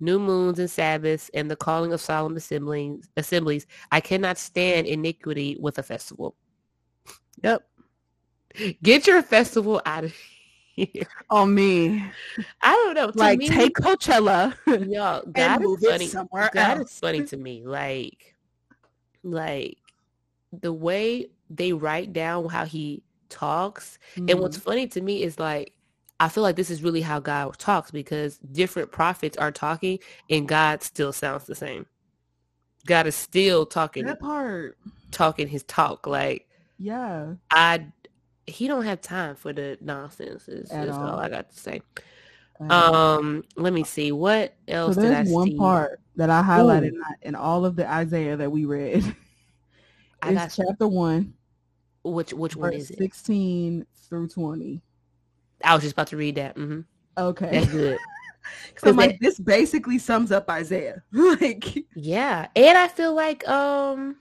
[0.00, 3.68] New moons and Sabbaths and the calling of solemn assemblies, assemblies.
[3.92, 6.34] I cannot stand iniquity with a festival.
[7.44, 7.62] Yep.
[8.82, 10.14] Get your festival out of
[10.74, 11.06] here.
[11.30, 12.04] On me.
[12.60, 13.10] I don't know.
[13.10, 14.54] To Like me, take Coachella.
[14.90, 16.06] y'all, God is funny.
[16.06, 16.92] somewhere God else.
[16.92, 17.62] is funny to me.
[17.64, 18.36] Like,
[19.22, 19.78] like
[20.52, 23.02] the way they write down how he
[23.32, 23.98] talks.
[24.28, 24.70] And what's Mm-hmm.
[24.70, 25.74] funny to me is like,
[26.20, 29.98] I feel like this is really how God talks because different prophets are talking
[30.30, 31.86] and God still sounds the same.
[32.86, 34.76] God is still talking, that part.
[35.10, 36.06] talking his talk.
[36.06, 36.46] Like
[36.78, 37.34] Yeah.
[37.50, 37.86] I,
[38.46, 40.48] he don't have time for the nonsense.
[40.48, 41.18] Is, all all.
[41.18, 41.82] I got to say.
[42.70, 45.56] Um, let me see what so else did I there's one see.
[45.56, 47.02] part that I highlighted Ooh.
[47.22, 49.04] in- all of the Isaiah that we read.
[50.22, 50.64] I got you.
[50.64, 51.34] chapter one,
[52.04, 52.98] Which which one verse is it?
[52.98, 54.82] 16 through 20.
[55.64, 56.56] I was just about to read that.
[56.56, 56.80] hmm
[57.18, 57.50] Okay.
[57.52, 57.98] That's good.
[58.76, 61.04] So I'm 'Cause like, this basically sums up Isaiah.
[61.12, 64.16] like, Yeah, and I feel like um,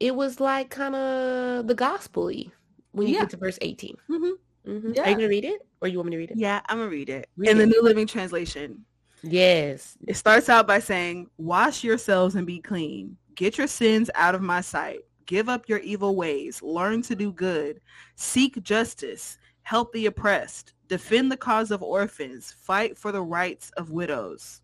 [0.00, 2.46] it was like kind of the gospel-y
[2.90, 3.20] when you Yeah.
[3.20, 3.96] get to verse 18.
[4.10, 4.32] mhm.
[4.64, 6.38] hmm Are you gonna read it, or you want me to read it?
[6.38, 7.66] yeah, I'm gonna read it Read in the.
[7.66, 8.84] New Living Translation.
[9.22, 9.96] Yes.
[10.08, 13.16] It starts out by saying, "Wash yourselves and be clean.
[13.36, 15.00] Get your sins out of my sight.
[15.26, 16.62] Give up your evil ways.
[16.62, 17.80] Learn to do good.
[18.14, 19.38] Seek justice.
[19.62, 20.72] Help the oppressed.
[20.88, 22.52] Defend the cause of orphans.
[22.52, 24.62] Fight for the rights of widows."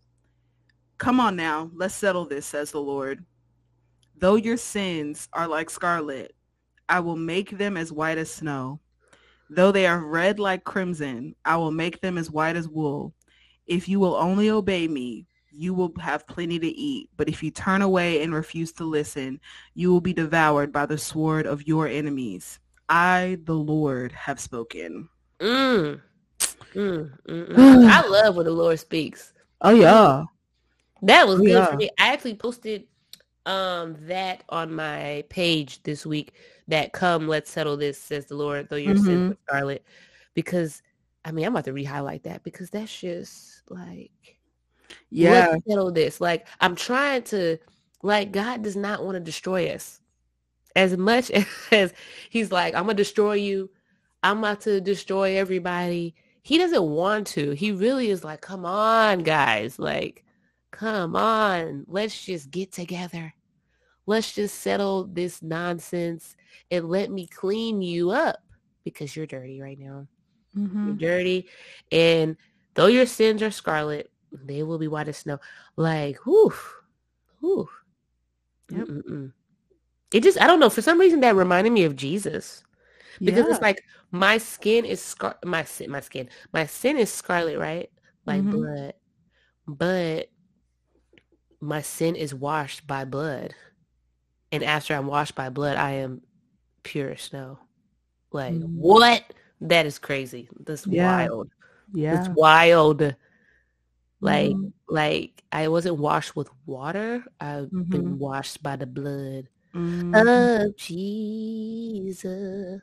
[0.97, 3.25] Come on now, let's settle this, says the Lord.
[4.15, 6.33] Though your sins are like scarlet,
[6.87, 8.79] I will make them as white as snow.
[9.49, 13.13] Though they are red like crimson, I will make them as white as wool.
[13.65, 17.09] If you will only obey me, you will have plenty to eat.
[17.15, 19.39] But if you turn away and refuse to listen,
[19.75, 22.59] you will be devoured by the sword of your enemies.
[22.89, 25.09] I, the Lord, have spoken.
[25.39, 26.01] Mm.
[26.75, 27.89] Mm, mm, mm.
[27.89, 29.33] I love when the Lord speaks.
[29.61, 30.23] Oh yeah.
[31.03, 31.65] That was good Yeah.
[31.67, 31.89] for me.
[31.99, 32.87] I actually posted
[33.45, 36.33] um that on my page this week.
[36.69, 39.31] That come, let's settle this, says the Lord, though your sins Mhm.
[39.31, 39.85] are scarlet.
[40.33, 40.81] Because
[41.25, 44.32] I mean, I'm about to re-highlight that because that's just like
[45.09, 45.47] Yeah.
[45.49, 46.19] let's settle this.
[46.21, 47.57] Like I'm trying to
[48.01, 49.99] like God does not want to destroy us.
[50.75, 51.31] As much
[51.71, 51.93] as
[52.29, 53.69] he's like, I'm gonna destroy you,
[54.23, 56.15] I'm about to destroy everybody.
[56.41, 57.51] He doesn't want to.
[57.51, 59.79] He really is like, come on, guys.
[59.79, 60.25] Like,
[60.71, 61.85] come on.
[61.87, 63.33] Let's just get together.
[64.05, 66.35] Let's just settle this nonsense
[66.69, 68.39] and let me clean you up
[68.83, 70.07] because you're dirty right now.
[70.53, 70.99] You're Mhm.
[70.99, 71.47] dirty.
[71.91, 72.35] And
[72.73, 75.39] though your sins are scarlet, they will be white as snow.
[75.75, 76.53] Like, whew,
[77.39, 77.69] whew.
[78.69, 78.87] Yep.
[80.11, 80.69] It just, I don't know.
[80.69, 82.63] For some reason, that reminded me of Jesus
[83.19, 83.51] because Yeah.
[83.51, 87.89] it's like my skin is scar, my sin, my skin, my sin is scarlet, right?
[88.25, 88.51] Like Mhm.
[88.51, 88.93] blood,
[89.67, 90.29] but
[91.59, 93.53] my sin is washed by blood,
[94.51, 96.21] and after I'm washed by blood, I am
[96.83, 97.59] pure as snow.
[98.31, 98.75] Like Mhm.
[98.75, 99.23] what?
[99.61, 100.49] That is crazy.
[100.59, 101.05] That's Yeah.
[101.05, 101.49] wild.
[101.93, 102.15] yeah.
[102.15, 103.15] It's wild.
[104.23, 104.71] Like, Mhm.
[104.89, 107.23] like I wasn't washed with water.
[107.41, 108.17] I've been Mhm.
[108.17, 110.13] washed by the blood Mhm.
[110.13, 112.81] of Jesus.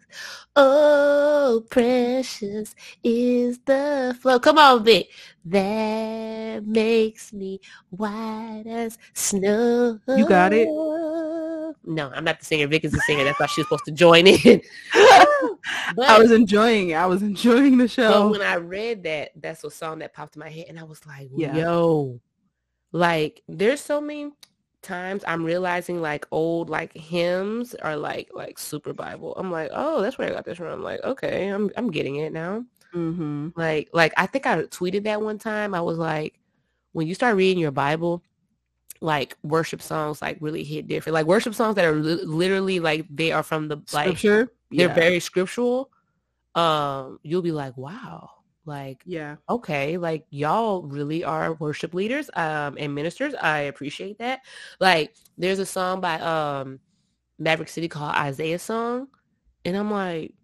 [0.57, 4.41] Oh, precious is the flow.
[4.41, 5.09] Come on, Vic.
[5.45, 7.61] That makes me
[7.91, 10.01] white as snow.
[10.12, 10.67] You got it.
[11.85, 12.66] No, I'm not the singer.
[12.66, 13.24] Vic is the singer.
[13.24, 14.61] That's why she was supposed to join in.
[15.97, 16.94] but, I was enjoying it.
[16.94, 18.31] I was enjoying the but show.
[18.31, 21.05] when I read that, that's a song that popped in my head, and I was
[21.07, 21.57] like, Yeah.
[21.57, 22.20] "Yo,
[22.93, 24.32] like, there's so many
[24.82, 29.35] times I'm realizing like old like hymns are like like super Bible.
[29.36, 30.69] I'm like, oh, that's where I got this from.
[30.69, 32.65] I'm like, okay, I'm I'm getting it now.
[32.94, 33.48] mm-hmm.
[33.57, 35.74] Like like I think I tweeted that one time.
[35.74, 36.39] I was like,
[36.93, 38.23] when you start reading your Bible,
[39.01, 41.14] like worship songs like really hit different.
[41.14, 44.52] Like worship songs that are li- literally like they are from the like Scripture.
[44.70, 44.94] they're yeah.
[44.94, 45.90] very scriptural.
[46.55, 48.31] Um, you'll be like, wow,
[48.64, 49.36] like yeah.
[49.48, 53.35] okay, like y'all really are worship leaders um and ministers.
[53.35, 54.40] I appreciate that.
[54.81, 56.81] Like there's a song by um
[57.39, 59.09] Maverick City called Isaiah Song.
[59.64, 60.35] And I'm like,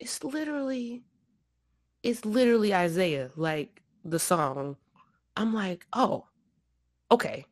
[0.00, 1.04] it's literally
[2.02, 4.76] it's literally Isaiah, like the song.
[5.36, 6.26] I'm like, oh,
[7.10, 7.46] okay.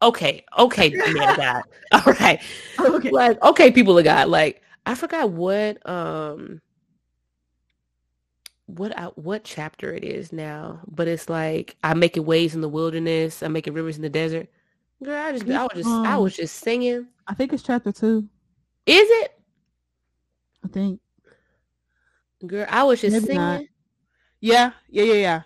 [0.00, 1.62] Okay, okay, man of God.
[1.92, 2.40] All right
[2.78, 3.10] Okay.
[3.10, 6.60] like okay people of god like i forgot what um
[8.66, 12.68] what I, what chapter it is now but it's like i'm making ways in the
[12.68, 14.48] wilderness i'm making rivers in the desert
[15.02, 17.06] Girl, I just I was just um, I was just singing.
[17.26, 18.28] I think it's chapter two.
[18.84, 19.40] Is it?
[20.64, 21.00] I think.
[22.44, 23.40] Girl, I was just Maybe singing.
[23.40, 23.60] Not.
[24.40, 25.42] Yeah, yeah, yeah,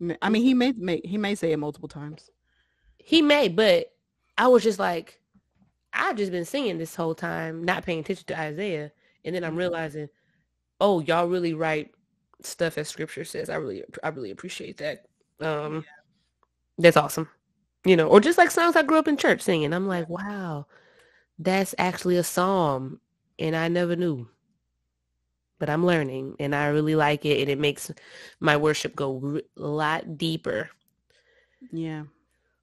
[0.00, 0.16] yeah.
[0.22, 2.30] I mean, he may, may he may say it multiple times.
[3.08, 3.90] He may, but
[4.36, 5.18] I was just like,
[5.94, 8.92] I've just been singing this whole time, not paying attention to Isaiah,
[9.24, 9.60] and then I'm mm-hmm.
[9.60, 10.10] realizing,
[10.78, 11.94] oh, y'all really write
[12.42, 13.48] stuff as Scripture says.
[13.48, 15.06] I really, I really appreciate that.
[15.40, 15.80] Um, yeah.
[16.76, 17.30] that's awesome.
[17.86, 19.72] You know, or just like songs I grew up in church singing.
[19.72, 20.66] I'm like, wow,
[21.38, 23.00] that's actually a psalm,
[23.38, 24.28] and I never knew.
[25.58, 27.90] But I'm learning, and I really like it, and it makes
[28.38, 30.68] my worship go a lot deeper.
[31.72, 32.02] Yeah.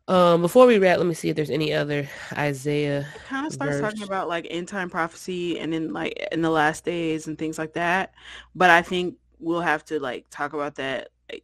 [0.07, 3.07] Um, before we wrap, let me see if there's any other Isaiah.
[3.27, 3.81] kind of starts verse.
[3.81, 7.57] talking about like end time prophecy and then like in the last days and things
[7.57, 8.13] like that.
[8.53, 11.43] But I think we'll have to like talk about that like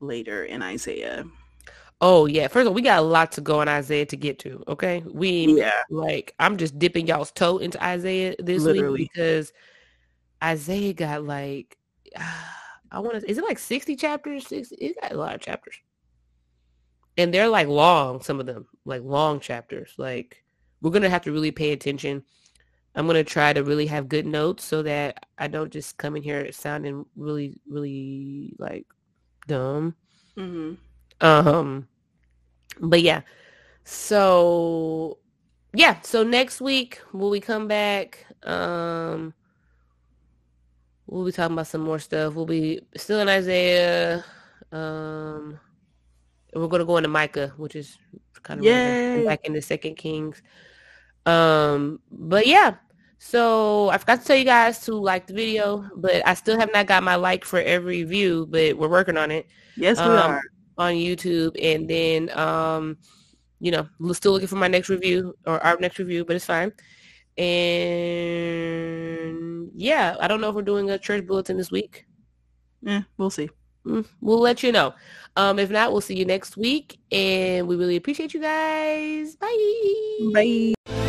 [0.00, 1.24] later in Isaiah.
[2.02, 2.48] Oh yeah.
[2.48, 4.62] First of all, we got a lot to go in Isaiah to get to.
[4.68, 5.02] Okay.
[5.06, 5.80] We yeah.
[5.88, 9.02] like I'm just dipping y'all's toe into Isaiah this Literally.
[9.02, 9.54] week because
[10.44, 11.78] Isaiah got like
[12.92, 14.46] I want to is it like 60 chapters?
[14.48, 15.76] 60, it got a lot of chapters
[17.18, 20.42] and they're like long some of them like long chapters like
[20.82, 22.24] we're gonna have to really pay attention.
[22.94, 26.22] I'm gonna try to really have good notes so that i don't just come in
[26.22, 28.86] here sounding really really like
[29.46, 29.94] dumb.
[30.36, 30.74] Mm-hmm.
[31.26, 31.88] um
[32.80, 33.22] but yeah.
[33.84, 35.18] So
[35.74, 39.32] yeah so next week will we come back um
[41.06, 42.34] we'll be talking about some more stuff.
[42.34, 44.24] We'll be still in isaiah
[44.72, 45.58] um
[46.54, 47.98] we're going to go into Micah, which is
[48.42, 50.42] kind of yeah back into Second Kings.
[51.26, 52.74] Um, but yeah.
[53.18, 56.72] So I forgot to tell you guys to like the video, but I still have
[56.72, 59.46] not got my like for every view, but we're working on it.
[59.76, 60.42] Yes, we um, are
[60.76, 62.98] on YouTube, and then um,
[63.60, 66.72] you know, still looking for my next review or our next review, but it's fine.
[67.38, 68.20] And
[69.76, 72.04] yeah, I don't know if we're doing a church bulletin this week.
[72.82, 73.48] Yeah, we'll see.
[73.86, 74.94] Mm, we'll let you know.
[75.36, 76.98] Um, if not, we'll see you next week.
[77.10, 79.36] And we really appreciate you guys.
[79.36, 80.74] Bye.
[80.86, 81.01] Bye.